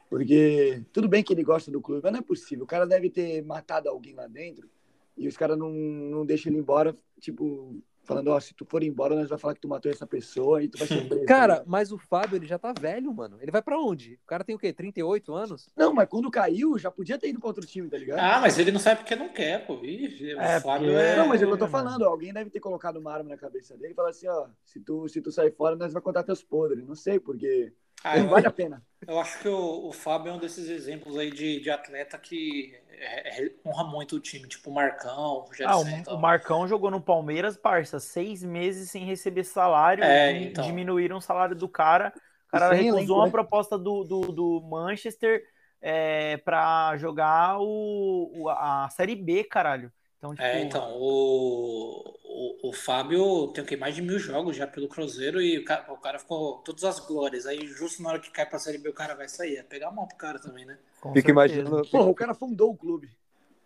Porque 0.09 0.83
tudo 0.91 1.07
bem 1.07 1.23
que 1.23 1.31
ele 1.33 1.43
gosta 1.43 1.69
do 1.71 1.81
clube, 1.81 2.01
mas 2.03 2.11
não 2.11 2.19
é 2.19 2.23
possível. 2.23 2.63
O 2.65 2.67
cara 2.67 2.85
deve 2.85 3.09
ter 3.09 3.43
matado 3.43 3.87
alguém 3.89 4.13
lá 4.13 4.27
dentro 4.27 4.69
e 5.15 5.27
os 5.27 5.37
caras 5.37 5.57
não, 5.57 5.69
não 5.69 6.25
deixam 6.25 6.51
ele 6.51 6.59
embora, 6.59 6.97
tipo, 7.19 7.79
falando, 8.09 8.27
ó, 8.29 8.39
se 8.39 8.53
tu 8.53 8.65
for 8.65 8.83
embora, 8.83 9.15
nós 9.15 9.29
vamos 9.29 9.41
falar 9.41 9.53
que 9.53 9.61
tu 9.61 9.67
matou 9.67 9.89
essa 9.91 10.05
pessoa 10.05 10.61
e 10.61 10.67
tu 10.67 10.77
vai 10.77 10.87
ser 10.87 11.07
preso. 11.07 11.25
Cara, 11.27 11.63
mas 11.65 11.91
o 11.91 11.97
Fábio, 11.97 12.35
ele 12.35 12.45
já 12.45 12.57
tá 12.59 12.73
velho, 12.73 13.13
mano. 13.13 13.37
Ele 13.41 13.51
vai 13.51 13.61
pra 13.61 13.79
onde? 13.79 14.19
O 14.23 14.27
cara 14.27 14.43
tem 14.43 14.55
o 14.55 14.59
quê? 14.59 14.73
38 14.73 15.33
anos? 15.33 15.69
Não, 15.77 15.93
mas 15.93 16.09
quando 16.09 16.29
caiu, 16.29 16.77
já 16.77 16.91
podia 16.91 17.17
ter 17.17 17.29
ido 17.29 17.39
para 17.39 17.47
outro 17.47 17.65
time, 17.65 17.87
tá 17.89 17.97
ligado? 17.97 18.19
Ah, 18.19 18.39
mas 18.41 18.57
ele 18.59 18.71
não 18.71 18.79
sabe 18.79 19.01
porque 19.01 19.15
não 19.15 19.29
quer, 19.29 19.65
pô. 19.65 19.79
Ih, 19.83 20.31
É, 20.33 20.57
o 20.57 20.61
Fábio 20.61 20.87
porque- 20.89 21.01
é. 21.01 21.15
Não, 21.15 21.27
mas 21.27 21.41
é 21.41 21.45
o 21.45 21.47
que 21.47 21.53
eu 21.53 21.57
tô 21.57 21.67
mano. 21.67 21.89
falando. 21.89 22.03
Alguém 22.05 22.33
deve 22.33 22.49
ter 22.49 22.59
colocado 22.59 22.97
uma 22.97 23.13
arma 23.13 23.29
na 23.29 23.37
cabeça 23.37 23.77
dele 23.77 23.93
e 23.93 23.95
falar 23.95 24.09
assim, 24.09 24.27
ó, 24.27 24.47
se 24.65 24.79
tu, 24.79 25.07
se 25.07 25.21
tu 25.21 25.31
sair 25.31 25.51
fora, 25.51 25.75
nós 25.75 25.93
vamos 25.93 26.03
contar 26.03 26.23
teus 26.23 26.43
podres. 26.43 26.85
Não 26.87 26.95
sei, 26.95 27.19
porque 27.19 27.71
Ah, 28.03 28.17
eu, 28.17 28.27
vale 28.27 28.47
a 28.47 28.51
pena. 28.51 28.83
eu 29.07 29.19
acho 29.19 29.39
que 29.39 29.47
o, 29.47 29.87
o 29.89 29.93
Fábio 29.93 30.31
é 30.31 30.33
um 30.35 30.39
desses 30.39 30.69
exemplos 30.69 31.17
aí 31.17 31.31
de, 31.31 31.59
de 31.61 31.69
atleta 31.71 32.17
que 32.17 32.75
é- 32.89 33.45
é- 33.45 33.51
honra 33.65 33.83
muito 33.85 34.15
o 34.15 34.19
time, 34.19 34.47
tipo 34.47 34.69
o 34.69 34.73
Marcão, 34.73 35.45
o 35.49 35.49
Ah, 35.63 35.77
o, 35.77 35.83
o 35.83 36.17
Marcão 36.17 36.67
jogou 36.67 36.89
no 36.89 37.01
Palmeiras, 37.01 37.57
parça, 37.57 37.99
seis 37.99 38.43
meses 38.43 38.89
sem 38.91 39.03
receber 39.05 39.43
salário. 39.43 40.05
É, 40.05 40.31
então. 40.43 40.65
Diminuíram 40.65 41.17
o 41.17 41.21
salário 41.21 41.55
do 41.55 41.67
cara. 41.67 42.13
O 42.47 42.51
cara 42.51 42.73
sem 42.73 42.73
recusou 42.73 43.17
uma 43.17 43.27
né? 43.27 43.31
proposta 43.31 43.77
do, 43.77 44.03
do, 44.03 44.31
do 44.31 44.61
Manchester 44.61 45.43
é, 45.81 46.37
pra 46.37 46.95
jogar 46.97 47.59
o, 47.59 48.43
o- 48.43 48.49
a 48.49 48.89
Série 48.89 49.15
B, 49.15 49.43
caralho. 49.43 49.91
Então, 50.17 50.33
tipo, 50.35 50.47
É, 50.47 50.61
então, 50.61 50.95
o, 50.97 52.48
o, 52.69 52.73
Fábio 52.73 53.47
tem 53.53 53.63
o 53.63 53.67
que 53.67 53.75
mais 53.77 53.95
de 53.95 54.01
mil 54.01 54.19
jogos 54.19 54.55
já 54.55 54.65
pelo 54.67 54.87
Cruzeiro 54.87 55.41
e 55.41 55.57
o 55.59 55.65
cara, 55.65 55.91
o 55.91 55.97
cara 55.97 56.19
ficou 56.19 56.57
todas 56.59 56.83
as 56.83 56.99
glórias. 56.99 57.45
Aí, 57.45 57.65
justo 57.67 58.01
na 58.03 58.09
hora 58.09 58.19
que 58.19 58.31
cai 58.31 58.45
pra 58.45 58.59
Série 58.59 58.77
B, 58.77 58.89
o 58.89 58.93
cara 58.93 59.15
vai 59.15 59.27
sair. 59.29 59.57
É 59.57 59.63
pegar 59.63 59.87
a 59.89 59.91
mão 59.91 60.07
pro 60.07 60.17
cara 60.17 60.39
também, 60.39 60.65
né? 60.65 60.77
com 61.01 61.13
Fica 61.13 61.27
certeza. 61.33 61.59
imaginando, 61.61 61.87
Porra, 61.89 62.09
o 62.09 62.15
cara 62.15 62.33
fundou 62.33 62.71
o 62.71 62.77
clube. 62.77 63.09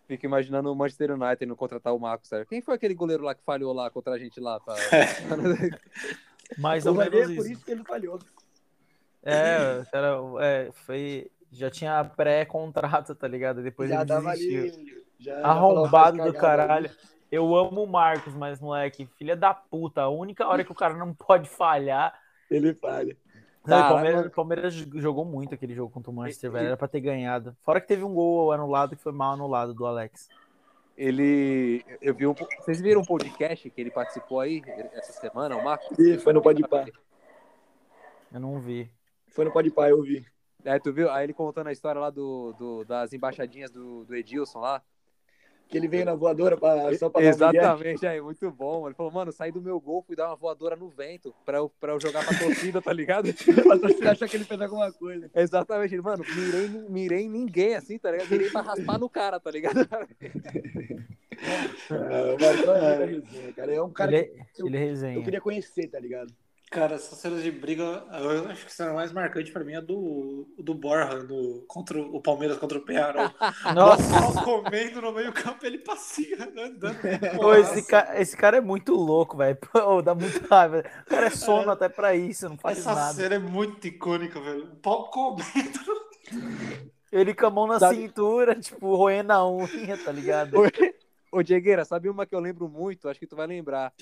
fica 0.06 0.26
imaginando 0.26 0.70
o 0.70 0.74
Manchester 0.76 1.12
United 1.12 1.46
não 1.46 1.56
contratar 1.56 1.94
o 1.94 1.98
Marcos, 1.98 2.28
sério. 2.28 2.46
Quem 2.46 2.60
foi 2.62 2.74
aquele 2.74 2.94
goleiro 2.94 3.24
lá 3.24 3.34
que 3.34 3.42
falhou 3.42 3.72
lá 3.72 3.90
contra 3.90 4.14
a 4.14 4.18
gente 4.18 4.38
lá? 4.40 4.60
Pra... 4.60 4.74
Mais 6.58 6.86
ou 6.86 6.94
Vai 6.94 7.08
ver, 7.10 7.26
menos 7.26 7.32
é 7.32 7.34
por 7.36 7.42
isso. 7.44 7.52
isso 7.54 7.64
que 7.64 7.70
ele 7.72 7.84
falhou. 7.84 8.18
É, 9.22 9.82
era, 9.92 10.16
é, 10.40 10.70
foi. 10.72 11.30
Já 11.50 11.70
tinha 11.70 12.04
pré-contrato, 12.04 13.14
tá 13.14 13.26
ligado? 13.28 13.62
Depois 13.62 13.88
já 13.88 14.02
ele 14.02 14.04
desistiu. 14.04 14.62
ali. 14.62 15.04
Já, 15.18 15.40
Arrombado 15.46 16.22
do 16.24 16.34
caralho. 16.34 16.86
ali. 16.88 16.96
Eu 17.34 17.54
amo 17.56 17.82
o 17.82 17.86
Marcos, 17.86 18.34
mas, 18.34 18.60
moleque, 18.60 19.06
filha 19.18 19.34
da 19.34 19.52
puta. 19.52 20.02
A 20.02 20.08
única 20.08 20.46
hora 20.46 20.62
que 20.64 20.70
o 20.72 20.74
cara 20.74 20.94
não 20.94 21.12
pode 21.14 21.48
falhar. 21.48 22.18
Ele 22.50 22.72
falha. 22.74 23.16
Não, 23.66 23.78
o 23.78 23.88
Palmeiras, 23.88 24.32
Palmeiras 24.32 24.74
jogou 24.74 25.24
muito 25.24 25.54
aquele 25.54 25.74
jogo 25.74 25.90
contra 25.90 26.10
o 26.10 26.14
Manchester, 26.14 26.50
velho. 26.50 26.66
Era 26.66 26.76
pra 26.76 26.86
ter 26.86 27.00
ganhado. 27.00 27.56
Fora 27.62 27.80
que 27.80 27.88
teve 27.88 28.04
um 28.04 28.12
gol 28.12 28.52
anulado 28.52 28.94
que 28.94 29.02
foi 29.02 29.10
mal 29.12 29.32
anulado 29.32 29.72
do 29.72 29.86
Alex. 29.86 30.28
Ele. 30.96 31.84
Eu 32.00 32.14
vi 32.14 32.26
um. 32.26 32.34
Vocês 32.60 32.80
viram 32.80 33.00
um 33.00 33.04
podcast 33.04 33.68
que 33.70 33.80
ele 33.80 33.90
participou 33.90 34.38
aí 34.40 34.62
essa 34.92 35.12
semana, 35.12 35.56
o 35.56 35.64
Marcos? 35.64 35.98
Ih, 35.98 36.18
foi 36.18 36.32
no 36.32 36.42
Pode 36.42 36.62
Pá. 36.68 36.84
Eu 38.32 38.38
não 38.40 38.60
vi. 38.60 38.90
Foi 39.28 39.44
no 39.44 39.50
Pode 39.52 39.70
Pá, 39.70 39.88
eu 39.88 40.00
vi. 40.02 40.24
É, 40.64 40.78
tu 40.78 40.92
viu? 40.92 41.10
Aí 41.10 41.24
ele 41.24 41.32
contando 41.34 41.66
a 41.68 41.72
história 41.72 42.00
lá 42.00 42.10
do, 42.10 42.52
do- 42.58 42.84
das 42.84 43.12
embaixadinhas 43.12 43.70
do, 43.70 44.04
do 44.04 44.14
Edilson 44.14 44.60
lá. 44.60 44.82
Que 45.74 45.78
ele 45.78 45.88
veio 45.88 46.04
na 46.04 46.14
voadora 46.14 46.56
pra, 46.56 46.96
só 46.96 47.08
pra 47.10 47.20
um. 47.20 47.24
Exatamente, 47.24 48.06
aí, 48.06 48.20
muito 48.20 48.48
bom. 48.52 48.86
Ele 48.86 48.94
falou, 48.94 49.10
mano, 49.10 49.32
saí 49.32 49.50
do 49.50 49.60
meu 49.60 49.80
gol, 49.80 50.04
fui 50.06 50.14
dar 50.14 50.28
uma 50.28 50.36
voadora 50.36 50.76
no 50.76 50.88
vento 50.88 51.34
pra 51.44 51.58
eu, 51.58 51.68
pra 51.80 51.90
eu 51.92 52.00
jogar 52.00 52.24
pra 52.24 52.38
torcida, 52.38 52.80
tá 52.80 52.92
ligado? 52.92 53.34
Pra 53.34 53.76
você 53.76 54.06
achar 54.06 54.28
que 54.28 54.36
ele 54.36 54.44
fez 54.44 54.60
alguma 54.60 54.92
coisa. 54.92 55.28
Exatamente, 55.34 55.92
ele, 55.92 56.02
mano, 56.02 56.22
mirei, 56.36 56.68
mirei 56.88 57.22
em 57.24 57.28
ninguém 57.28 57.74
assim, 57.74 57.98
tá 57.98 58.12
ligado? 58.12 58.28
Mirei 58.30 58.50
pra 58.50 58.60
raspar 58.60 58.98
no 59.00 59.08
cara, 59.08 59.40
tá 59.40 59.50
ligado? 59.50 59.80
O 59.80 59.88
Marcão 62.40 62.76
é 62.76 63.04
resenha, 63.04 63.52
cara. 63.52 63.74
É 63.74 63.82
um 63.82 63.90
cara 63.90 64.16
ele, 64.16 64.26
que 64.54 64.62
é- 64.62 64.66
ele 64.66 64.76
é 64.76 64.80
eu 64.82 64.86
resenha. 64.86 65.24
queria 65.24 65.40
conhecer, 65.40 65.88
tá 65.88 65.98
ligado? 65.98 66.32
Cara, 66.74 66.96
essas 66.96 67.18
cenas 67.20 67.42
de 67.42 67.50
briga, 67.52 68.04
eu 68.20 68.48
acho 68.50 68.62
que 68.62 68.66
a 68.66 68.74
cena 68.74 68.92
mais 68.92 69.12
marcante 69.12 69.52
pra 69.52 69.62
mim 69.62 69.74
é 69.74 69.80
do, 69.80 70.48
do 70.58 70.74
Borja 70.74 71.22
no, 71.22 71.62
contra 71.68 71.96
o 72.00 72.20
Palmeiras 72.20 72.58
contra 72.58 72.76
o 72.78 72.80
Pearol. 72.84 73.30
Nossa, 73.74 74.42
comendo 74.42 75.00
no 75.00 75.12
meio 75.12 75.32
campo, 75.32 75.64
ele 75.64 75.78
passeia, 75.78 76.36
andando. 76.42 76.80
pô, 77.36 77.54
esse, 77.54 77.86
ca- 77.86 78.12
esse 78.20 78.36
cara 78.36 78.56
é 78.56 78.60
muito 78.60 78.92
louco, 78.94 79.36
velho. 79.36 79.56
Dá 80.04 80.14
muita 80.14 80.46
raiva. 80.48 80.84
O 81.02 81.10
cara 81.10 81.26
é 81.26 81.30
sono 81.30 81.70
até 81.70 81.88
pra 81.88 82.14
isso, 82.16 82.48
não 82.48 82.58
faz 82.58 82.78
Essa 82.78 82.94
nada. 82.94 83.14
cena 83.14 83.34
é 83.36 83.38
muito 83.38 83.86
icônica, 83.86 84.40
velho. 84.40 84.64
O 84.64 84.76
pau 84.76 85.10
comendo. 85.10 85.80
Ele 87.12 87.32
com 87.34 87.46
a 87.46 87.50
mão 87.50 87.66
na 87.68 87.78
Sabe- 87.78 87.96
cintura, 87.96 88.56
tipo, 88.58 88.96
roendo 88.96 89.32
a 89.32 89.48
unha, 89.48 89.96
tá 90.04 90.10
ligado? 90.10 90.54
Ô, 91.30 91.42
Diegueira, 91.42 91.84
sabe 91.84 92.08
uma 92.08 92.26
que 92.26 92.34
eu 92.34 92.40
lembro 92.40 92.68
muito? 92.68 93.08
Acho 93.08 93.18
que 93.20 93.26
tu 93.26 93.36
vai 93.36 93.46
lembrar. 93.46 93.92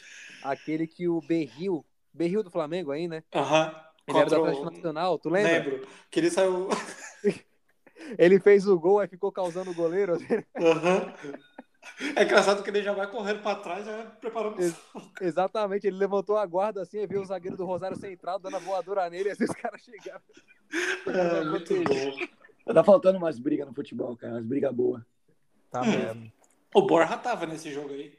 Aquele 0.42 0.86
que 0.86 1.08
o 1.08 1.20
Berril, 1.20 1.84
Berril 2.12 2.42
do 2.42 2.50
Flamengo 2.50 2.90
aí, 2.92 3.08
né? 3.08 3.22
Aham. 3.34 3.74
Ele 4.06 4.18
era 4.18 4.28
do 4.28 4.36
o- 4.36 4.44
Atlético 4.44 4.70
Nacional, 4.70 5.18
tu 5.18 5.28
lembra? 5.30 5.52
Lembro. 5.52 5.86
Que 6.10 6.20
ele 6.20 6.30
saiu. 6.30 6.68
Ele 8.18 8.40
fez 8.40 8.66
o 8.66 8.78
gol, 8.78 8.98
aí 8.98 9.06
ficou 9.06 9.30
causando 9.30 9.70
o 9.70 9.74
goleiro. 9.74 10.14
Aham. 10.60 11.14
É 12.16 12.22
engraçado 12.24 12.62
que 12.62 12.70
ele 12.70 12.82
já 12.82 12.92
vai 12.92 13.08
correndo 13.08 13.42
pra 13.42 13.54
trás, 13.56 13.84
já 13.86 13.96
vai 13.96 14.06
preparando. 14.20 14.60
Ex- 14.60 14.74
Exatamente, 15.20 15.86
ele 15.86 15.96
levantou 15.96 16.36
a 16.36 16.44
guarda 16.46 16.82
assim, 16.82 16.98
e 16.98 17.06
viu 17.06 17.20
o 17.20 17.24
zagueiro 17.24 17.56
do 17.56 17.64
Rosário 17.64 17.96
Central 17.96 18.38
dando 18.40 18.56
a 18.56 18.60
voadora 18.60 19.08
nele, 19.10 19.28
e 19.28 19.32
assim 19.32 19.44
os 19.44 19.50
caras 19.50 19.80
chegaram. 19.82 20.20
É, 21.06 21.44
muito 21.44 21.74
bom. 21.84 22.72
Tá 22.72 22.82
faltando 22.82 23.18
umas 23.18 23.38
brigas 23.38 23.66
no 23.66 23.74
futebol, 23.74 24.16
cara. 24.16 24.32
Umas 24.34 24.46
brigas 24.46 24.72
boas. 24.74 25.02
Tá 25.70 25.82
mesmo. 25.82 26.32
O 26.74 26.82
Borja 26.82 27.16
tava 27.18 27.44
nesse 27.46 27.70
jogo 27.70 27.90
aí. 27.90 28.16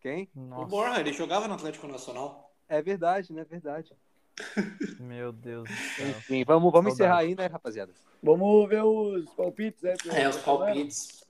Quem? 0.00 0.28
O 0.34 0.40
Nossa, 0.40 0.64
Borja, 0.66 1.00
ele 1.00 1.12
jogava 1.12 1.46
no 1.46 1.54
Atlético 1.54 1.86
Nacional. 1.86 2.51
É 2.72 2.80
verdade, 2.80 3.34
né? 3.34 3.44
Verdade. 3.44 3.92
meu 4.98 5.30
Deus 5.30 5.68
do 5.68 5.76
céu. 5.76 6.08
Enfim, 6.08 6.42
vamos, 6.42 6.72
vamos 6.72 6.94
Saudade. 6.94 6.94
encerrar 6.94 7.18
aí, 7.18 7.34
né, 7.34 7.46
rapaziada? 7.52 7.92
Vamos 8.22 8.66
ver 8.66 8.82
os 8.82 9.28
palpites, 9.34 9.82
né? 9.82 9.94
É, 10.10 10.26
os 10.26 10.38
palpites. 10.38 11.22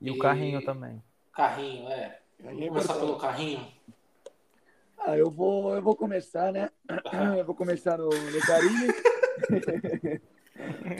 E 0.00 0.12
o 0.12 0.18
carrinho 0.18 0.64
também. 0.64 1.02
Carrinho, 1.32 1.88
é. 1.88 2.20
Vamos 2.38 2.68
começar 2.68 2.94
pelo 2.94 3.18
carrinho. 3.18 3.66
Ah, 4.96 5.18
eu 5.18 5.28
vou, 5.28 5.74
eu 5.74 5.82
vou 5.82 5.96
começar, 5.96 6.52
né? 6.52 6.70
Eu 7.36 7.44
vou 7.44 7.54
começar 7.56 7.98
no, 7.98 8.08
no 8.08 8.40
carinho. 8.46 8.94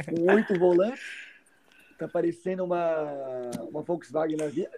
Com 0.08 0.34
oito 0.34 0.58
volantes. 0.58 1.00
Tá 1.96 2.08
parecendo 2.08 2.64
uma, 2.64 3.50
uma 3.70 3.82
Volkswagen 3.82 4.36
na 4.36 4.46
vida. 4.46 4.76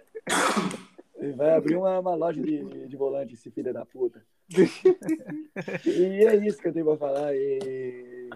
Ele 1.23 1.31
vai 1.31 1.53
abrir 1.53 1.77
uma, 1.77 1.99
uma 1.99 2.15
loja 2.15 2.41
de, 2.41 2.85
de 2.85 2.97
volante, 2.97 3.33
esse 3.33 3.49
filho 3.49 3.73
da 3.73 3.85
puta. 3.85 4.21
E 5.85 6.25
é 6.25 6.35
isso 6.35 6.61
que 6.61 6.67
eu 6.67 6.73
tenho 6.73 6.85
pra 6.85 6.97
falar. 6.97 7.33
E... 7.33 8.29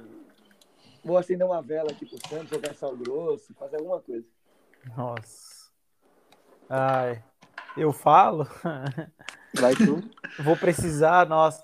Vou 1.03 1.17
acender 1.17 1.45
uma 1.45 1.61
vela 1.61 1.91
aqui 1.91 2.05
pro 2.05 2.29
Santos, 2.29 2.49
jogar 2.49 2.73
sal 2.75 2.95
grosso, 2.95 3.53
fazer 3.55 3.75
alguma 3.75 3.99
coisa. 3.99 4.25
Nossa. 4.95 5.69
Ai, 6.69 7.21
eu 7.75 7.91
falo, 7.91 8.47
Vai 9.53 9.73
tu. 9.75 10.01
vou 10.41 10.55
precisar, 10.55 11.27
nossa. 11.27 11.61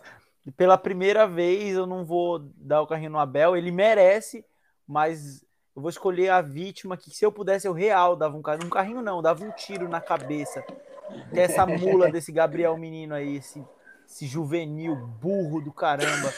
Pela 0.58 0.78
primeira 0.78 1.26
vez 1.26 1.76
eu 1.76 1.86
não 1.86 2.04
vou 2.04 2.40
dar 2.58 2.82
o 2.82 2.88
carrinho 2.88 3.12
no 3.12 3.20
Abel, 3.20 3.56
ele 3.56 3.72
merece, 3.72 4.46
mas 4.86 5.42
eu 5.74 5.82
vou 5.82 5.90
escolher 5.90 6.30
a 6.30 6.42
vítima 6.42 6.98
que 6.98 7.10
se 7.12 7.26
eu 7.26 7.32
pudesse 7.32 7.66
eu 7.66 7.72
real 7.72 8.18
dava 8.18 8.36
um 8.36 8.42
carrinho, 8.42 8.68
um 8.68 8.70
carrinho 8.70 9.02
não, 9.02 9.22
dava 9.22 9.46
um 9.46 9.52
tiro 9.52 9.88
na 9.88 10.02
cabeça. 10.02 10.62
Que 11.32 11.40
é 11.40 11.44
essa 11.44 11.66
mula 11.66 12.12
desse 12.12 12.32
Gabriel 12.32 12.78
menino 12.78 13.14
aí, 13.14 13.38
esse, 13.38 13.64
esse 14.08 14.26
juvenil 14.26 14.96
burro 14.96 15.62
do 15.62 15.72
caramba. 15.72 16.34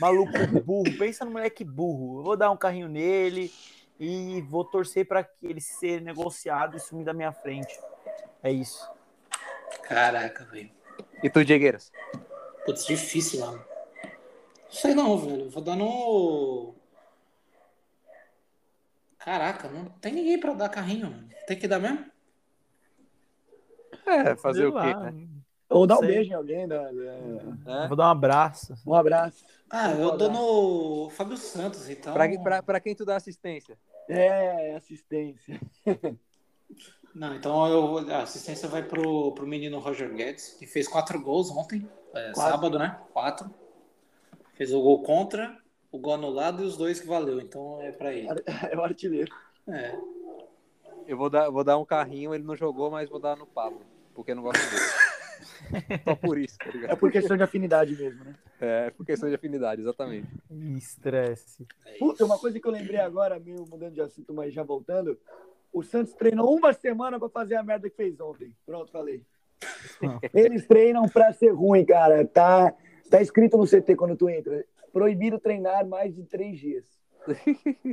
Maluco 0.00 0.32
burro, 0.64 0.98
pensa 0.98 1.24
no 1.24 1.32
moleque 1.32 1.64
burro. 1.64 2.20
Eu 2.20 2.24
vou 2.24 2.36
dar 2.36 2.50
um 2.50 2.56
carrinho 2.56 2.88
nele 2.88 3.52
e 3.98 4.40
vou 4.48 4.64
torcer 4.64 5.06
para 5.06 5.22
que 5.22 5.46
ele 5.46 5.60
ser 5.60 6.00
negociado 6.00 6.76
e 6.76 6.80
sumir 6.80 7.04
da 7.04 7.12
minha 7.12 7.32
frente. 7.32 7.78
É 8.42 8.50
isso. 8.50 8.88
Caraca, 9.82 10.44
velho. 10.46 10.70
E 11.22 11.28
tu, 11.28 11.44
Diegueiras? 11.44 11.92
Putz, 12.64 12.86
difícil, 12.86 13.40
mano. 13.40 13.64
Não 14.64 14.70
sei 14.70 14.94
não, 14.94 15.18
velho. 15.18 15.50
Vou 15.50 15.62
dar 15.62 15.76
no. 15.76 16.74
Caraca, 19.18 19.68
não 19.68 19.84
tem 19.84 20.14
ninguém 20.14 20.40
pra 20.40 20.54
dar 20.54 20.68
carrinho, 20.70 21.10
mano. 21.10 21.28
Tem 21.46 21.58
que 21.58 21.68
dar 21.68 21.78
mesmo? 21.78 22.09
É, 24.10 24.36
fazer 24.36 24.60
Sei 24.60 24.66
o 24.68 24.72
quê, 24.72 24.78
lá, 24.94 25.10
né? 25.10 25.26
Ou 25.68 25.86
dar 25.86 25.96
um 25.96 26.00
Sei. 26.00 26.08
beijo 26.08 26.30
em 26.30 26.34
alguém. 26.34 26.66
dá- 26.66 26.90
É. 27.66 27.86
Vou 27.88 27.96
dar 27.96 28.04
um 28.08 28.10
abraço. 28.10 28.74
Um 28.86 28.94
abraço. 28.94 29.44
Ah, 29.70 29.92
eu 29.92 30.16
dou 30.16 30.30
no 30.30 31.10
Fábio 31.10 31.36
Santos, 31.36 31.88
então. 31.88 32.12
Pra, 32.12 32.28
pra, 32.42 32.62
pra 32.62 32.80
quem 32.80 32.94
tu 32.94 33.04
dá 33.04 33.16
assistência? 33.16 33.78
É, 34.08 34.74
assistência. 34.74 35.60
Não, 37.14 37.34
então 37.34 37.66
eu, 37.68 37.98
a 38.14 38.22
assistência 38.22 38.68
vai 38.68 38.82
pro, 38.82 39.32
pro 39.32 39.46
menino 39.46 39.78
Roger 39.78 40.12
Guedes, 40.12 40.54
que 40.58 40.66
fez 40.66 40.86
quatro 40.88 41.20
gols 41.20 41.50
ontem, 41.50 41.88
é, 42.14 42.32
Quatro. 42.32 42.40
sábado, 42.52 42.78
né? 42.78 42.98
Quatro. 43.12 43.50
Fez 44.54 44.72
o 44.72 44.80
gol 44.80 45.02
contra, 45.02 45.56
o 45.90 45.98
gol 45.98 46.14
anulado 46.14 46.62
e 46.62 46.66
os 46.66 46.76
dois 46.76 47.00
que 47.00 47.06
valeu. 47.06 47.40
Então 47.40 47.80
é 47.80 47.90
pra 47.92 48.12
ele. 48.12 48.28
É 48.72 48.76
o 48.76 48.82
artilheiro. 48.82 49.32
É. 49.68 49.96
Eu 51.06 51.16
vou 51.16 51.28
dar, 51.30 51.48
vou 51.50 51.64
dar 51.64 51.78
um 51.78 51.84
carrinho, 51.84 52.34
ele 52.34 52.44
não 52.44 52.56
jogou, 52.56 52.90
mas 52.90 53.08
vou 53.08 53.18
dar 53.20 53.36
no 53.36 53.46
Pablo, 53.46 53.80
porque 54.14 54.32
eu 54.32 54.36
não 54.36 54.42
gosto 54.42 54.60
dele. 54.70 54.82
Só 56.04 56.16
por 56.16 56.38
isso, 56.38 56.58
tá 56.58 56.68
É 56.68 56.72
ligado? 56.72 56.98
por 56.98 57.12
questão 57.12 57.36
de 57.36 57.42
afinidade 57.42 57.96
mesmo, 57.96 58.24
né? 58.24 58.34
É, 58.60 58.90
por 58.90 59.06
questão 59.06 59.28
de 59.28 59.34
afinidade, 59.34 59.80
exatamente. 59.80 60.28
Estresse. 60.76 61.66
é 61.86 61.98
Puta, 61.98 62.24
uma 62.24 62.38
coisa 62.38 62.58
que 62.58 62.66
eu 62.66 62.72
lembrei 62.72 62.98
agora, 62.98 63.38
meio 63.38 63.64
mudando 63.68 63.94
de 63.94 64.00
assunto, 64.00 64.32
mas 64.34 64.52
já 64.52 64.62
voltando. 64.62 65.18
O 65.72 65.82
Santos 65.82 66.12
treinou 66.14 66.54
uma 66.56 66.72
semana 66.72 67.18
pra 67.18 67.28
fazer 67.28 67.54
a 67.54 67.62
merda 67.62 67.88
que 67.88 67.96
fez 67.96 68.18
ontem. 68.20 68.54
Pronto, 68.66 68.90
falei. 68.90 69.24
Eles 70.34 70.66
treinam 70.66 71.08
pra 71.08 71.32
ser 71.32 71.50
ruim, 71.50 71.84
cara. 71.84 72.26
Tá, 72.26 72.74
tá 73.08 73.20
escrito 73.22 73.56
no 73.56 73.66
CT 73.66 73.94
quando 73.96 74.16
tu 74.16 74.28
entra. 74.28 74.64
Proibido 74.92 75.38
treinar 75.38 75.86
mais 75.86 76.14
de 76.14 76.24
três 76.24 76.58
dias. 76.58 76.84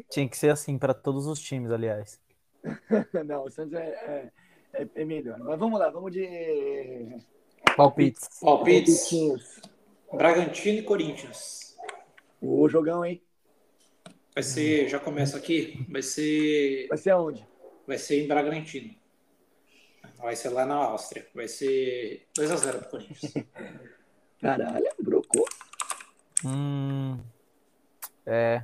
Tinha 0.10 0.28
que 0.28 0.38
ser 0.38 0.50
assim 0.50 0.78
para 0.80 0.94
todos 0.94 1.28
os 1.28 1.40
times, 1.40 1.70
aliás. 1.72 2.20
Não, 3.26 3.44
o 3.46 3.52
Santos 3.52 3.74
é, 3.74 3.86
é, 3.88 4.32
é- 4.82 5.02
é 5.02 5.06
melhor. 5.06 5.38
Mas 5.40 5.60
vamos 5.60 5.80
lá, 5.80 5.90
vamos 5.90 6.12
de. 6.12 7.18
Palpites. 7.76 8.28
Palpites: 8.42 9.00
Palpitinhos. 9.00 9.62
Bragantino 10.14 10.80
e 10.80 10.84
Corinthians. 10.84 11.76
O 12.42 12.68
jogão, 12.70 13.04
hein? 13.06 13.22
Vai 14.34 14.44
ser, 14.44 14.88
já 14.88 15.00
começa 15.00 15.36
aqui, 15.38 15.84
vai 15.90 16.02
ser, 16.04 16.88
Vai 16.88 16.98
ser 16.98 17.10
aonde? 17.10 17.46
vai 17.88 17.98
ser 17.98 18.24
em 18.24 18.28
Bragantino. 18.28 18.94
Vai 20.18 20.36
ser 20.36 20.50
lá 20.50 20.66
na 20.66 20.76
Áustria. 20.76 21.28
Vai 21.34 21.48
ser 21.48 22.28
2x0 22.38 22.80
pro 22.80 22.90
Corinthians. 22.90 23.34
Caralho, 24.40 24.86
brocou. 25.00 25.46
Hum, 26.46 27.20
é. 28.26 28.64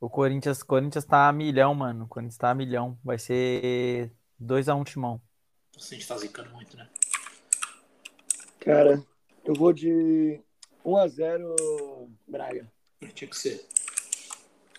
O 0.00 0.08
Corinthians, 0.08 0.62
Corinthians 0.62 1.04
tá 1.04 1.28
a 1.28 1.32
milhão, 1.32 1.74
mano. 1.74 2.04
O 2.04 2.08
Corinthians 2.08 2.38
tá 2.38 2.50
a 2.50 2.54
milhão. 2.54 2.96
Vai 3.04 3.18
ser 3.18 4.12
2x1 4.40 4.84
Timão. 4.84 5.20
A 5.78 5.94
gente 5.94 6.06
tá 6.08 6.18
zicando 6.18 6.50
muito, 6.50 6.76
né? 6.76 6.88
Cara, 8.58 9.02
eu 9.44 9.54
vou 9.54 9.72
de 9.72 10.40
1x0 10.84 12.08
Braga. 12.26 12.70
Tinha 13.14 13.30
que 13.30 13.36
ser. 13.36 13.64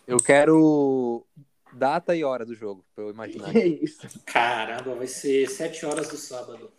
Eu 0.06 0.18
quero 0.18 1.26
data 1.72 2.16
e 2.16 2.24
hora 2.24 2.46
do 2.46 2.54
jogo, 2.54 2.86
pra 2.94 3.06
eu 3.06 3.12
imaginar. 3.12 3.52
Que 3.54 3.60
isso? 3.60 4.08
Caramba, 4.26 4.96
vai 4.96 5.08
ser 5.08 5.50
7 5.50 5.86
horas 5.86 6.10
do 6.10 6.18
sábado. 6.18 6.72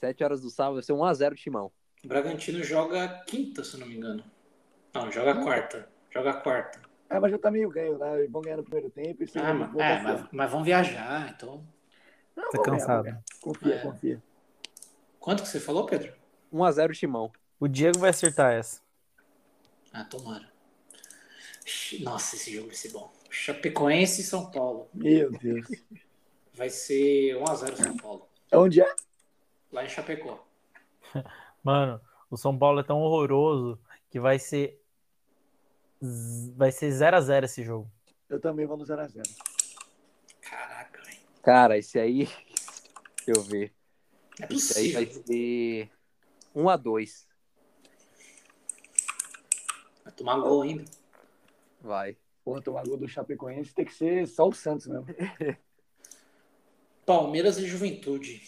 7 0.00 0.22
horas 0.22 0.40
do 0.40 0.50
sábado 0.50 0.74
vai 0.74 0.82
ser 0.82 0.92
1x0 0.92 1.34
Timão. 1.34 1.72
O 2.04 2.08
Bragantino 2.08 2.62
joga 2.62 3.08
quinta, 3.26 3.64
se 3.64 3.74
eu 3.74 3.80
não 3.80 3.88
me 3.88 3.96
engano. 3.96 4.22
Não, 4.94 5.10
joga 5.10 5.42
quarta. 5.42 5.88
Joga 6.10 6.34
quarta. 6.34 6.80
Ah, 7.10 7.20
mas 7.20 7.32
já 7.32 7.38
tá 7.38 7.50
meio 7.50 7.68
ganho. 7.70 7.98
Eles 8.14 8.30
vão 8.30 8.40
ganhar 8.40 8.58
no 8.58 8.62
primeiro 8.62 8.90
tempo. 8.90 9.24
E 9.24 9.28
Ah, 9.34 9.52
mas, 9.52 9.74
é, 9.76 10.02
mas, 10.02 10.24
mas 10.30 10.50
vão 10.50 10.62
viajar, 10.62 11.32
então. 11.34 11.66
Não, 12.38 12.50
Tá 12.50 12.62
cansado. 12.62 13.02
ganhar. 13.04 13.22
Confia, 13.40 13.74
É. 13.74 13.78
confia. 13.82 14.22
Quanto 15.18 15.42
que 15.42 15.48
você 15.48 15.58
falou, 15.58 15.84
Pedro? 15.86 16.12
1x0 16.52 16.94
Timão. 16.94 17.32
O 17.58 17.66
Diego 17.66 17.98
vai 17.98 18.10
acertar 18.10 18.52
essa. 18.52 18.80
Ah, 19.92 20.04
tomara. 20.04 20.48
Nossa, 22.00 22.36
esse 22.36 22.54
jogo 22.54 22.68
vai 22.68 22.76
ser 22.76 22.90
bom. 22.92 23.12
Chapecoense 23.28 24.20
e 24.20 24.24
São 24.24 24.50
Paulo. 24.50 24.88
Meu 24.94 25.30
Deus. 25.32 25.66
Vai 26.54 26.70
ser 26.70 27.34
1x0 27.36 27.76
São 27.76 27.96
Paulo. 27.96 28.28
Onde 28.52 28.80
é? 28.80 28.94
Lá 29.72 29.84
em 29.84 29.88
Chapecó. 29.88 30.46
Mano, 31.62 32.00
o 32.30 32.36
São 32.36 32.56
Paulo 32.56 32.80
é 32.80 32.84
tão 32.84 33.00
horroroso 33.00 33.78
que 34.10 34.20
vai 34.20 34.38
ser. 34.38 34.80
Vai 36.56 36.70
ser 36.70 36.90
0x0 36.92 37.44
esse 37.44 37.64
jogo. 37.64 37.90
Eu 38.30 38.40
também 38.40 38.64
vou 38.64 38.76
no 38.76 38.84
0x0. 38.84 39.22
Cara, 41.48 41.78
esse 41.78 41.98
aí. 41.98 42.28
Deixa 43.24 43.40
eu 43.40 43.42
ver. 43.42 43.72
É 44.38 44.52
Esse 44.54 44.78
aí 44.78 44.92
vai 44.92 45.06
ser 45.06 45.90
1x2. 46.54 47.26
Tomar 50.14 50.40
gol 50.40 50.60
ainda. 50.62 50.84
Vai. 51.80 52.18
Porra, 52.44 52.60
tomar 52.60 52.84
gol 52.86 52.98
do 52.98 53.08
Chapecoense 53.08 53.72
tem 53.74 53.86
que 53.86 53.94
ser 53.94 54.26
só 54.26 54.46
o 54.46 54.52
Santos 54.52 54.86
mesmo. 54.88 55.06
Palmeiras 57.06 57.56
e 57.56 57.66
Juventude. 57.66 58.42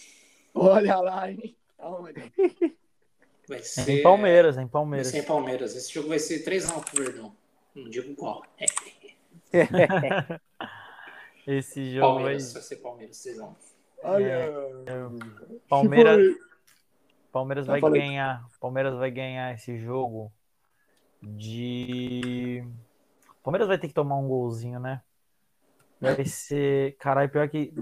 Olha 0.53 0.97
lá, 0.97 1.31
hein? 1.31 1.57
Aonde? 1.79 2.31
Vai 3.47 3.57
É 3.57 3.63
ser. 3.63 3.89
em 3.89 4.03
Palmeiras, 4.03 4.57
em 4.57 4.59
Vai 4.61 4.69
Palmeiras. 4.69 5.07
ser 5.07 5.17
em 5.17 5.25
Palmeiras. 5.25 5.75
Esse 5.75 5.91
jogo 5.91 6.09
vai 6.09 6.19
ser 6.19 6.43
3x1 6.45 6.83
pro 6.83 7.03
Verdão. 7.03 7.35
Não 7.73 7.89
digo 7.89 8.13
qual. 8.13 8.45
É, 8.59 8.65
Esse 11.47 11.91
jogo 11.91 12.15
vai. 12.15 12.23
Palmeiras. 12.23 12.53
Vai 12.53 12.61
ser 12.61 12.75
Palmeiras 12.77 13.17
3x1. 13.17 13.55
Olha. 14.03 14.51
Palmeiras, 15.67 16.37
Palmeiras 17.31 17.65
Tá 17.65 17.71
vai 17.71 17.81
ganhar. 17.81 18.45
Palmeiras 18.59 18.95
vai 18.95 19.11
ganhar 19.11 19.53
esse 19.53 19.77
jogo 19.77 20.31
de. 21.21 22.63
Palmeiras 23.43 23.67
vai 23.67 23.77
ter 23.77 23.87
que 23.87 23.93
tomar 23.93 24.17
um 24.17 24.27
golzinho, 24.27 24.79
né? 24.79 25.01
Vai 25.99 26.25
ser. 26.25 26.95
Caralho, 26.97 27.29
pior 27.29 27.47
que. 27.49 27.73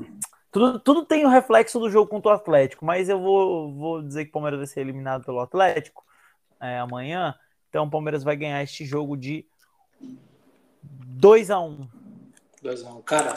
Tudo, 0.51 0.80
tudo 0.80 1.05
tem 1.05 1.26
o 1.26 1.30
reflexo 1.30 1.80
do 1.80 1.89
jogo 1.89 2.10
contra 2.10 2.32
o 2.32 2.36
Atlético, 2.36 2.84
mas 2.84 3.07
eu 3.07 3.20
vou, 3.20 3.72
vou 3.72 4.01
dizer 4.01 4.26
que 4.26 4.30
o 4.32 4.34
Palmeiras 4.34 4.60
vai 4.60 4.66
ser 4.66 4.82
eliminado 4.82 5.24
pelo 5.24 5.39
Atlético 5.39 6.03
é, 6.60 6.80
amanhã. 6.80 7.36
Então 7.70 7.86
o 7.86 7.89
Palmeiras 7.89 8.24
vai 8.24 8.36
ganhar 8.36 8.64
este 8.64 8.84
jogo 8.84 9.16
de 9.16 9.45
2 10.82 11.51
a 11.51 11.60
1 11.60 11.98
2x1. 12.64 13.03
Cara, 13.03 13.34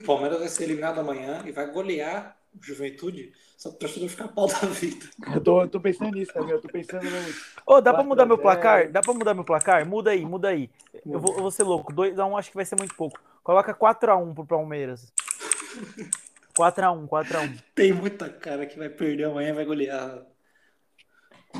o 0.00 0.04
Palmeiras 0.04 0.38
vai 0.38 0.48
ser 0.48 0.64
eliminado 0.64 0.98
amanhã 0.98 1.42
e 1.44 1.52
vai 1.52 1.70
golear 1.70 2.36
o 2.54 2.64
Juventude. 2.64 3.32
Só 3.56 3.70
pro 3.70 3.78
torcedor 3.78 4.08
ficar 4.08 4.28
pau 4.28 4.46
da 4.46 4.58
vida. 4.68 5.06
Eu 5.34 5.40
tô, 5.40 5.62
eu 5.62 5.68
tô 5.68 5.80
pensando 5.80 6.12
nisso 6.12 6.32
também. 6.32 6.50
Eu 6.50 6.60
tô 6.60 6.68
pensando 6.68 7.04
no. 7.04 7.18
Ô, 7.66 7.80
dá 7.80 7.92
pra 7.92 8.04
4 8.04 8.08
mudar 8.08 8.26
meu 8.26 8.36
0. 8.36 8.42
placar? 8.42 8.90
Dá 8.90 9.00
pra 9.00 9.14
mudar 9.14 9.34
meu 9.34 9.44
placar? 9.44 9.86
Muda 9.86 10.10
aí, 10.10 10.24
muda 10.24 10.48
aí. 10.48 10.70
Eu 11.06 11.18
vou, 11.18 11.34
eu 11.34 11.40
vou 11.42 11.50
ser 11.50 11.62
louco. 11.62 11.92
2x1 11.92 12.38
acho 12.38 12.50
que 12.50 12.56
vai 12.56 12.66
ser 12.66 12.76
muito 12.76 12.94
pouco. 12.94 13.18
Coloca 13.42 13.74
4x1 13.74 14.34
pro 14.34 14.46
Palmeiras. 14.46 15.12
4x1, 16.56 17.08
4x1. 17.08 17.62
Tem 17.74 17.92
muita 17.92 18.28
cara 18.28 18.66
que 18.66 18.78
vai 18.78 18.88
perder 18.88 19.24
amanhã 19.24 19.50
e 19.50 19.54
vai 19.54 19.64
golear. 19.64 20.22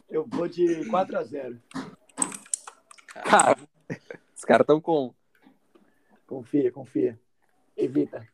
Eu 0.08 0.26
vou 0.26 0.48
de 0.48 0.84
4x0. 0.90 1.58
Cara, 3.24 3.56
os 4.36 4.44
caras 4.44 4.64
estão 4.64 4.80
com. 4.80 5.14
Confia, 6.26 6.72
confia. 6.72 7.18
Evita. 7.76 8.26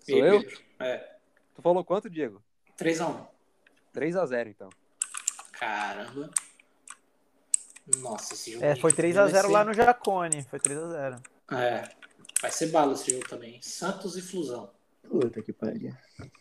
Sou 0.00 0.18
eu? 0.24 0.42
É. 0.80 1.16
Tu 1.54 1.62
falou 1.62 1.84
quanto, 1.84 2.10
Diego? 2.10 2.42
3x1. 2.78 3.26
3x0, 3.94 4.48
então. 4.48 4.68
Caramba. 5.52 6.30
Nossa, 7.98 8.34
esse 8.34 8.52
jogo. 8.52 8.64
É, 8.64 8.72
aí 8.72 8.80
foi 8.80 8.90
vai 8.92 9.04
3x0 9.12 9.30
ser- 9.42 9.46
lá 9.48 9.64
no 9.64 9.72
Jacone. 9.74 10.42
Foi 10.44 10.58
3x0. 10.58 11.22
É. 11.52 11.88
Vai 12.40 12.50
ser 12.50 12.66
bala 12.68 12.94
esse 12.94 13.10
jogo 13.12 13.28
também. 13.28 13.60
Santos 13.62 14.16
e 14.16 14.22
Flusão. 14.22 14.70
Puta 15.08 15.42
que 15.42 15.52
pariu. 15.52 15.94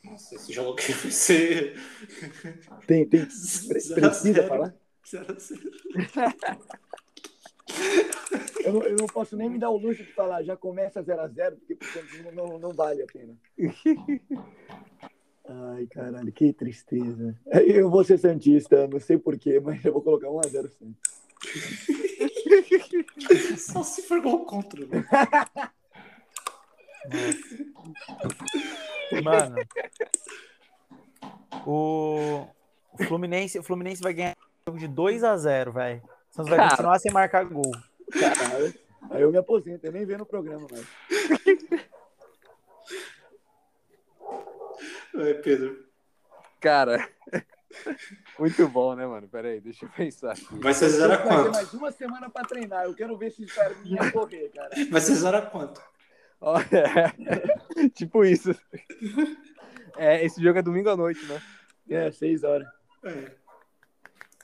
Nossa, 0.03 0.35
esse 0.35 0.53
jogo 0.53 0.73
aqui 0.73 0.93
vai 0.93 1.11
ser. 1.11 1.75
Tem, 2.87 3.07
tem. 3.07 3.25
Precisa 3.27 4.47
falar? 4.47 4.73
Zero 5.07 5.31
a 5.35 5.39
zero. 5.39 5.61
Eu 8.63 8.73
não, 8.73 8.83
eu 8.83 8.95
não 8.95 9.07
posso 9.07 9.35
nem 9.35 9.49
me 9.49 9.57
dar 9.57 9.69
o 9.69 9.77
luxo 9.77 10.03
de 10.03 10.13
falar, 10.13 10.43
já 10.43 10.55
começa 10.55 11.03
0x0, 11.03 11.55
porque 11.57 11.75
pro 11.75 11.87
Santos 11.87 12.23
não, 12.23 12.31
não, 12.31 12.59
não 12.59 12.71
vale 12.71 13.01
a 13.01 13.07
pena. 13.07 13.35
Ai, 15.47 15.87
caralho, 15.87 16.31
que 16.31 16.53
tristeza. 16.53 17.37
Eu 17.65 17.89
vou 17.89 18.03
ser 18.03 18.17
Santista, 18.17 18.87
não 18.87 18.99
sei 18.99 19.17
porquê, 19.17 19.59
mas 19.59 19.83
eu 19.83 19.91
vou 19.91 20.01
colocar 20.01 20.27
1x0 20.27 20.69
Santos. 20.69 21.21
Só 23.57 23.83
se 23.83 24.03
for 24.03 24.21
gol 24.21 24.45
contra. 24.45 24.85
né? 24.85 25.03
Mano. 29.23 29.55
O 31.65 32.47
o 32.93 33.03
Fluminense, 33.05 33.57
o 33.57 33.63
Fluminense 33.63 34.01
vai 34.01 34.13
ganhar 34.13 34.37
de 34.77 34.87
2x0, 34.87 35.73
velho. 35.73 36.01
Santos 36.31 36.49
vai 36.49 36.69
continuar 36.69 36.99
sem 36.99 37.11
marcar 37.11 37.45
gol. 37.45 37.71
Caralho. 38.11 38.73
Aí 39.09 39.21
eu 39.21 39.31
me 39.31 39.37
aposento, 39.37 39.85
eu 39.85 39.91
nem 39.91 40.05
vejo 40.05 40.19
no 40.19 40.25
programa 40.25 40.65
mais. 40.71 40.85
Vai, 45.13 45.33
Pedro. 45.35 45.85
Cara. 46.59 47.07
Muito 48.39 48.67
bom, 48.67 48.95
né, 48.95 49.05
mano? 49.05 49.27
Pera 49.27 49.49
aí, 49.49 49.59
deixa 49.59 49.85
eu 49.85 49.89
pensar 49.89 50.31
aqui. 50.31 50.45
Vai 50.59 50.73
ser 50.73 50.89
zero 50.89 51.13
a 51.13 51.17
quanto? 51.17 51.51
mais 51.51 51.73
uma 51.73 51.91
semana 51.91 52.29
pra 52.29 52.43
treinar. 52.43 52.85
Eu 52.85 52.95
quero 52.95 53.17
ver 53.17 53.31
se 53.31 53.45
caras 53.45 53.77
iam 53.85 54.09
correr, 54.11 54.49
cara. 54.55 54.69
Vai 54.89 55.01
ser 55.01 55.15
zero 55.15 55.37
a 55.37 55.41
quanto? 55.41 55.81
Olha, 56.39 56.65
tipo 57.93 58.25
isso. 58.25 58.55
É, 59.97 60.25
esse 60.25 60.41
jogo 60.41 60.57
é 60.57 60.61
domingo 60.61 60.89
à 60.89 60.97
noite, 60.97 61.23
né? 61.25 61.41
É, 61.89 62.11
6 62.11 62.43
horas. 62.43 62.67
É. 63.03 63.31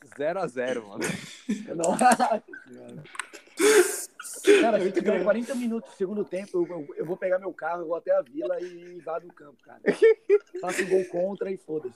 0x0, 0.07 0.83
mano. 0.87 1.03
Nossa 1.75 2.43
senhora. 2.67 3.03
Cara, 4.61 4.77
se 4.77 4.83
Muito 4.83 4.93
tiver 4.95 5.05
grande. 5.11 5.23
40 5.23 5.55
minutos 5.55 5.91
do 5.91 5.97
segundo 5.97 6.23
tempo, 6.23 6.49
eu, 6.57 6.67
eu- 6.67 6.95
eu 6.97 7.05
vou 7.05 7.17
pegar 7.17 7.39
meu 7.39 7.51
carro, 7.53 7.81
eu 7.81 7.87
vou 7.87 7.95
até 7.97 8.11
a 8.15 8.21
vila 8.21 8.59
e 8.61 8.95
invado 8.95 9.25
o 9.27 9.33
campo, 9.33 9.57
cara. 9.63 9.79
Faço 10.61 10.83
um 10.83 10.89
gol 10.89 11.05
contra 11.05 11.51
e 11.51 11.57
foda-se. 11.57 11.95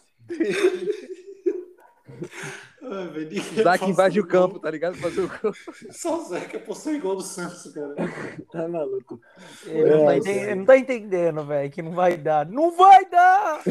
Ai, 2.84 3.08
velho, 3.08 3.30
ninguém 3.30 3.60
O 3.60 3.64
Zac 3.64 3.86
invade 3.86 4.20
o 4.20 4.28
campo, 4.28 4.60
tá 4.60 4.70
ligado? 4.70 4.96
Fazer 4.98 5.22
o 5.22 5.28
gol. 5.30 5.54
Só 5.92 6.20
o 6.22 6.26
Zac 6.26 6.56
em 6.90 7.00
gol 7.00 7.16
do 7.16 7.22
Santos, 7.22 7.72
cara. 7.74 7.96
Tá 8.52 8.68
maluco. 8.68 9.22
Ele 9.66 9.90
não, 9.96 10.06
tá 10.06 10.16
É, 10.16 10.20
cara. 10.22 10.56
não 10.56 10.66
tá 10.66 10.78
entendendo, 10.78 11.46
velho, 11.46 11.72
que 11.72 11.82
não 11.82 11.92
vai 11.94 12.18
dar. 12.18 12.46
Não 12.46 12.72
vai 12.76 13.06
dar! 13.06 13.62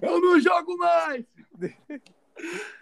Eu 0.00 0.20
não 0.20 0.38
jogo 0.40 0.76
mais! 0.76 1.24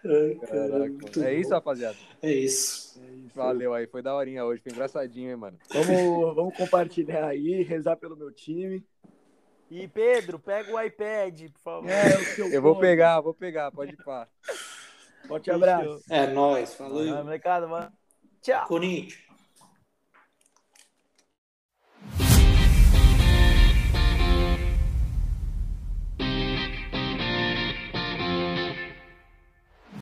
Ai, 0.04 0.34
Caraca, 0.34 0.46
cara, 0.46 0.68
mano. 0.68 0.92
muito 0.94 1.22
É 1.22 1.34
isso, 1.34 1.50
rapaziada. 1.50 1.96
É 2.22 2.32
isso. 2.32 3.00
Valeu 3.34 3.74
aí, 3.74 3.86
foi 3.86 4.02
daorinha 4.02 4.44
hoje, 4.44 4.62
foi 4.62 4.72
engraçadinho, 4.72 5.30
hein, 5.30 5.36
mano. 5.36 5.58
Vamos, 5.72 5.88
vamos 6.34 6.56
compartilhar 6.56 7.26
aí, 7.26 7.62
rezar 7.62 7.96
pelo 7.96 8.16
meu 8.16 8.32
time. 8.32 8.84
E 9.70 9.86
Pedro, 9.86 10.38
pega 10.38 10.74
o 10.74 10.80
iPad, 10.80 11.50
por 11.52 11.60
favor. 11.60 11.88
É, 11.88 12.08
o 12.16 12.24
seu 12.24 12.48
Eu 12.48 12.60
vou 12.60 12.76
pegar, 12.76 13.20
vou 13.20 13.32
pegar, 13.32 13.70
pode 13.70 13.92
ir 13.92 14.04
pá. 14.04 14.26
Forte 15.28 15.50
abraço. 15.50 16.02
É 16.10 16.26
nóis. 16.26 16.74
Falou. 16.74 17.04
Molecada, 17.22 17.68
mano. 17.68 17.92
Tchau. 18.42 18.66
Corinthians. 18.66 19.29